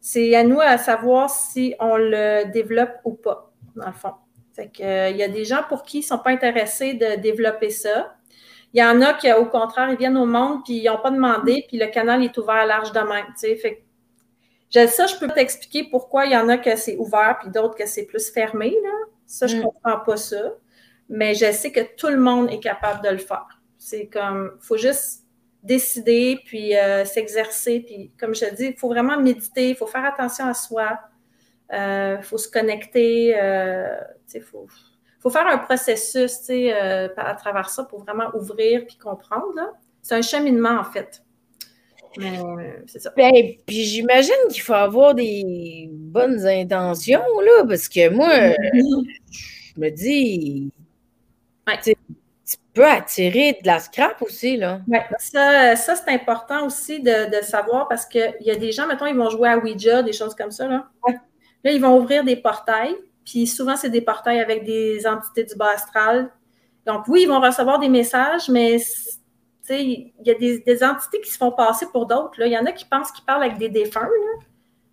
C'est 0.00 0.34
à 0.34 0.44
nous 0.44 0.60
à 0.60 0.78
savoir 0.78 1.30
si 1.30 1.74
on 1.78 1.96
le 1.96 2.50
développe 2.52 2.96
ou 3.04 3.12
pas, 3.12 3.50
dans 3.76 3.86
le 3.86 3.92
fond. 3.92 4.12
Fait 4.54 4.68
que, 4.68 4.82
euh, 4.82 5.08
il 5.10 5.16
y 5.16 5.22
a 5.22 5.28
des 5.28 5.44
gens 5.44 5.62
pour 5.68 5.84
qui 5.84 5.98
ils 5.98 6.02
ne 6.02 6.06
sont 6.06 6.18
pas 6.18 6.30
intéressés 6.30 6.94
de 6.94 7.20
développer 7.20 7.70
ça. 7.70 8.14
Il 8.72 8.80
y 8.80 8.84
en 8.84 9.00
a 9.00 9.14
qui, 9.14 9.32
au 9.32 9.46
contraire, 9.46 9.90
ils 9.90 9.96
viennent 9.96 10.16
au 10.16 10.26
monde, 10.26 10.64
puis 10.64 10.74
ils 10.74 10.86
n'ont 10.86 10.98
pas 10.98 11.10
demandé, 11.10 11.64
puis 11.66 11.76
le 11.76 11.86
canal 11.86 12.22
est 12.22 12.36
ouvert 12.38 12.56
à 12.56 12.66
large 12.66 12.92
de 12.92 13.00
même. 13.00 13.26
Fait 13.36 13.82
ça, 14.86 15.06
je 15.06 15.16
peux 15.16 15.28
t'expliquer 15.28 15.88
pourquoi 15.90 16.26
il 16.26 16.32
y 16.32 16.36
en 16.36 16.48
a 16.48 16.56
que 16.56 16.76
c'est 16.76 16.96
ouvert, 16.96 17.38
puis 17.40 17.50
d'autres 17.50 17.74
que 17.74 17.86
c'est 17.86 18.04
plus 18.04 18.30
fermé. 18.30 18.70
Là. 18.70 18.90
Ça, 19.26 19.46
je 19.46 19.56
ne 19.56 19.62
mm. 19.62 19.64
comprends 19.64 19.98
pas 20.00 20.16
ça. 20.16 20.54
mais 21.08 21.34
je 21.34 21.50
sais 21.50 21.72
que 21.72 21.80
tout 21.96 22.08
le 22.08 22.18
monde 22.18 22.50
est 22.50 22.60
capable 22.60 23.02
de 23.02 23.10
le 23.10 23.18
faire. 23.18 23.60
C'est 23.78 24.06
comme, 24.06 24.52
il 24.60 24.64
faut 24.64 24.76
juste 24.76 25.24
décider, 25.62 26.38
puis 26.44 26.76
euh, 26.76 27.04
s'exercer, 27.04 27.80
puis 27.80 28.12
comme 28.18 28.34
je 28.34 28.46
te 28.46 28.54
dis, 28.54 28.66
il 28.66 28.76
faut 28.76 28.88
vraiment 28.88 29.18
méditer, 29.20 29.70
il 29.70 29.76
faut 29.76 29.86
faire 29.86 30.04
attention 30.04 30.46
à 30.46 30.54
soi, 30.54 30.98
il 31.70 31.76
euh, 31.76 32.22
faut 32.22 32.38
se 32.38 32.48
connecter, 32.48 33.34
euh, 33.38 33.98
il 34.34 34.40
faut, 34.40 34.66
faut, 35.20 35.30
faire 35.30 35.46
un 35.46 35.58
processus 35.58 36.50
à 37.16 37.34
travers 37.34 37.68
ça 37.68 37.84
pour 37.84 38.04
vraiment 38.04 38.34
ouvrir 38.34 38.86
puis 38.86 38.96
comprendre. 38.96 39.60
C'est 40.02 40.14
un 40.14 40.22
cheminement, 40.22 40.78
en 40.78 40.84
fait. 40.84 41.22
Mais 42.16 42.38
c'est 42.86 42.98
ça. 42.98 43.12
Ben, 43.16 43.32
puis 43.66 43.84
j'imagine 43.84 44.34
qu'il 44.50 44.62
faut 44.62 44.72
avoir 44.72 45.14
des 45.14 45.88
bonnes 45.92 46.44
intentions, 46.46 47.22
là, 47.40 47.64
parce 47.66 47.88
que 47.88 48.08
moi, 48.08 48.52
je 48.74 49.80
me 49.80 49.90
dis, 49.90 50.72
tu 51.84 52.56
peux 52.74 52.86
attirer 52.86 53.58
de 53.62 53.66
la 53.66 53.78
scrap 53.78 54.20
aussi, 54.22 54.56
là. 54.56 54.80
Oui, 54.88 54.98
ça, 55.18 55.76
ça 55.76 55.94
c'est 55.94 56.10
important 56.12 56.66
aussi 56.66 57.00
de, 57.00 57.38
de 57.38 57.44
savoir 57.44 57.86
parce 57.88 58.06
qu'il 58.06 58.34
y 58.40 58.50
a 58.50 58.56
des 58.56 58.72
gens, 58.72 58.86
mettons, 58.86 59.06
ils 59.06 59.16
vont 59.16 59.30
jouer 59.30 59.50
à 59.50 59.58
Ouija, 59.58 60.02
des 60.02 60.12
choses 60.12 60.34
comme 60.34 60.50
ça, 60.50 60.66
là. 60.66 60.88
Là, 61.62 61.72
ils 61.72 61.80
vont 61.80 61.98
ouvrir 61.98 62.24
des 62.24 62.36
portails, 62.36 62.96
puis 63.24 63.46
souvent, 63.46 63.76
c'est 63.76 63.90
des 63.90 64.00
portails 64.00 64.40
avec 64.40 64.64
des 64.64 65.06
entités 65.06 65.44
du 65.44 65.54
bas 65.54 65.70
astral. 65.74 66.32
Donc, 66.86 67.06
oui, 67.08 67.22
ils 67.22 67.28
vont 67.28 67.40
recevoir 67.40 67.78
des 67.78 67.88
messages, 67.88 68.48
mais 68.48 68.78
il 69.68 70.12
y 70.24 70.30
a 70.30 70.34
des, 70.34 70.84
entités 70.84 71.20
qui 71.20 71.30
se 71.30 71.38
font 71.38 71.52
passer 71.52 71.86
pour 71.92 72.06
d'autres. 72.06 72.40
Il 72.40 72.52
y 72.52 72.58
en 72.58 72.66
a 72.66 72.72
qui 72.72 72.84
pensent 72.84 73.12
qu'ils 73.12 73.24
parlent 73.24 73.44
avec 73.44 73.58
des 73.58 73.68
défunts, 73.68 74.08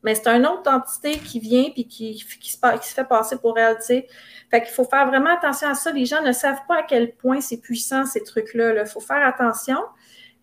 mais 0.03 0.13
c'est 0.13 0.27
une 0.27 0.45
autre 0.45 0.71
entité 0.71 1.17
qui 1.17 1.39
vient 1.39 1.65
et 1.75 1.85
qui, 1.85 2.23
qui 2.39 2.51
se 2.51 2.59
fait 2.93 3.07
passer 3.07 3.37
pour 3.37 3.57
elle. 3.57 3.77
Fait 3.81 4.61
qu'il 4.61 4.73
faut 4.73 4.85
faire 4.85 5.07
vraiment 5.07 5.35
attention 5.35 5.69
à 5.69 5.73
ça. 5.73 5.91
Les 5.91 6.05
gens 6.05 6.21
ne 6.21 6.31
savent 6.31 6.61
pas 6.67 6.79
à 6.79 6.83
quel 6.83 7.15
point 7.15 7.41
c'est 7.41 7.57
puissant, 7.57 8.05
ces 8.05 8.23
trucs-là. 8.23 8.73
Il 8.79 8.85
faut 8.85 8.99
faire 8.99 9.25
attention. 9.25 9.79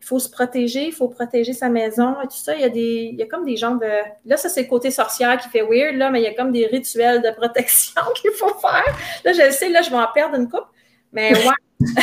Il 0.05 0.07
faut 0.07 0.19
se 0.19 0.29
protéger, 0.29 0.85
il 0.89 0.93
faut 0.93 1.09
protéger 1.09 1.55
sa 1.55 1.71
maison 1.71 2.21
et 2.23 2.27
tout 2.27 2.37
ça. 2.37 2.55
Il 2.55 2.61
y 2.61 2.65
a, 2.65 2.69
des, 2.69 3.09
il 3.11 3.19
y 3.19 3.23
a 3.23 3.27
comme 3.27 3.47
des 3.47 3.57
gens 3.57 3.77
de. 3.77 3.89
Là, 4.27 4.37
ça, 4.37 4.51
c'est 4.51 4.65
le 4.65 4.69
côté 4.69 4.91
sorcière 4.91 5.39
qui 5.39 5.49
fait 5.49 5.63
weird, 5.63 5.97
là, 5.97 6.11
mais 6.11 6.21
il 6.21 6.25
y 6.25 6.27
a 6.27 6.35
comme 6.35 6.53
des 6.53 6.67
rituels 6.67 7.23
de 7.23 7.31
protection 7.31 8.03
qu'il 8.15 8.31
faut 8.33 8.53
faire. 8.61 8.85
Là, 9.25 9.33
je 9.33 9.41
le 9.41 9.51
sais, 9.51 9.71
là, 9.71 9.81
je 9.81 9.89
vais 9.89 9.97
en 9.97 10.09
perdre 10.13 10.37
une 10.37 10.51
coupe. 10.51 10.67
Mais 11.11 11.33
ouais. 11.33 11.55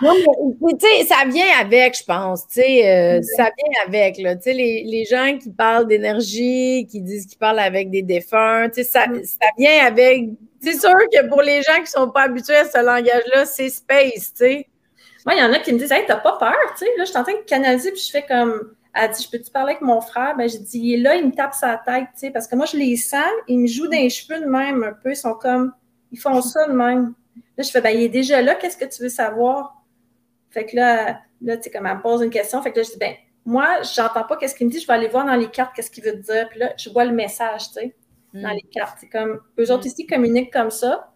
ça 1.06 1.28
vient 1.28 1.58
avec, 1.60 1.98
je 1.98 2.04
pense. 2.04 2.48
Tu 2.48 2.62
sais, 2.62 2.88
euh, 2.88 3.20
ça 3.36 3.50
vient 3.58 3.82
avec, 3.86 4.16
là. 4.16 4.34
Tu 4.36 4.44
sais, 4.44 4.52
les, 4.54 4.84
les, 4.84 5.04
gens 5.04 5.36
qui 5.36 5.50
parlent 5.50 5.86
d'énergie, 5.86 6.86
qui 6.90 7.02
disent 7.02 7.26
qu'ils 7.26 7.38
parlent 7.38 7.58
avec 7.58 7.90
des 7.90 8.00
défunts, 8.00 8.70
tu 8.70 8.82
sais, 8.82 8.88
ça, 8.88 9.06
mm. 9.08 9.24
ça 9.24 9.46
vient 9.58 9.84
avec. 9.84 10.30
C'est 10.62 10.80
sûr 10.80 10.94
que 11.12 11.28
pour 11.28 11.42
les 11.42 11.60
gens 11.60 11.82
qui 11.84 11.90
sont 11.90 12.08
pas 12.08 12.22
habitués 12.22 12.56
à 12.56 12.64
ce 12.64 12.82
langage-là, 12.82 13.44
c'est 13.44 13.68
space, 13.68 14.32
tu 14.32 14.46
sais. 14.46 14.68
Moi, 15.24 15.34
il 15.34 15.40
y 15.40 15.42
en 15.42 15.52
a 15.52 15.58
qui 15.58 15.72
me 15.72 15.78
disent, 15.78 15.92
hey, 15.92 16.04
t'as 16.06 16.16
pas 16.16 16.36
peur, 16.36 16.54
tu 16.72 16.84
sais. 16.84 16.90
Là, 16.96 17.04
je 17.04 17.10
suis 17.10 17.18
en 17.18 17.22
train 17.22 17.34
de 17.34 17.44
canaliser, 17.44 17.92
puis 17.92 18.00
je 18.00 18.10
fais 18.10 18.24
comme. 18.26 18.74
Elle 18.92 19.10
dit, 19.10 19.24
je 19.24 19.30
peux-tu 19.30 19.50
parler 19.50 19.72
avec 19.72 19.82
mon 19.82 20.00
frère? 20.00 20.36
Ben, 20.36 20.48
je 20.48 20.58
dis, 20.58 20.78
il 20.78 20.94
est 20.94 21.02
là, 21.02 21.16
il 21.16 21.26
me 21.26 21.32
tape 21.32 21.54
sa 21.54 21.76
tête, 21.78 22.06
tu 22.14 22.20
sais, 22.20 22.30
parce 22.30 22.46
que 22.46 22.54
moi, 22.54 22.66
je 22.66 22.76
les 22.76 22.96
sens, 22.96 23.24
ils 23.48 23.58
me 23.58 23.66
jouent 23.66 23.88
dans 23.88 23.98
les 23.98 24.10
cheveux 24.10 24.40
de 24.40 24.46
même 24.46 24.84
un 24.84 24.92
peu, 24.92 25.10
ils 25.10 25.16
sont 25.16 25.34
comme, 25.34 25.72
ils 26.12 26.18
font 26.18 26.40
ça 26.40 26.68
de 26.68 26.72
même. 26.72 27.14
Là, 27.56 27.64
je 27.64 27.70
fais, 27.70 27.80
ben, 27.80 27.90
il 27.90 28.02
est 28.02 28.08
déjà 28.08 28.40
là, 28.40 28.54
qu'est-ce 28.54 28.76
que 28.76 28.84
tu 28.84 29.02
veux 29.02 29.08
savoir? 29.08 29.82
Fait 30.50 30.64
que 30.66 30.76
là, 30.76 31.20
là 31.40 31.56
tu 31.56 31.64
sais, 31.64 31.70
comme 31.70 31.86
elle 31.86 31.96
me 31.96 32.02
pose 32.02 32.22
une 32.22 32.30
question, 32.30 32.62
fait 32.62 32.70
que 32.70 32.78
là, 32.78 32.82
je 32.84 32.92
dis, 32.92 32.98
ben, 32.98 33.14
moi, 33.44 33.82
j'entends 33.82 34.24
pas 34.24 34.36
qu'est-ce 34.36 34.54
qu'il 34.54 34.66
me 34.66 34.72
dit, 34.72 34.80
je 34.80 34.86
vais 34.86 34.92
aller 34.94 35.08
voir 35.08 35.26
dans 35.26 35.34
les 35.34 35.48
cartes 35.50 35.74
qu'est-ce 35.74 35.90
qu'il 35.90 36.04
veut 36.04 36.16
dire. 36.16 36.48
Puis 36.48 36.58
là, 36.60 36.72
je 36.78 36.88
vois 36.90 37.04
le 37.04 37.12
message, 37.12 37.68
tu 37.68 37.72
sais, 37.74 37.96
dans 38.32 38.48
hmm. 38.48 38.54
les 38.54 38.68
cartes. 38.72 38.98
C'est 39.00 39.08
comme, 39.08 39.40
eux 39.58 39.72
autres 39.72 39.84
hmm. 39.84 39.88
ici 39.88 40.06
communiquent 40.06 40.52
comme 40.52 40.70
ça. 40.70 41.12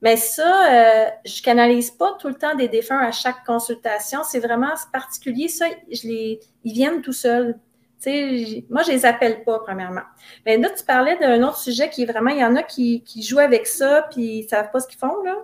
Mais 0.00 0.16
ça, 0.16 0.70
euh, 0.70 1.10
je 1.24 1.42
canalise 1.42 1.90
pas 1.90 2.16
tout 2.20 2.28
le 2.28 2.34
temps 2.34 2.54
des 2.54 2.68
défunts 2.68 2.98
à 2.98 3.10
chaque 3.10 3.44
consultation. 3.44 4.22
C'est 4.22 4.38
vraiment 4.38 4.74
particulier. 4.92 5.48
Ça, 5.48 5.66
je 5.90 6.06
les, 6.06 6.40
ils 6.64 6.72
viennent 6.72 7.02
tout 7.02 7.12
seuls. 7.12 7.58
Tu 8.00 8.10
sais, 8.10 8.64
moi, 8.70 8.82
je 8.84 8.92
les 8.92 9.04
appelle 9.04 9.42
pas, 9.42 9.58
premièrement. 9.58 10.02
Mais 10.46 10.56
là, 10.56 10.70
tu 10.70 10.84
parlais 10.84 11.16
d'un 11.18 11.42
autre 11.42 11.58
sujet 11.58 11.90
qui 11.90 12.04
est 12.04 12.06
vraiment, 12.06 12.30
il 12.30 12.38
y 12.38 12.44
en 12.44 12.54
a 12.54 12.62
qui, 12.62 13.02
qui 13.02 13.22
jouent 13.24 13.40
avec 13.40 13.66
ça, 13.66 14.06
puis 14.10 14.38
ils 14.38 14.48
savent 14.48 14.70
pas 14.70 14.78
ce 14.78 14.86
qu'ils 14.86 14.98
font, 14.98 15.22
là. 15.24 15.34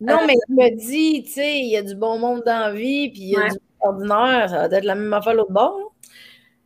Non, 0.00 0.18
mais 0.26 0.34
il 0.48 0.54
me 0.54 0.76
dit, 0.76 1.22
tu 1.24 1.32
sais, 1.32 1.58
il 1.58 1.70
y 1.70 1.76
a 1.76 1.82
du 1.82 1.94
bon 1.94 2.18
monde 2.18 2.42
dans 2.44 2.58
la 2.58 2.72
vie, 2.72 3.10
puis 3.10 3.22
il 3.22 3.28
y 3.30 3.36
a 3.36 3.48
du 3.48 3.58
ordinaire. 3.80 4.50
Ça 4.50 4.68
va 4.68 4.76
être 4.76 4.84
la 4.84 4.94
même 4.94 5.12
affaire 5.12 5.34
l'autre 5.34 5.52
bord. 5.52 5.91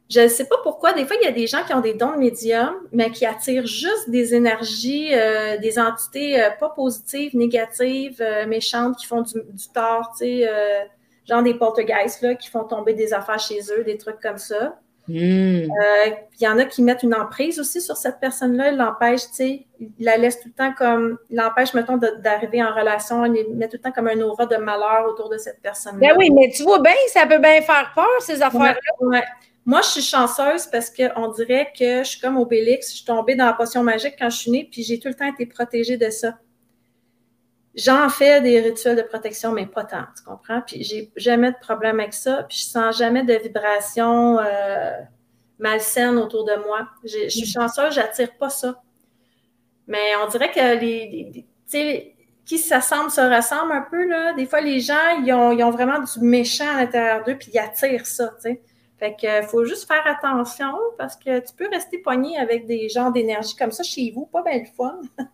Je 0.09 0.21
ne 0.21 0.29
sais 0.29 0.45
pas 0.45 0.57
pourquoi. 0.63 0.93
Des 0.93 1.05
fois, 1.05 1.17
il 1.21 1.25
y 1.25 1.29
a 1.29 1.33
des 1.33 1.47
gens 1.47 1.65
qui 1.65 1.75
ont 1.75 1.81
des 1.81 1.95
dons 1.95 2.13
de 2.13 2.19
médium, 2.19 2.75
mais 2.93 3.11
qui 3.11 3.27
attirent 3.27 3.67
juste 3.67 4.09
des 4.09 4.35
énergies, 4.35 5.11
euh, 5.13 5.59
des 5.59 5.79
entités 5.79 6.41
euh, 6.41 6.51
pas 6.61 6.69
positives, 6.69 7.37
négatives, 7.37 8.21
euh, 8.21 8.47
méchantes, 8.47 8.97
qui 8.99 9.07
font 9.07 9.23
du, 9.23 9.35
tort, 9.75 10.13
tu 10.13 10.25
sais, 10.25 10.51
genre 11.29 11.43
des 11.43 11.55
poltergeists, 11.55 12.23
là, 12.23 12.37
qui 12.37 12.49
font 12.49 12.65
tomber 12.65 12.95
des 12.95 13.13
affaires 13.13 13.41
chez 13.41 13.61
eux, 13.77 13.83
des 13.83 13.99
trucs 13.99 14.21
comme 14.21 14.39
ça. 14.39 14.79
Hmm. 15.09 15.15
Euh, 15.71 16.11
il 16.41 16.45
y 16.45 16.49
en 16.49 16.59
a 16.59 16.65
qui 16.65 16.83
mettent 16.83 17.05
une 17.05 17.15
emprise 17.15 17.61
aussi 17.61 17.81
sur 17.81 17.97
cette 17.97 18.19
personne-là, 18.19 18.73
ils 18.73 18.77
l'empêchent, 18.77 19.29
tu 19.29 19.35
sais, 19.35 19.67
ils 19.79 20.05
la 20.05 20.17
laissent 20.17 20.41
tout 20.41 20.49
le 20.49 20.55
temps 20.55 20.73
comme, 20.77 21.19
ils 21.31 21.37
l'empêchent, 21.37 21.75
mettons, 21.75 21.97
d'arriver 21.97 22.63
en 22.63 22.75
relation, 22.75 23.25
ils 23.25 23.55
mettent 23.55 23.71
tout 23.71 23.77
le 23.77 23.83
temps 23.83 23.93
comme 23.93 24.09
un 24.09 24.21
aura 24.21 24.47
de 24.47 24.57
malheur 24.57 25.07
autour 25.09 25.29
de 25.29 25.39
cette 25.39 25.63
personne-là. 25.63 26.09
Ben 26.09 26.17
oui, 26.19 26.31
mais 26.33 26.51
tu 26.51 26.65
vois 26.65 26.81
bien, 26.81 26.93
ça 27.09 27.25
peut 27.25 27.39
bien 27.39 27.61
faire 27.63 27.93
peur, 27.95 28.09
ces 28.21 28.43
affaires-là. 28.43 29.23
Moi, 29.67 29.81
je 29.83 29.89
suis 29.89 30.03
chanceuse 30.03 30.67
parce 30.67 30.91
qu'on 30.91 31.29
dirait 31.33 31.73
que 31.77 31.99
je 31.99 32.09
suis 32.09 32.21
comme 32.21 32.37
Obélix, 32.37 32.91
je 32.91 32.97
suis 32.99 33.05
tombée 33.05 33.35
dans 33.35 33.47
la 33.47 33.53
potion 33.53 33.83
magique 33.83 34.15
quand 34.17 34.31
je 34.31 34.37
suis 34.37 34.51
née, 34.53 34.69
puis 34.71 34.85
j'ai 34.85 35.01
tout 35.01 35.09
le 35.09 35.15
temps 35.15 35.27
été 35.27 35.45
protégée 35.45 35.97
de 35.97 36.09
ça. 36.09 36.39
J'en 37.75 38.09
fais 38.09 38.41
des 38.41 38.61
rituels 38.61 38.97
de 38.97 39.03
protection, 39.03 39.51
mais 39.51 39.67
pas 39.67 39.85
tant, 39.85 40.05
tu 40.17 40.23
comprends? 40.23 40.63
Puis 40.65 40.85
j'ai 40.85 41.11
jamais 41.17 41.51
de 41.51 41.57
problème 41.61 41.99
avec 41.99 42.15
ça, 42.15 42.45
puis 42.49 42.59
je 42.59 42.65
sens 42.65 42.97
jamais 42.97 43.25
de 43.25 43.35
vibrations 43.35 44.39
euh, 44.39 44.93
malsaines 45.59 46.17
autour 46.17 46.45
de 46.45 46.55
moi. 46.65 46.89
Je 47.05 47.29
suis 47.29 47.45
chanceuse, 47.45 47.93
j'attire 47.93 48.33
pas 48.39 48.51
ça. 48.51 48.81
Mais 49.89 50.15
on 50.25 50.29
dirait 50.29 50.53
que 50.53 50.81
les, 50.81 51.45
sais, 51.67 52.15
qui 52.45 52.59
s'assemblent 52.59 53.11
se 53.11 53.21
ressemblent 53.21 53.73
un 53.73 53.87
peu, 53.91 54.07
là. 54.07 54.33
Des 54.35 54.47
fois, 54.47 54.61
les 54.61 54.79
gens, 54.79 55.21
ils 55.25 55.33
ont, 55.33 55.51
ils 55.51 55.65
ont 55.65 55.71
vraiment 55.71 55.99
du 55.99 56.21
méchant 56.21 56.69
à 56.69 56.83
l'intérieur 56.83 57.25
d'eux, 57.25 57.37
puis 57.37 57.51
ils 57.53 57.59
attirent 57.59 58.07
ça, 58.07 58.29
tu 58.37 58.43
sais. 58.43 58.63
Fait 58.99 59.15
que 59.21 59.43
faut 59.43 59.65
juste 59.65 59.87
faire 59.87 60.07
attention 60.07 60.73
parce 60.97 61.17
que 61.17 61.39
tu 61.41 61.55
peux 61.55 61.69
rester 61.69 61.99
pogné 61.99 62.39
avec 62.39 62.67
des 62.67 62.89
gens 62.89 63.11
d'énergie 63.11 63.55
comme 63.55 63.73
ça 63.73 63.83
chez 63.83 64.11
vous, 64.15 64.27
pas 64.27 64.43
bien 64.43 64.59
le 64.59 64.65
fun. 64.65 65.01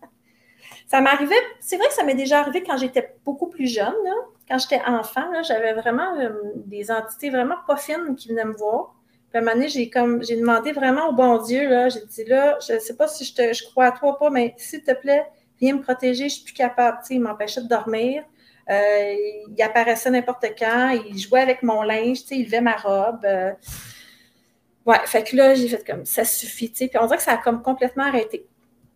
Ça 0.87 1.01
m'arrivait, 1.01 1.35
c'est 1.59 1.77
vrai 1.77 1.87
que 1.87 1.93
ça 1.93 2.03
m'est 2.03 2.13
déjà 2.13 2.41
arrivé 2.41 2.61
quand 2.61 2.77
j'étais 2.77 3.15
beaucoup 3.25 3.47
plus 3.47 3.67
jeune, 3.67 3.95
quand 4.47 4.59
j'étais 4.59 4.81
enfant, 4.85 5.41
j'avais 5.41 5.73
vraiment 5.73 6.19
euh, 6.19 6.29
des 6.55 6.91
entités 6.91 7.29
vraiment 7.29 7.55
pas 7.65 7.77
fines 7.77 8.15
qui 8.15 8.29
venaient 8.29 8.45
me 8.45 8.53
voir. 8.53 8.93
Puis 9.29 9.37
à 9.37 9.41
un 9.41 9.41
moment 9.41 9.55
donné, 9.55 9.69
j'ai 9.69 9.89
comme 9.89 10.23
j'ai 10.23 10.35
demandé 10.35 10.71
vraiment 10.71 11.09
au 11.09 11.13
bon 11.13 11.41
Dieu, 11.41 11.67
là, 11.67 11.89
j'ai 11.89 12.05
dit 12.05 12.25
là, 12.25 12.59
je 12.59 12.77
sais 12.77 12.95
pas 12.95 13.07
si 13.07 13.25
je, 13.25 13.33
te, 13.33 13.53
je 13.53 13.63
crois 13.63 13.85
à 13.85 13.91
toi 13.91 14.13
ou 14.13 14.19
pas, 14.19 14.29
mais 14.29 14.53
s'il 14.57 14.83
te 14.83 14.93
plaît, 14.93 15.25
viens 15.59 15.75
me 15.75 15.81
protéger, 15.81 16.29
je 16.29 16.35
suis 16.35 16.43
plus 16.43 16.53
capable. 16.53 16.99
Tu 17.01 17.07
sais, 17.07 17.13
il 17.15 17.21
m'empêchait 17.21 17.61
de 17.61 17.67
dormir. 17.67 18.23
Euh, 18.69 19.13
il 19.55 19.61
apparaissait 19.61 20.09
n'importe 20.09 20.45
quand, 20.57 20.97
il 21.09 21.17
jouait 21.17 21.41
avec 21.41 21.63
mon 21.63 21.81
linge, 21.81 22.19
il 22.31 22.45
levait 22.45 22.61
ma 22.61 22.75
robe. 22.75 23.25
Euh. 23.25 23.51
ouais, 24.85 24.99
fait 25.05 25.23
que 25.23 25.35
là, 25.35 25.53
j'ai 25.53 25.67
fait 25.67 25.85
comme 25.85 26.05
ça 26.05 26.23
suffit, 26.23 26.71
tu 26.71 26.77
sais. 26.77 26.87
Puis 26.87 26.97
on 26.99 27.05
dirait 27.05 27.17
que 27.17 27.23
ça 27.23 27.33
a 27.33 27.37
comme 27.37 27.61
complètement 27.61 28.05
arrêté. 28.05 28.45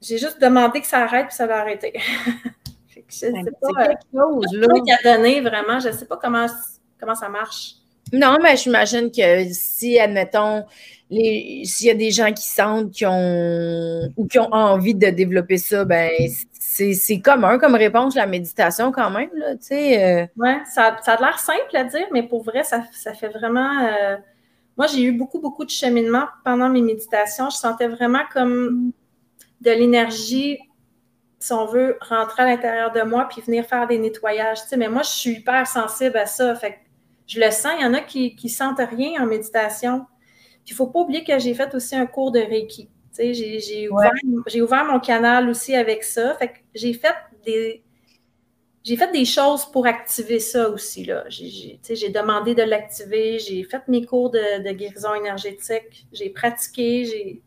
J'ai 0.02 0.18
juste 0.18 0.40
demandé 0.40 0.80
que 0.80 0.88
ça 0.88 1.00
arrête, 1.00 1.28
puis 1.28 1.36
ça 1.36 1.48
va 1.48 1.60
arrêter. 1.60 1.94
je 2.88 3.02
sais 3.10 3.32
pas. 3.32 3.88
quelque 3.88 4.00
chose, 4.14 4.54
là. 4.54 4.68
a 5.00 5.18
donné, 5.18 5.42
vraiment. 5.42 5.80
Je 5.80 5.90
ne 5.90 5.94
sais 5.94 6.06
pas 6.06 6.18
comment, 6.18 6.46
comment 7.00 7.16
ça 7.16 7.28
marche. 7.28 7.74
Non, 8.14 8.38
mais 8.42 8.56
j'imagine 8.56 9.12
que 9.12 9.52
si, 9.52 10.00
admettons, 10.00 10.64
s'il 11.10 11.88
y 11.88 11.90
a 11.90 11.94
des 11.94 12.12
gens 12.12 12.32
qui 12.32 12.48
sentent 12.48 12.92
qui 12.92 13.06
ont 13.06 14.10
ou 14.16 14.28
qui 14.28 14.40
ont 14.40 14.54
envie 14.54 14.96
de 14.96 15.10
développer 15.10 15.58
ça, 15.58 15.84
ben 15.84 16.10
c'est 16.94 17.20
commun 17.22 17.58
comme 17.58 17.76
réponse 17.76 18.16
la 18.16 18.28
méditation 18.28 18.92
quand 18.92 19.10
même. 19.10 19.30
Là, 19.34 19.54
euh. 19.72 20.28
Oui, 20.38 20.50
ça, 20.66 20.98
ça, 21.02 21.14
a 21.14 21.22
l'air 21.22 21.40
simple 21.40 21.76
à 21.76 21.84
dire, 21.84 22.08
mais 22.12 22.24
pour 22.24 22.44
vrai, 22.44 22.64
ça, 22.64 22.84
ça 22.94 23.14
fait 23.14 23.30
vraiment. 23.30 23.86
Euh, 23.86 24.18
moi, 24.78 24.88
j'ai 24.88 25.04
eu 25.04 25.12
beaucoup, 25.12 25.40
beaucoup 25.40 25.66
de 25.66 25.70
cheminement 25.70 26.26
pendant 26.44 26.70
mes 26.70 26.82
méditations. 26.82 27.50
Je 27.50 27.58
sentais 27.58 27.88
vraiment 27.88 28.24
comme 28.32 28.92
de 29.62 29.72
l'énergie, 29.72 30.60
si 31.40 31.54
on 31.54 31.66
veut, 31.66 31.98
rentrer 32.02 32.44
à 32.44 32.46
l'intérieur 32.46 32.92
de 32.92 33.02
moi 33.02 33.28
puis 33.30 33.42
venir 33.42 33.66
faire 33.66 33.88
des 33.88 33.98
nettoyages. 33.98 34.62
Tu 34.64 34.70
sais, 34.70 34.78
mais 34.78 34.90
moi, 34.90 35.02
je 35.02 35.10
suis 35.10 35.32
hyper 35.32 35.66
sensible 35.66 36.18
à 36.18 36.26
ça. 36.26 36.54
Fait 36.56 36.80
je 37.26 37.40
le 37.40 37.52
sens. 37.52 37.74
Il 37.80 37.84
y 37.84 37.86
en 37.86 37.94
a 37.94 38.02
qui 38.02 38.36
ne 38.42 38.50
sentent 38.50 38.80
rien 38.80 39.22
en 39.22 39.26
méditation. 39.26 40.06
Puis 40.64 40.72
il 40.72 40.74
ne 40.74 40.78
faut 40.78 40.88
pas 40.88 41.00
oublier 41.00 41.24
que 41.24 41.38
j'ai 41.40 41.54
fait 41.54 41.74
aussi 41.74 41.96
un 41.96 42.06
cours 42.06 42.32
de 42.32 42.40
Reiki. 42.40 42.90
J'ai 43.20 43.90
ouvert, 43.90 44.12
ouvert, 44.62 44.86
mon 44.86 45.00
canal 45.00 45.50
aussi 45.50 45.76
avec 45.76 46.04
ça. 46.04 46.36
Fait 46.36 46.50
que 46.50 46.58
j'ai 46.76 46.94
fait 46.94 47.16
des. 47.46 47.84
J'ai 48.84 48.96
fait 48.96 49.12
des 49.12 49.26
choses 49.26 49.66
pour 49.66 49.86
activer 49.86 50.40
ça 50.40 50.70
aussi. 50.70 51.10
J'ai 51.30 52.10
demandé 52.10 52.56
de 52.56 52.64
l'activer, 52.64 53.38
j'ai 53.38 53.64
fait 53.64 53.86
mes 53.90 54.06
cours 54.06 54.30
de, 54.30 54.64
de 54.64 54.72
guérison 54.72 55.14
énergétique, 55.14 56.08
j'ai 56.14 56.30
pratiqué, 56.30 57.04
j'ai 57.04 57.42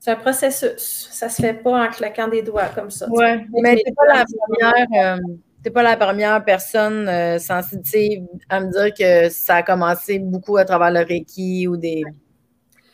C'est 0.00 0.10
un 0.10 0.16
processus. 0.16 1.08
Ça 1.12 1.28
se 1.28 1.40
fait 1.40 1.54
pas 1.54 1.84
en 1.84 1.88
claquant 1.90 2.26
des 2.26 2.42
doigts 2.42 2.70
comme 2.74 2.90
ça. 2.90 3.06
Oui, 3.10 3.26
mais 3.62 3.76
tu 3.76 3.82
n'es 3.86 3.94
pas, 3.94 4.06
la 4.06 4.24
première, 4.24 5.16
euh, 5.16 5.70
pas 5.70 5.82
la 5.82 5.96
première 5.96 6.44
personne 6.44 7.06
euh, 7.06 7.38
sensitive 7.38 8.26
à 8.48 8.60
me 8.60 8.70
dire 8.72 8.94
que 8.94 9.28
ça 9.28 9.56
a 9.56 9.62
commencé 9.62 10.18
beaucoup 10.18 10.56
à 10.56 10.64
travers 10.64 10.90
le 10.90 11.00
Reiki 11.06 11.68
ou 11.68 11.76
des. 11.76 12.02
Ouais. 12.04 12.12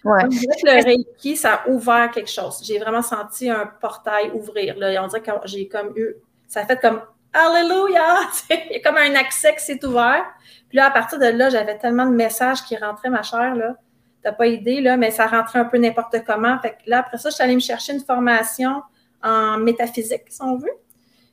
On 0.07 0.29
dirait 0.29 0.57
que 0.57 0.67
le 0.67 0.85
Reiki, 0.85 1.37
ça 1.37 1.55
a 1.55 1.69
ouvert 1.69 2.11
quelque 2.11 2.31
chose. 2.31 2.61
J'ai 2.63 2.79
vraiment 2.79 3.03
senti 3.03 3.51
un 3.51 3.67
portail 3.81 4.31
ouvrir. 4.33 4.77
Là. 4.79 5.03
On 5.03 5.09
dirait 5.09 5.23
que 5.23 5.31
j'ai 5.45 5.69
comme 5.69 5.93
eu. 5.97 6.15
Ça 6.47 6.61
a 6.61 6.67
fait 6.67 6.81
comme 6.81 7.01
Alléluia! 7.37 8.21
Il 8.51 8.73
y 8.73 8.77
a 8.77 8.81
comme 8.81 8.97
un 8.97 9.15
accès 9.15 9.55
qui 9.55 9.65
s'est 9.65 9.85
ouvert. 9.85 10.25
Puis 10.69 10.77
là, 10.77 10.87
à 10.87 10.91
partir 10.91 11.19
de 11.19 11.27
là, 11.27 11.51
j'avais 11.51 11.77
tellement 11.77 12.07
de 12.07 12.15
messages 12.15 12.63
qui 12.63 12.77
rentraient, 12.77 13.11
ma 13.11 13.23
chère, 13.23 13.55
là. 13.55 13.77
T'as 14.23 14.33
pas 14.33 14.47
idée, 14.47 14.81
là, 14.81 14.97
mais 14.97 15.11
ça 15.11 15.27
rentrait 15.27 15.59
un 15.59 15.67
peu 15.67 15.77
n'importe 15.77 16.17
comment. 16.27 16.59
Fait 16.61 16.71
que 16.71 16.91
là, 16.91 17.01
après 17.01 17.19
ça, 17.19 17.29
je 17.29 17.35
suis 17.35 17.45
allée 17.45 17.55
me 17.55 17.61
chercher 17.61 17.93
une 17.93 18.01
formation 18.01 18.83
en 19.23 19.59
métaphysique, 19.59 20.23
si 20.29 20.43
on 20.43 20.57
veut. 20.57 20.73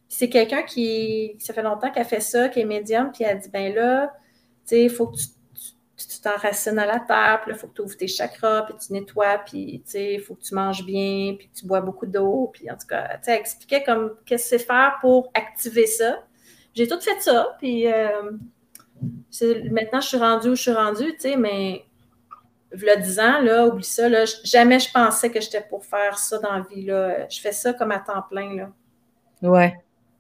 c'est 0.10 0.30
quelqu'un 0.30 0.64
qui, 0.64 1.36
ça 1.40 1.54
fait 1.54 1.64
longtemps 1.64 1.90
qu'elle 1.90 2.06
fait 2.06 2.20
ça, 2.20 2.50
qui 2.50 2.60
est 2.60 2.66
médium, 2.66 3.12
puis 3.12 3.24
elle 3.24 3.40
dit, 3.40 3.50
ben 3.50 3.74
là, 3.74 4.14
tu 4.68 4.76
sais, 4.76 4.84
il 4.84 4.90
faut 4.90 5.08
que 5.08 5.18
tu 5.18 5.28
t'enracines 6.24 6.80
à 6.80 6.86
la 6.86 7.00
terre, 7.00 7.42
puis 7.44 7.52
il 7.54 7.58
faut 7.58 7.68
que 7.68 7.74
tu 7.74 7.82
ouvres 7.82 7.98
tes 7.98 8.08
chakras, 8.08 8.64
puis 8.64 8.76
tu 8.78 8.94
nettoies, 8.94 9.40
puis 9.46 9.84
il 9.94 10.22
faut 10.22 10.36
que 10.36 10.42
tu 10.42 10.56
manges 10.56 10.86
bien, 10.86 11.36
puis 11.38 11.50
tu 11.54 11.66
bois 11.66 11.82
beaucoup 11.82 12.06
d'eau, 12.06 12.50
puis 12.54 12.72
en 12.72 12.76
tout 12.76 12.88
cas, 12.88 13.18
tu 13.18 13.26
sais, 13.26 13.32
elle 13.34 13.40
expliquait 13.40 13.84
comme 13.84 14.16
qu'est-ce 14.26 14.52
que 14.52 14.58
c'est 14.58 14.66
faire 14.66 14.98
pour 15.02 15.32
activer 15.34 15.86
ça. 15.86 16.24
J'ai 16.74 16.88
tout 16.88 17.00
fait 17.00 17.20
ça, 17.22 17.56
puis 17.60 17.92
euh, 17.92 18.32
maintenant 19.70 20.02
je 20.02 20.08
suis 20.08 20.18
rendue 20.18 20.50
où 20.50 20.56
je 20.56 20.62
suis 20.62 20.72
rendue, 20.72 21.14
tu 21.14 21.20
sais, 21.20 21.36
mais 21.36 21.86
le 22.72 23.02
10 23.02 23.20
ans, 23.20 23.42
là, 23.42 23.68
oublie 23.68 23.84
ça, 23.84 24.10
là, 24.10 24.26
jamais 24.44 24.80
je 24.80 24.92
pensais 24.92 25.30
que 25.30 25.40
j'étais 25.40 25.62
pour 25.62 25.86
faire 25.86 26.18
ça 26.18 26.40
dans 26.40 26.54
la 26.54 26.62
vie, 26.62 26.86
là. 26.86 27.28
Je 27.30 27.40
fais 27.40 27.52
ça 27.52 27.74
comme 27.74 27.92
à 27.92 28.00
temps 28.00 28.24
plein, 28.30 28.56
là. 28.56 28.72
Ouais. 29.42 29.74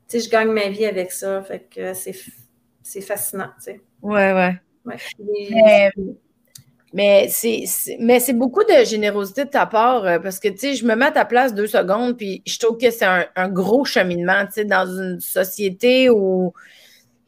Tu 0.07 0.19
sais, 0.19 0.25
je 0.25 0.29
gagne 0.29 0.51
ma 0.51 0.67
vie 0.69 0.85
avec 0.85 1.11
ça, 1.11 1.41
fait 1.41 1.67
que 1.73 1.93
c'est 1.93 3.01
fascinant, 3.01 3.49
tu 3.57 3.63
sais. 3.63 3.81
Ouais, 4.01 4.33
ouais. 4.33 4.59
Mais, 6.93 7.27
c'est, 7.27 7.65
mais 7.99 8.19
c'est 8.19 8.34
beaucoup 8.34 8.63
de 8.63 8.86
générosité 8.86 9.45
de 9.45 9.49
ta 9.49 9.65
part 9.65 10.05
euh, 10.05 10.19
parce 10.19 10.39
que, 10.39 10.47
tu 10.47 10.57
sais, 10.57 10.75
je 10.75 10.86
me 10.86 10.95
mets 10.95 11.07
à 11.07 11.11
ta 11.11 11.25
place 11.25 11.55
deux 11.55 11.65
secondes, 11.65 12.15
puis 12.15 12.43
je 12.45 12.59
trouve 12.59 12.77
que 12.77 12.91
c'est 12.91 13.05
un, 13.05 13.49
gros 13.49 13.84
cheminement, 13.84 14.45
tu 14.45 14.53
sais, 14.53 14.65
dans 14.65 14.86
une 14.86 15.19
société 15.19 16.11
où, 16.11 16.53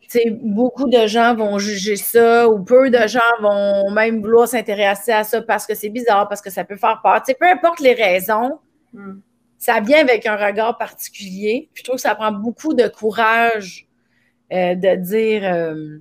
tu 0.02 0.20
sais, 0.20 0.30
beaucoup 0.30 0.88
de 0.88 1.08
gens 1.08 1.34
vont 1.34 1.58
juger 1.58 1.96
ça 1.96 2.48
ou 2.48 2.64
peu 2.64 2.92
de 2.92 3.08
gens 3.08 3.20
vont 3.42 3.90
même 3.90 4.22
vouloir 4.22 4.48
s'intéresser 4.48 5.12
à 5.12 5.24
ça 5.24 5.42
parce 5.42 5.66
que 5.66 5.74
c'est 5.74 5.90
bizarre, 5.90 6.30
parce 6.30 6.42
que 6.42 6.52
ça 6.52 6.64
peut 6.64 6.78
faire 6.78 7.00
peur. 7.02 7.24
Tu 7.24 7.32
sais, 7.32 7.38
peu 7.40 7.48
importe 7.48 7.80
les 7.80 7.96
raisons, 7.96 8.60
hmm. 8.94 9.16
ça 9.58 9.80
vient 9.80 10.00
avec 10.00 10.28
un 10.28 10.36
regard 10.36 10.78
particulier. 10.78 11.70
je 11.74 11.82
trouve 11.82 11.96
que 11.96 12.02
ça 12.02 12.14
prend 12.14 12.32
beaucoup 12.32 12.76
de 12.76 12.88
courage 12.88 13.88
euh, 14.54 14.76
de 14.76 14.96
dire... 14.96 15.42
Euh, 15.44 15.98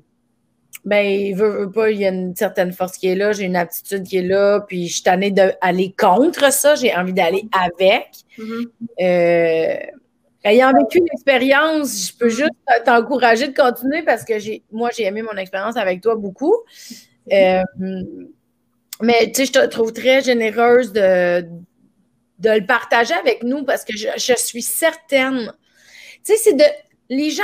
ben, 0.85 1.05
il 1.05 1.35
veut, 1.35 1.71
pas, 1.71 1.91
il 1.91 2.01
y 2.01 2.05
a 2.05 2.11
une 2.11 2.37
certaine 2.37 2.73
force 2.73 2.99
qui 2.99 3.09
est 3.09 3.15
là, 3.15 3.33
j'ai 3.33 3.45
une 3.45 3.57
aptitude 3.57 4.03
qui 4.03 4.19
est 4.19 4.23
là, 4.23 4.61
puis 4.61 4.89
je 4.89 4.95
suis 4.95 5.03
tannée 5.03 5.31
d'aller 5.31 5.95
contre 5.99 6.53
ça, 6.53 6.75
j'ai 6.75 6.95
envie 6.95 7.15
d'aller 7.15 7.49
avec. 7.53 8.11
Mm-hmm. 8.39 8.67
Euh, 9.01 9.77
ayant 10.45 10.73
vécu 10.73 11.01
l'expérience, 11.01 12.09
je 12.09 12.19
peux 12.19 12.29
juste 12.29 12.53
t'encourager 12.85 13.49
de 13.49 13.57
continuer 13.57 14.03
parce 14.03 14.25
que 14.25 14.39
j'ai, 14.39 14.63
moi, 14.71 14.91
j'ai 14.95 15.05
aimé 15.05 15.23
mon 15.23 15.37
expérience 15.39 15.77
avec 15.79 16.03
toi 16.03 16.17
beaucoup. 16.17 16.55
Euh, 17.33 17.63
mais 19.01 19.33
tu 19.33 19.35
sais, 19.35 19.47
je 19.47 19.53
te 19.53 19.67
trouve 19.67 19.95
très 19.95 20.21
généreuse 20.21 20.93
de, 20.93 21.41
de 22.41 22.51
le 22.51 22.67
partager 22.67 23.15
avec 23.15 23.43
nous 23.43 23.65
parce 23.65 23.85
que 23.85 23.97
je, 23.97 24.09
je 24.17 24.35
suis 24.37 24.63
certaine. 24.63 25.51
Tu 26.25 26.35
sais, 26.35 26.37
c'est 26.37 26.53
de. 26.53 26.65
Les 27.09 27.31
gens 27.31 27.43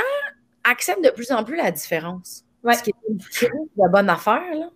acceptent 0.63 1.03
de 1.03 1.09
plus 1.09 1.31
en 1.31 1.43
plus 1.43 1.55
la 1.55 1.71
différence. 1.71 2.43
Ce 2.69 2.83
qui 2.83 2.91
est 2.91 3.49
la 3.77 3.87
bonne 3.87 4.09
affaire, 4.09 4.43
là. 4.53 4.69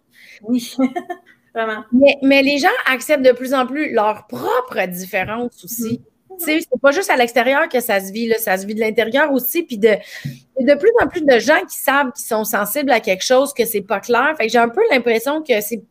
Oui, 0.43 0.75
vraiment. 1.53 1.83
Mais, 2.21 2.41
les 2.41 2.57
gens 2.57 2.67
acceptent 2.87 3.25
de 3.25 3.31
plus 3.31 3.53
en 3.53 3.65
plus 3.65 3.93
leur 3.93 4.27
propre 4.27 4.85
différence 4.87 5.63
aussi. 5.63 6.01
Mm-hmm. 6.29 6.37
Tu 6.37 6.45
sais, 6.45 6.59
C'est 6.69 6.81
pas 6.81 6.91
juste 6.91 7.09
à 7.09 7.15
l'extérieur 7.15 7.69
que 7.69 7.79
ça 7.79 7.99
se 7.99 8.11
vit, 8.11 8.27
là, 8.27 8.37
ça 8.37 8.57
se 8.57 8.65
vit 8.65 8.75
de 8.75 8.81
l'intérieur 8.81 9.31
aussi. 9.31 9.63
Puis 9.63 9.77
de, 9.77 9.95
de 10.59 10.73
plus 10.75 10.91
en 11.01 11.07
plus 11.07 11.21
de 11.21 11.39
gens 11.39 11.61
qui 11.69 11.77
savent 11.77 12.11
qu'ils 12.11 12.25
sont 12.25 12.43
sensibles 12.43 12.91
à 12.91 12.99
quelque 12.99 13.23
chose, 13.23 13.53
que 13.53 13.65
c'est 13.65 13.81
pas 13.81 13.99
clair. 13.99 14.33
Fait 14.37 14.47
que 14.47 14.51
j'ai 14.51 14.57
un 14.57 14.69
peu 14.69 14.81
l'impression 14.91 15.41
que 15.41 15.61
c'est 15.61 15.83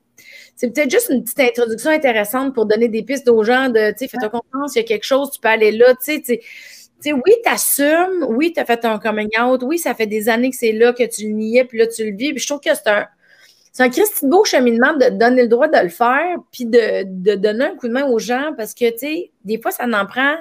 c'est 0.57 0.73
peut-être 0.73 0.91
juste 0.91 1.11
une 1.11 1.25
petite 1.25 1.41
introduction 1.41 1.91
intéressante 1.91 2.55
pour 2.55 2.67
donner 2.67 2.89
des 2.89 3.03
pistes 3.03 3.29
aux 3.29 3.43
gens 3.43 3.69
de, 3.69 3.91
tu 3.91 3.99
sais, 3.99 4.09
fais-toi 4.09 4.29
confiance, 4.29 4.77
il 4.77 4.79
y 4.79 4.81
a 4.83 4.85
quelque 4.85 5.05
chose, 5.05 5.31
tu 5.33 5.41
peux 5.41 5.49
aller 5.49 5.73
là, 5.73 5.95
tu 5.95 6.23
sais, 6.23 6.41
oui, 7.13 7.33
tu 7.45 7.51
assumes, 7.51 8.27
oui, 8.29 8.53
tu 8.53 8.61
as 8.61 8.65
fait 8.65 8.85
un 8.85 8.99
coming 8.99 9.31
out, 9.41 9.63
oui, 9.63 9.79
ça 9.79 9.95
fait 9.95 10.07
des 10.07 10.29
années 10.29 10.51
que 10.51 10.57
c'est 10.57 10.73
là, 10.73 10.93
que 10.93 11.05
tu 11.05 11.29
le 11.29 11.35
niais, 11.35 11.65
puis 11.65 11.79
là, 11.79 11.87
tu 11.87 12.11
le 12.11 12.17
vis. 12.17 12.33
Puis 12.33 12.41
je 12.41 12.47
trouve 12.47 12.61
que 12.61 12.75
c'est 12.75 12.89
un, 12.89 13.07
c'est 13.73 13.83
un 13.83 13.89
Christy 13.91 14.27
beau 14.27 14.45
cheminement 14.45 14.95
de 14.95 15.11
donner 15.11 15.43
le 15.43 15.49
droit 15.49 15.69
de 15.69 15.79
le 15.79 15.89
faire, 15.89 16.37
puis 16.53 16.67
de, 16.67 17.35
donner 17.37 17.65
un 17.65 17.77
coup 17.77 17.89
de 17.89 17.93
main 17.93 18.07
aux 18.07 18.19
gens, 18.19 18.53
parce 18.57 18.75
que, 18.75 18.91
tu 18.93 18.99
sais, 18.99 19.33
des 19.45 19.61
fois, 19.61 19.71
ça 19.71 19.85
en 19.85 20.07
prend 20.07 20.37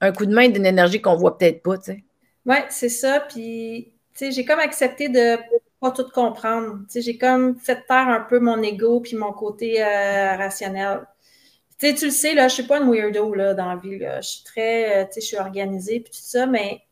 un 0.00 0.12
coup 0.12 0.26
de 0.26 0.34
main 0.34 0.48
d'une 0.48 0.66
énergie 0.66 1.00
qu'on 1.00 1.16
voit 1.16 1.38
peut-être 1.38 1.62
pas, 1.62 1.78
tu 1.78 1.92
sais. 1.92 2.04
Oui, 2.46 2.56
c'est 2.70 2.88
ça. 2.88 3.20
Puis, 3.20 3.92
tu 4.14 4.18
sais, 4.18 4.32
j'ai 4.32 4.44
comme 4.44 4.58
accepté 4.58 5.08
de 5.08 5.36
pas 5.80 5.90
tout 5.90 6.08
comprendre. 6.12 6.78
Tu 6.88 6.92
sais, 6.94 7.02
j'ai 7.02 7.18
comme 7.18 7.56
fait 7.56 7.84
taire 7.86 8.08
un 8.08 8.20
peu 8.20 8.40
mon 8.40 8.62
ego 8.62 9.00
puis 9.00 9.16
mon 9.16 9.32
côté 9.32 9.82
euh, 9.82 10.36
rationnel 10.36 11.02
tu 11.82 12.06
le 12.06 12.10
sais, 12.10 12.34
là, 12.34 12.48
je 12.48 12.54
suis 12.54 12.62
pas 12.62 12.78
une 12.78 12.90
weirdo 12.90 13.34
là, 13.34 13.54
dans 13.54 13.66
la 13.66 13.76
vie. 13.76 13.98
Je 13.98 14.20
suis 14.20 14.44
très, 14.44 15.02
euh, 15.02 15.04
tu 15.06 15.14
sais, 15.14 15.20
je 15.20 15.26
suis 15.26 15.36
organisée 15.36 16.00
puis 16.00 16.12
tout 16.12 16.20
ça, 16.22 16.46
mais 16.46 16.82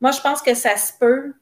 moi, 0.00 0.10
je 0.10 0.20
pense 0.20 0.42
que 0.42 0.54
ça 0.54 0.76
se 0.76 0.92
peut. 0.98 1.34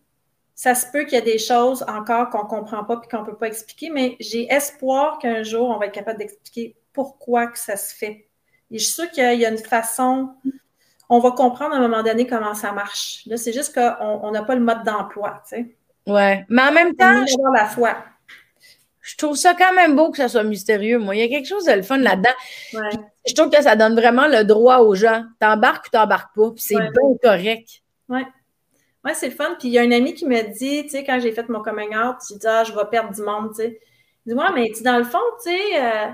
Ça 0.55 0.75
se 0.75 0.87
peut 0.93 1.05
qu'il 1.05 1.15
y 1.15 1.17
ait 1.17 1.23
des 1.23 1.39
choses 1.39 1.85
encore 1.89 2.31
qu'on 2.31 2.45
ne 2.45 2.49
comprend 2.49 2.85
pas 2.85 3.01
et 3.03 3.09
qu'on 3.09 3.23
ne 3.23 3.27
peut 3.27 3.37
pas 3.37 3.49
expliquer, 3.49 3.91
mais 3.91 4.17
j'ai 4.21 4.53
espoir 4.53 5.19
qu'un 5.19 5.43
jour, 5.43 5.69
on 5.69 5.79
va 5.79 5.87
être 5.87 5.93
capable 5.93 6.19
d'expliquer 6.19 6.77
pourquoi 6.93 7.49
que 7.49 7.59
ça 7.59 7.77
se 7.77 7.93
fait. 7.93 8.29
Et 8.71 8.79
je 8.79 8.85
suis 8.85 8.93
sûre 8.93 9.11
qu'il 9.11 9.41
y 9.41 9.45
a 9.45 9.49
une 9.49 9.59
façon, 9.59 10.31
on 11.09 11.19
va 11.19 11.33
comprendre 11.33 11.75
à 11.75 11.79
un 11.79 11.81
moment 11.81 12.05
donné 12.05 12.27
comment 12.27 12.55
ça 12.55 12.71
marche. 12.71 13.23
Là, 13.27 13.37
c'est 13.37 13.53
juste 13.53 13.75
qu'on 13.75 14.31
n'a 14.31 14.43
pas 14.43 14.55
le 14.55 14.61
mode 14.61 14.85
d'emploi, 14.85 15.43
tu 15.49 15.57
sais. 15.57 15.77
Ouais. 16.07 16.45
Mais 16.49 16.63
en 16.63 16.73
même 16.73 16.95
temps. 16.95 17.27
Je... 17.27 17.53
la 17.53 17.67
foi 17.67 17.97
je 19.05 19.17
trouve 19.19 19.37
ça 19.37 19.53
quand 19.53 19.75
même 19.75 19.95
beau 19.95 20.11
que 20.11 20.17
ça 20.17 20.29
soit 20.29 20.45
mystérieux. 20.45 20.99
Moi, 20.99 21.15
il 21.15 21.21
y 21.21 21.23
a 21.25 21.29
quelque 21.29 21.47
chose 21.47 21.67
de 21.67 21.73
le 21.73 21.83
fun 21.83 21.99
là-dedans. 21.99 22.31
Je 23.27 23.35
trouve 23.35 23.51
que 23.51 23.63
ça 23.63 23.77
donne 23.77 23.95
vraiment 23.95 24.27
le 24.27 24.45
droit 24.45 24.79
aux 24.79 24.95
gens. 24.95 25.25
T'embarques 25.41 25.89
ou 25.89 25.91
t'embarques 25.91 26.35
pas, 26.35 26.51
puis 26.53 26.63
c'est 26.63 26.77
bien 26.77 26.91
correct. 27.23 27.83
Oui. 28.09 28.23
Ouais, 29.05 29.13
c'est 29.13 29.29
le 29.29 29.35
fun. 29.35 29.57
Puis 29.59 29.69
il 29.69 29.75
y 29.75 29.79
a 29.79 29.83
un 29.83 29.93
ami 29.93 30.15
qui 30.15 30.25
me 30.25 30.41
dit, 30.59 30.85
tu 30.85 30.89
sais, 30.89 31.05
quand 31.05 31.21
j'ai 31.21 31.33
fait 31.33 31.47
mon 31.51 31.61
coming 31.61 31.95
out, 31.95 32.17
j'ai 32.27 32.37
dit, 32.37 32.47
ah, 32.47 32.65
je 32.65 32.73
vais 32.73 32.85
perdre 32.91 33.15
du 33.15 33.21
monde, 33.21 33.51
tu 33.51 33.57
sais. 33.57 33.79
Dis-moi, 34.25 34.51
mais 34.55 34.73
dans 34.83 34.97
le 34.97 35.05
fond, 35.05 35.19
tu 35.45 35.51
sais, 35.51 35.83
euh, 35.83 36.07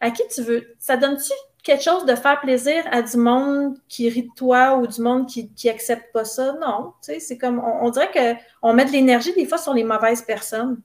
à 0.00 0.10
qui 0.12 0.22
tu 0.32 0.42
veux? 0.42 0.64
Ça 0.78 0.96
donne-tu 0.96 1.32
quelque 1.64 1.82
chose 1.82 2.06
de 2.06 2.14
faire 2.14 2.40
plaisir 2.40 2.84
à 2.92 3.02
du 3.02 3.16
monde 3.16 3.74
qui 3.88 4.08
rit 4.08 4.22
de 4.22 4.34
toi 4.36 4.76
ou 4.76 4.86
du 4.86 5.02
monde 5.02 5.26
qui, 5.26 5.52
qui 5.54 5.68
accepte 5.68 6.12
pas 6.12 6.24
ça? 6.24 6.52
Non. 6.60 6.92
Tu 7.02 7.14
sais, 7.14 7.18
c'est 7.18 7.36
comme, 7.36 7.58
on, 7.58 7.86
on 7.86 7.90
dirait 7.90 8.12
qu'on 8.60 8.72
met 8.74 8.84
de 8.84 8.92
l'énergie 8.92 9.34
des 9.34 9.44
fois 9.44 9.58
sur 9.58 9.74
les 9.74 9.82
mauvaises 9.82 10.22
personnes 10.22 10.80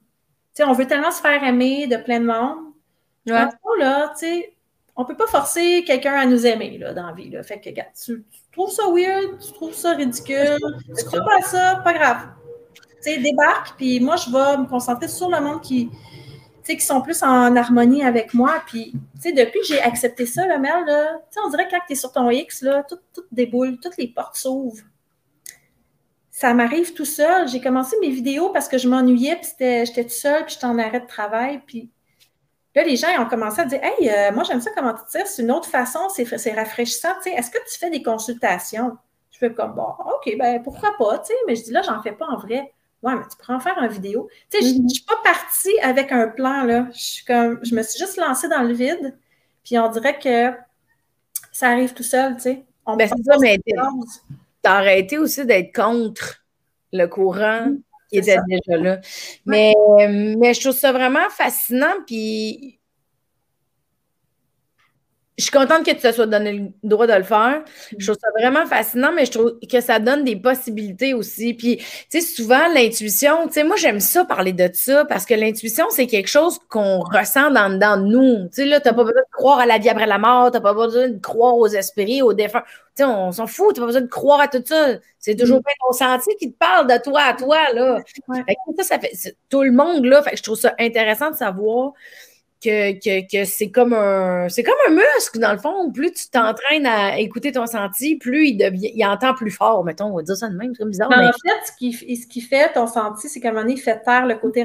on 0.60 0.72
veut 0.72 0.86
tellement 0.86 1.10
se 1.10 1.20
faire 1.20 1.42
aimer 1.42 1.86
de 1.86 1.96
plein 1.96 2.20
de 2.20 2.26
monde. 2.26 2.58
Ouais. 3.26 3.46
là, 3.78 4.12
tu 4.18 4.26
sais, 4.26 4.54
on 4.96 5.04
peut 5.04 5.16
pas 5.16 5.26
forcer 5.26 5.82
quelqu'un 5.84 6.14
à 6.14 6.26
nous 6.26 6.46
aimer 6.46 6.78
là, 6.78 6.92
dans 6.92 7.06
la 7.06 7.12
vie. 7.12 7.30
Là. 7.30 7.42
Fait 7.42 7.60
que, 7.60 7.68
regarde, 7.68 7.90
tu, 8.00 8.24
trouves 8.52 8.70
ça 8.70 8.84
weird, 8.88 9.38
tu 9.44 9.52
trouves 9.52 9.74
ça 9.74 9.94
ridicule, 9.94 10.58
tu 10.96 11.04
crois 11.06 11.24
pas 11.24 11.38
à 11.38 11.42
ça, 11.42 11.80
pas 11.82 11.94
grave. 11.94 12.28
Tu 13.02 13.12
sais, 13.12 13.18
débarque, 13.18 13.76
puis 13.76 13.98
moi, 14.00 14.16
je 14.16 14.30
vais 14.30 14.58
me 14.58 14.66
concentrer 14.66 15.08
sur 15.08 15.28
le 15.28 15.40
monde 15.40 15.60
qui, 15.60 15.90
qui 16.64 16.80
sont 16.80 17.00
plus 17.02 17.22
en 17.22 17.56
harmonie 17.56 18.04
avec 18.04 18.34
moi. 18.34 18.62
Puis, 18.66 18.92
tu 18.92 19.20
sais, 19.20 19.32
depuis 19.32 19.60
que 19.60 19.66
j'ai 19.66 19.80
accepté 19.80 20.26
ça, 20.26 20.46
le 20.46 20.58
Mel, 20.58 20.84
là, 20.86 21.20
on 21.44 21.50
dirait 21.50 21.66
que 21.66 21.72
quand 21.72 21.80
tu 21.86 21.94
es 21.94 21.96
sur 21.96 22.12
ton 22.12 22.30
X, 22.30 22.62
là, 22.62 22.84
tout, 22.88 22.98
tout 23.12 23.24
déboule, 23.32 23.78
toutes 23.80 23.96
les 23.96 24.08
portes 24.08 24.36
s'ouvrent 24.36 24.84
ça 26.34 26.52
m'arrive 26.52 26.94
tout 26.94 27.04
seul. 27.04 27.46
J'ai 27.46 27.60
commencé 27.60 27.96
mes 28.00 28.10
vidéos 28.10 28.48
parce 28.48 28.66
que 28.66 28.76
je 28.76 28.88
m'ennuyais, 28.88 29.36
puis 29.36 29.50
j'étais 29.56 30.02
tout 30.02 30.10
seul, 30.10 30.44
puis 30.44 30.54
j'étais 30.54 30.66
en 30.66 30.76
arrêt 30.80 30.98
de 30.98 31.06
travail. 31.06 31.62
Puis 31.64 31.92
là, 32.74 32.82
les 32.82 32.96
gens 32.96 33.06
ils 33.08 33.20
ont 33.20 33.28
commencé 33.28 33.60
à 33.60 33.64
dire 33.66 33.78
Hey, 33.80 34.10
euh, 34.10 34.32
moi, 34.32 34.42
j'aime 34.42 34.60
ça 34.60 34.72
comment 34.74 34.94
tu 34.94 35.02
tires. 35.08 35.28
C'est 35.28 35.42
une 35.42 35.52
autre 35.52 35.68
façon, 35.68 36.00
c'est 36.08 36.52
rafraîchissant. 36.52 37.12
Est-ce 37.24 37.52
que 37.52 37.58
tu 37.72 37.78
fais 37.78 37.88
des 37.88 38.02
consultations? 38.02 38.98
Je 39.30 39.38
fais 39.38 39.52
comme 39.52 39.74
Bon, 39.76 39.86
OK, 39.86 40.36
ben 40.36 40.60
pourquoi 40.60 40.96
pas? 40.98 41.22
Mais 41.46 41.54
je 41.54 41.62
dis 41.62 41.70
là, 41.70 41.82
j'en 41.82 42.02
fais 42.02 42.10
pas 42.10 42.26
en 42.26 42.36
vrai. 42.36 42.72
Ouais, 43.04 43.14
mais 43.14 43.22
tu 43.30 43.36
pourrais 43.36 43.54
en 43.54 43.60
faire 43.60 43.78
en 43.78 43.86
vidéo. 43.86 44.28
Tu 44.50 44.58
sais, 44.58 44.74
je 44.74 44.82
ne 44.82 44.88
suis 44.88 45.04
pas 45.04 45.20
partie 45.22 45.78
avec 45.82 46.10
un 46.10 46.26
plan, 46.26 46.64
là. 46.64 46.88
Je 46.92 47.00
suis 47.00 47.24
comme, 47.24 47.60
je 47.62 47.76
me 47.76 47.82
suis 47.84 48.00
juste 48.00 48.16
lancée 48.16 48.48
dans 48.48 48.62
le 48.62 48.72
vide, 48.72 49.16
puis 49.62 49.78
on 49.78 49.88
dirait 49.88 50.18
que 50.18 50.50
ça 51.52 51.68
arrive 51.68 51.94
tout 51.94 52.02
seul, 52.02 52.34
tu 52.36 52.42
sais. 52.42 52.64
On 52.86 52.96
ben, 52.96 53.08
ça, 53.08 53.36
mais 53.40 53.56
t'as 54.64 54.78
arrêté 54.78 55.18
aussi 55.18 55.46
d'être 55.46 55.72
contre 55.74 56.44
le 56.92 57.06
courant 57.06 57.66
mmh, 57.66 57.78
qui 58.10 58.18
était 58.18 58.38
déjà 58.48 58.78
là. 58.82 59.00
Mais, 59.46 59.74
mais 59.98 60.54
je 60.54 60.60
trouve 60.60 60.72
ça 60.72 60.90
vraiment 60.90 61.28
fascinant. 61.30 61.94
Puis 62.06 62.80
je 65.36 65.42
suis 65.42 65.50
contente 65.50 65.84
que 65.84 65.90
tu 65.90 65.96
te 65.96 66.12
sois 66.12 66.26
donné 66.26 66.52
le 66.52 66.88
droit 66.88 67.08
de 67.08 67.12
le 67.12 67.24
faire. 67.24 67.62
Je 67.98 68.06
trouve 68.06 68.20
ça 68.20 68.28
vraiment 68.38 68.66
fascinant, 68.66 69.12
mais 69.12 69.24
je 69.24 69.32
trouve 69.32 69.58
que 69.68 69.80
ça 69.80 69.98
donne 69.98 70.22
des 70.22 70.36
possibilités 70.36 71.12
aussi. 71.12 71.54
Puis, 71.54 71.78
tu 71.78 71.84
sais, 72.08 72.20
souvent, 72.20 72.68
l'intuition, 72.72 73.48
tu 73.48 73.54
sais, 73.54 73.64
moi, 73.64 73.74
j'aime 73.76 73.98
ça 73.98 74.24
parler 74.24 74.52
de 74.52 74.70
ça 74.72 75.04
parce 75.04 75.24
que 75.24 75.34
l'intuition, 75.34 75.86
c'est 75.90 76.06
quelque 76.06 76.28
chose 76.28 76.60
qu'on 76.68 77.00
ressent 77.00 77.50
dans, 77.50 77.76
dans 77.76 78.00
nous. 78.00 78.44
Tu 78.44 78.62
sais, 78.62 78.66
là, 78.66 78.78
t'as 78.78 78.92
pas 78.92 79.02
besoin 79.02 79.22
de 79.22 79.32
croire 79.32 79.58
à 79.58 79.66
la 79.66 79.78
vie 79.78 79.88
après 79.88 80.06
la 80.06 80.18
mort, 80.18 80.52
t'as 80.52 80.60
pas 80.60 80.74
besoin 80.74 81.08
de 81.08 81.18
croire 81.18 81.56
aux 81.56 81.66
esprits, 81.66 82.22
aux 82.22 82.32
défunts. 82.32 82.62
Tu 82.96 83.02
sais, 83.02 83.04
on 83.04 83.32
s'en 83.32 83.48
fout, 83.48 83.74
t'as 83.74 83.80
pas 83.80 83.86
besoin 83.86 84.02
de 84.02 84.06
croire 84.06 84.40
à 84.40 84.46
tout 84.46 84.62
ça. 84.64 84.98
C'est 85.18 85.34
toujours 85.34 85.60
bien 85.62 85.74
ton 85.80 85.92
sentier 85.92 86.36
qui 86.36 86.52
te 86.52 86.56
parle 86.56 86.86
de 86.86 87.02
toi 87.02 87.22
à 87.22 87.34
toi, 87.34 87.72
là. 87.72 87.98
Fait 88.06 88.54
que 88.54 88.82
ça, 88.84 88.84
ça 88.84 88.98
fait 89.00 89.36
tout 89.50 89.64
le 89.64 89.72
monde, 89.72 90.04
là. 90.04 90.22
Fait 90.22 90.30
que 90.30 90.36
je 90.36 90.44
trouve 90.44 90.58
ça 90.58 90.76
intéressant 90.78 91.32
de 91.32 91.36
savoir 91.36 91.92
que, 92.64 93.44
c'est 93.44 93.70
comme 93.70 93.92
un 93.92 94.48
c'est 94.48 94.62
comme 94.62 94.74
un 94.88 94.92
muscle, 94.92 95.38
dans 95.38 95.52
le 95.52 95.58
fond. 95.58 95.92
Plus 95.92 96.12
tu 96.12 96.28
t'entraînes 96.30 96.86
à 96.86 97.18
écouter 97.18 97.52
ton 97.52 97.66
senti, 97.66 98.16
plus 98.16 98.48
il 98.48 98.56
devient 98.56 98.90
il 98.94 99.04
entend 99.06 99.34
plus 99.34 99.50
fort, 99.50 99.84
mettons, 99.84 100.06
on 100.06 100.16
va 100.16 100.22
dire 100.22 100.36
ça 100.36 100.48
de 100.48 100.56
même, 100.56 100.72
c'est 100.76 100.84
bizarre. 100.86 101.10
En 101.10 101.32
fait, 101.32 101.66
ce 101.66 101.72
qui, 101.76 101.92
ce 101.92 102.26
qui 102.26 102.40
fait 102.40 102.72
ton 102.72 102.86
senti, 102.86 103.28
c'est 103.28 103.40
qu'à 103.40 103.48
un 103.48 103.52
moment 103.52 103.62
donné, 103.62 103.74
il 103.74 103.80
fait 103.80 104.00
taire 104.00 104.26
le 104.26 104.36
côté 104.36 104.64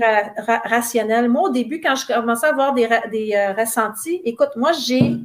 rationnel. 0.66 1.30
Moi, 1.30 1.50
au 1.50 1.52
début, 1.52 1.82
quand 1.82 1.96
je 1.96 2.08
commençais 2.08 2.48
à 2.48 2.50
avoir 2.50 2.74
des, 2.74 2.88
des 3.12 3.34
euh, 3.36 3.54
ressentis, 3.54 4.22
écoute, 4.24 4.52
moi, 4.56 4.72
j'ai 4.72 5.20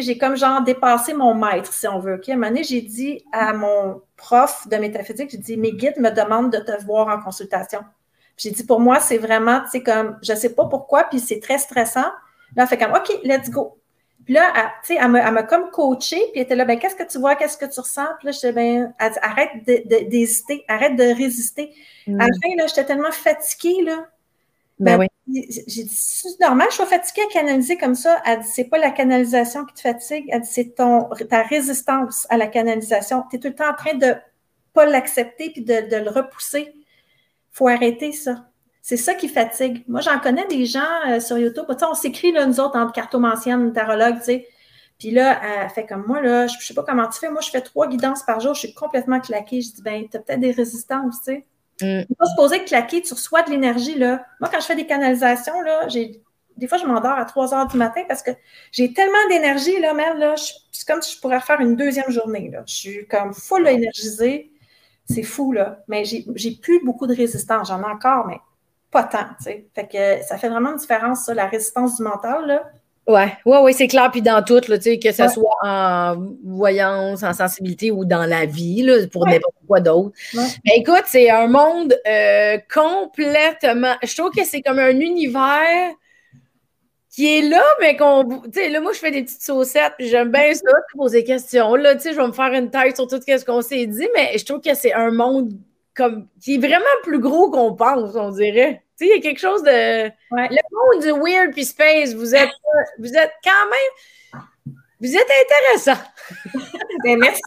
j'ai 0.00 0.16
comme 0.18 0.36
genre 0.36 0.62
dépassé 0.62 1.14
mon 1.14 1.34
maître, 1.34 1.72
si 1.72 1.86
on 1.88 1.98
veut. 1.98 2.20
À 2.26 2.32
un 2.32 2.34
moment 2.34 2.48
donné, 2.48 2.64
j'ai 2.64 2.80
dit 2.80 3.22
à 3.32 3.52
mon 3.52 4.00
prof 4.16 4.66
de 4.68 4.76
métaphysique, 4.76 5.30
j'ai 5.30 5.38
dit, 5.38 5.56
mes 5.56 5.72
guides 5.72 5.98
me 5.98 6.10
demandent 6.10 6.52
de 6.52 6.58
te 6.58 6.84
voir 6.84 7.08
en 7.08 7.22
consultation. 7.22 7.80
J'ai 8.36 8.50
dit, 8.50 8.64
pour 8.64 8.80
moi, 8.80 9.00
c'est 9.00 9.18
vraiment, 9.18 9.60
tu 9.60 9.70
sais, 9.70 9.82
comme, 9.82 10.18
je 10.22 10.34
sais 10.34 10.54
pas 10.54 10.66
pourquoi, 10.66 11.04
puis 11.04 11.20
c'est 11.20 11.40
très 11.40 11.58
stressant. 11.58 12.10
Là, 12.56 12.62
elle 12.62 12.66
fait 12.66 12.78
comme, 12.78 12.92
OK, 12.92 13.20
let's 13.22 13.50
go. 13.50 13.78
Puis 14.24 14.34
là, 14.34 14.72
tu 14.84 14.94
sais, 14.94 15.00
elle 15.00 15.10
m'a 15.10 15.42
comme 15.42 15.70
coaché, 15.70 16.16
puis 16.16 16.32
elle 16.36 16.42
était 16.42 16.56
là, 16.56 16.64
ben, 16.64 16.78
qu'est-ce 16.78 16.96
que 16.96 17.06
tu 17.06 17.18
vois, 17.18 17.36
qu'est-ce 17.36 17.58
que 17.58 17.66
tu 17.66 17.78
ressens? 17.78 18.06
Puis 18.18 18.26
là, 18.26 18.32
je 18.32 18.38
disais, 18.38 18.52
ben, 18.52 18.94
arrête 18.98 19.50
d'hésiter, 20.08 20.64
arrête 20.66 20.96
de 20.96 21.04
résister. 21.04 21.72
Mm. 22.06 22.20
À 22.20 22.24
la 22.24 22.30
fin, 22.42 22.56
là, 22.56 22.66
j'étais 22.66 22.84
tellement 22.84 23.12
fatiguée, 23.12 23.82
là. 23.82 24.06
Ben, 24.78 24.98
ben 24.98 25.00
oui. 25.00 25.06
J'ai 25.66 25.84
dit, 25.84 25.94
c'est 25.94 26.40
normal, 26.40 26.68
je 26.70 26.76
suis 26.76 26.84
fatiguée 26.84 27.22
à 27.28 27.32
canaliser 27.32 27.76
comme 27.76 27.94
ça? 27.94 28.20
Elle 28.26 28.40
dit, 28.40 28.48
c'est 28.48 28.64
pas 28.64 28.78
la 28.78 28.90
canalisation 28.90 29.64
qui 29.64 29.74
te 29.74 29.80
fatigue. 29.80 30.26
Elle 30.30 30.40
dit, 30.40 30.50
c'est 30.50 30.74
ton, 30.74 31.08
ta 31.28 31.42
résistance 31.42 32.26
à 32.30 32.36
la 32.36 32.46
canalisation. 32.46 33.24
Tu 33.30 33.36
es 33.36 33.38
tout 33.38 33.48
le 33.48 33.54
temps 33.54 33.70
en 33.70 33.74
train 33.74 33.94
de 33.94 34.14
pas 34.72 34.86
l'accepter 34.86 35.50
puis 35.50 35.62
de, 35.62 35.88
de 35.88 35.96
le 35.96 36.10
repousser 36.10 36.74
faut 37.54 37.68
arrêter 37.68 38.12
ça. 38.12 38.44
C'est 38.82 38.98
ça 38.98 39.14
qui 39.14 39.28
fatigue. 39.28 39.82
Moi, 39.88 40.02
j'en 40.02 40.18
connais 40.18 40.46
des 40.48 40.66
gens 40.66 40.82
euh, 41.08 41.20
sur 41.20 41.38
YouTube. 41.38 41.64
On 41.68 41.94
s'écrit, 41.94 42.32
là, 42.32 42.44
nous 42.44 42.60
autres, 42.60 42.76
entre 42.76 42.92
cartomanciennes, 42.92 43.72
tarologues, 43.72 44.18
tu 44.18 44.24
sais. 44.24 44.48
Puis 44.98 45.10
là, 45.10 45.40
elle 45.42 45.70
fait 45.70 45.86
comme 45.86 46.04
moi, 46.06 46.20
là, 46.20 46.46
je 46.46 46.56
ne 46.56 46.60
sais 46.60 46.74
pas 46.74 46.82
comment 46.82 47.08
tu 47.08 47.18
fais. 47.18 47.30
Moi, 47.30 47.40
je 47.40 47.50
fais 47.50 47.62
trois 47.62 47.88
guidances 47.88 48.22
par 48.24 48.40
jour, 48.40 48.54
je 48.54 48.60
suis 48.60 48.74
complètement 48.74 49.20
claquée. 49.20 49.62
Je 49.62 49.72
dis, 49.72 49.82
ben, 49.82 50.06
tu 50.08 50.16
as 50.16 50.20
peut-être 50.20 50.40
des 50.40 50.50
résistances, 50.50 51.22
tu 51.24 51.32
sais. 51.32 51.46
Mm. 51.80 52.06
Il 52.10 52.16
faut 52.18 52.26
se 52.26 52.36
poser 52.36 52.64
claquer, 52.64 53.00
tu 53.02 53.14
reçois 53.14 53.42
de 53.42 53.50
l'énergie, 53.50 53.96
là. 53.96 54.24
Moi, 54.40 54.50
quand 54.52 54.60
je 54.60 54.66
fais 54.66 54.76
des 54.76 54.86
canalisations, 54.86 55.60
là, 55.62 55.88
j'ai 55.88 56.20
des 56.56 56.68
fois, 56.68 56.78
je 56.78 56.86
m'endors 56.86 57.18
à 57.18 57.24
3 57.24 57.54
heures 57.54 57.66
du 57.66 57.76
matin 57.76 58.02
parce 58.06 58.22
que 58.22 58.30
j'ai 58.70 58.92
tellement 58.92 59.28
d'énergie, 59.28 59.80
là, 59.80 59.92
Mel, 59.94 60.18
là, 60.18 60.34
c'est 60.36 60.86
comme 60.86 61.02
si 61.02 61.16
je 61.16 61.20
pourrais 61.20 61.40
faire 61.40 61.60
une 61.60 61.74
deuxième 61.76 62.10
journée, 62.10 62.50
là. 62.52 62.62
Je 62.66 62.74
suis 62.74 63.06
comme 63.08 63.32
full 63.32 63.66
énergisée. 63.66 64.52
C'est 65.06 65.22
fou, 65.22 65.52
là. 65.52 65.80
Mais 65.88 66.04
j'ai 66.04 66.50
plus 66.52 66.84
beaucoup 66.84 67.06
de 67.06 67.14
résistance. 67.14 67.68
J'en 67.68 67.82
ai 67.82 67.86
encore, 67.86 68.26
mais 68.26 68.40
pas 68.90 69.02
tant, 69.02 69.26
tu 69.38 69.44
sais. 69.44 69.66
Fait 69.74 69.86
que 69.86 70.24
ça 70.24 70.38
fait 70.38 70.48
vraiment 70.48 70.70
une 70.70 70.78
différence, 70.78 71.24
ça, 71.24 71.34
la 71.34 71.46
résistance 71.46 71.96
du 71.96 72.02
mental, 72.02 72.46
là. 72.46 72.62
Ouais, 73.06 73.36
ouais, 73.44 73.58
ouais, 73.60 73.72
c'est 73.74 73.86
clair. 73.86 74.10
Puis 74.10 74.22
dans 74.22 74.42
tout, 74.42 74.62
là, 74.66 74.78
tu 74.78 74.84
sais, 74.84 74.98
que 74.98 75.12
ce 75.12 75.28
soit 75.28 75.56
en 75.62 76.16
voyance, 76.42 77.22
en 77.22 77.34
sensibilité 77.34 77.90
ou 77.90 78.06
dans 78.06 78.24
la 78.24 78.46
vie, 78.46 78.82
là, 78.82 79.06
pour 79.12 79.26
n'importe 79.26 79.56
quoi 79.66 79.80
d'autre. 79.80 80.16
Mais 80.32 80.76
écoute, 80.76 81.04
c'est 81.06 81.28
un 81.28 81.46
monde 81.46 81.94
euh, 82.08 82.56
complètement. 82.72 83.94
Je 84.02 84.16
trouve 84.16 84.30
que 84.30 84.44
c'est 84.44 84.62
comme 84.62 84.78
un 84.78 84.98
univers 84.98 85.90
qui 87.14 87.38
est 87.38 87.42
là, 87.42 87.62
mais 87.80 87.96
qu'on. 87.96 88.24
Tu 88.24 88.52
sais, 88.54 88.68
là, 88.70 88.80
moi, 88.80 88.92
je 88.92 88.98
fais 88.98 89.12
des 89.12 89.22
petites 89.22 89.42
saucettes, 89.42 89.92
puis 89.96 90.08
j'aime 90.08 90.32
bien 90.32 90.52
ça, 90.52 90.70
poser 90.94 91.20
des 91.20 91.24
questions. 91.24 91.76
Là, 91.76 91.94
tu 91.94 92.02
sais, 92.02 92.12
je 92.12 92.16
vais 92.16 92.26
me 92.26 92.32
faire 92.32 92.52
une 92.52 92.70
tête 92.70 92.96
sur 92.96 93.06
tout 93.06 93.20
ce 93.24 93.44
qu'on 93.44 93.62
s'est 93.62 93.86
dit, 93.86 94.08
mais 94.16 94.36
je 94.36 94.44
trouve 94.44 94.60
que 94.60 94.74
c'est 94.74 94.92
un 94.92 95.12
monde 95.12 95.52
comme 95.94 96.26
qui 96.42 96.56
est 96.56 96.58
vraiment 96.58 96.84
plus 97.04 97.20
gros 97.20 97.52
qu'on 97.52 97.76
pense, 97.76 98.16
on 98.16 98.30
dirait. 98.30 98.82
Tu 98.98 99.06
sais, 99.06 99.12
il 99.12 99.16
y 99.16 99.18
a 99.18 99.22
quelque 99.22 99.38
chose 99.38 99.62
de. 99.62 100.06
Le 100.08 100.92
monde 100.92 101.02
du 101.02 101.12
weird 101.12 101.52
puis 101.52 101.64
space, 101.64 102.14
vous 102.14 102.34
êtes, 102.34 102.50
vous 102.98 103.14
êtes 103.14 103.32
quand 103.44 103.70
même. 103.70 104.44
Vous 105.00 105.14
êtes 105.14 105.28
intéressant. 105.44 106.02
ben, 107.04 107.18
merci. 107.20 107.42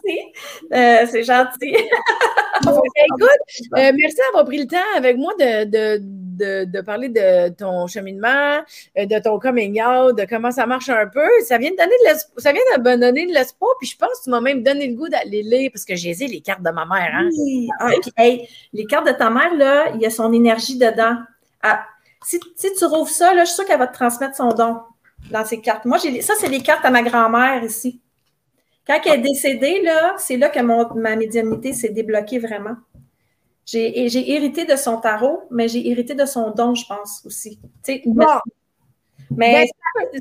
Euh, 0.72 1.06
c'est 1.10 1.24
gentil. 1.24 1.74
écoute, 2.62 3.28
euh, 3.76 3.92
merci 3.94 4.16
d'avoir 4.26 4.44
pris 4.46 4.58
le 4.58 4.66
temps 4.66 4.78
avec 4.96 5.16
moi 5.18 5.34
de, 5.38 5.64
de 5.64 6.27
de, 6.38 6.80
parler 6.80 7.08
de 7.08 7.48
ton 7.50 7.86
cheminement, 7.86 8.58
euh, 8.98 9.06
de 9.06 9.18
ton 9.18 9.38
coming 9.38 9.82
out, 9.82 10.16
de 10.16 10.24
comment 10.24 10.50
ça 10.50 10.66
marche 10.66 10.88
un 10.88 11.06
peu. 11.06 11.28
Ça 11.46 11.58
vient 11.58 11.70
de 11.70 11.76
donner 11.76 11.96
de 12.04 12.40
ça 12.40 12.52
vient 12.52 12.62
de 12.76 12.80
me 12.80 12.96
donner 12.96 13.26
de 13.26 13.32
l'espoir, 13.32 13.72
puis 13.78 13.88
je 13.88 13.96
pense 13.96 14.10
que 14.18 14.24
tu 14.24 14.30
m'as 14.30 14.40
même 14.40 14.62
donné 14.62 14.86
le 14.86 14.94
goût 14.94 15.08
d'aller 15.08 15.42
lire 15.42 15.70
parce 15.72 15.84
que 15.84 15.94
j'ai 15.96 16.14
les 16.14 16.40
cartes 16.40 16.62
de 16.62 16.70
ma 16.70 16.86
mère. 16.86 17.10
Hein? 17.14 17.28
Oui. 17.38 17.68
Ah, 17.80 17.90
les 18.72 18.84
cartes 18.86 19.06
de 19.06 19.12
ta 19.12 19.30
mère, 19.30 19.54
là, 19.54 19.90
il 19.94 20.00
y 20.00 20.06
a 20.06 20.10
son 20.10 20.32
énergie 20.32 20.78
dedans. 20.78 21.16
Ah, 21.62 21.84
si, 22.24 22.40
tu 22.40 22.84
rouvres 22.84 23.08
ça, 23.08 23.34
là, 23.34 23.44
je 23.44 23.48
suis 23.48 23.56
sûre 23.56 23.64
qu'elle 23.64 23.78
va 23.78 23.86
te 23.86 23.94
transmettre 23.94 24.36
son 24.36 24.48
don 24.48 24.78
dans 25.30 25.44
ces 25.44 25.60
cartes. 25.60 25.84
Moi, 25.84 25.98
j'ai 25.98 26.20
ça, 26.20 26.34
c'est 26.38 26.48
les 26.48 26.62
cartes 26.62 26.84
à 26.84 26.90
ma 26.90 27.02
grand-mère 27.02 27.62
ici. 27.64 28.00
Quand 28.86 28.98
elle 29.04 29.20
est 29.20 29.22
décédée, 29.22 29.82
là, 29.82 30.14
c'est 30.18 30.38
là 30.38 30.48
que 30.48 30.60
ma 30.60 31.16
médiumnité 31.16 31.72
s'est 31.74 31.90
débloquée 31.90 32.38
vraiment. 32.38 32.76
J'ai 33.70 34.32
hérité 34.32 34.64
de 34.64 34.76
son 34.76 34.98
tarot, 34.98 35.42
mais 35.50 35.68
j'ai 35.68 35.90
hérité 35.90 36.14
de 36.14 36.24
son 36.24 36.52
don, 36.52 36.74
je 36.74 36.86
pense 36.86 37.22
aussi. 37.26 37.60
Bon. 38.06 38.24
Mais, 39.30 39.68
ben, 39.94 40.20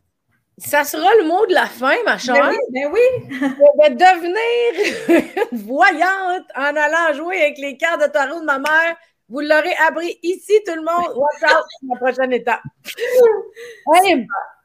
ça, 0.58 0.84
sera 0.84 1.08
le 1.22 1.28
mot 1.30 1.46
de 1.46 1.54
la 1.54 1.66
fin, 1.66 1.96
ma 2.04 2.14
ben 2.14 2.18
chère. 2.18 2.52
Ben 2.74 2.92
oui, 2.92 3.00
Je 3.30 3.82
vais 3.82 3.92
devenir 3.92 5.48
voyante 5.64 6.46
en 6.56 6.76
allant 6.76 7.14
jouer 7.16 7.42
avec 7.42 7.58
les 7.60 7.78
cartes 7.78 8.02
de 8.02 8.08
tarot 8.08 8.42
de 8.42 8.46
ma 8.46 8.60
mère. 8.60 8.98
Vous 9.30 9.40
l'aurez 9.40 9.76
appris 9.88 10.20
ici, 10.24 10.60
tout 10.66 10.76
le 10.76 10.82
monde. 10.82 11.16
Watch 11.16 11.44
out, 11.44 11.64
la 11.90 11.96
prochaine 11.96 12.34
étape. 12.34 12.62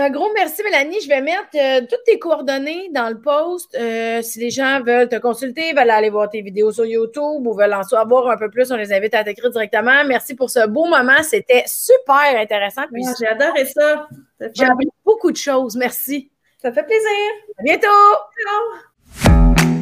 Un 0.00 0.10
gros 0.10 0.28
merci, 0.32 0.62
Mélanie. 0.62 1.00
Je 1.00 1.08
vais 1.08 1.20
mettre 1.20 1.48
euh, 1.56 1.80
toutes 1.80 2.04
tes 2.06 2.20
coordonnées 2.20 2.88
dans 2.94 3.08
le 3.08 3.20
post. 3.20 3.74
Euh, 3.74 4.22
si 4.22 4.38
les 4.38 4.50
gens 4.50 4.80
veulent 4.80 5.08
te 5.08 5.16
consulter, 5.16 5.72
veulent 5.72 5.90
aller 5.90 6.08
voir 6.08 6.30
tes 6.30 6.40
vidéos 6.40 6.70
sur 6.70 6.84
YouTube 6.84 7.44
ou 7.44 7.52
veulent 7.52 7.74
en 7.74 7.82
savoir 7.82 8.28
un 8.28 8.36
peu 8.36 8.48
plus, 8.48 8.70
on 8.70 8.76
les 8.76 8.92
invite 8.92 9.14
à 9.14 9.24
t'écrire 9.24 9.50
directement. 9.50 10.04
Merci 10.06 10.36
pour 10.36 10.50
ce 10.50 10.68
beau 10.68 10.84
moment. 10.84 11.20
C'était 11.24 11.64
super 11.66 12.36
intéressant. 12.36 12.82
J'ai 13.18 13.26
adoré 13.26 13.64
ça. 13.64 14.06
J'ai 14.54 14.66
appris 14.66 14.86
beaucoup 15.04 15.32
de 15.32 15.36
choses. 15.36 15.74
Merci. 15.74 16.30
Ça 16.62 16.70
fait 16.70 16.84
plaisir. 16.84 17.08
À 17.58 17.62
bientôt. 17.64 17.88
Ciao. 19.26 19.77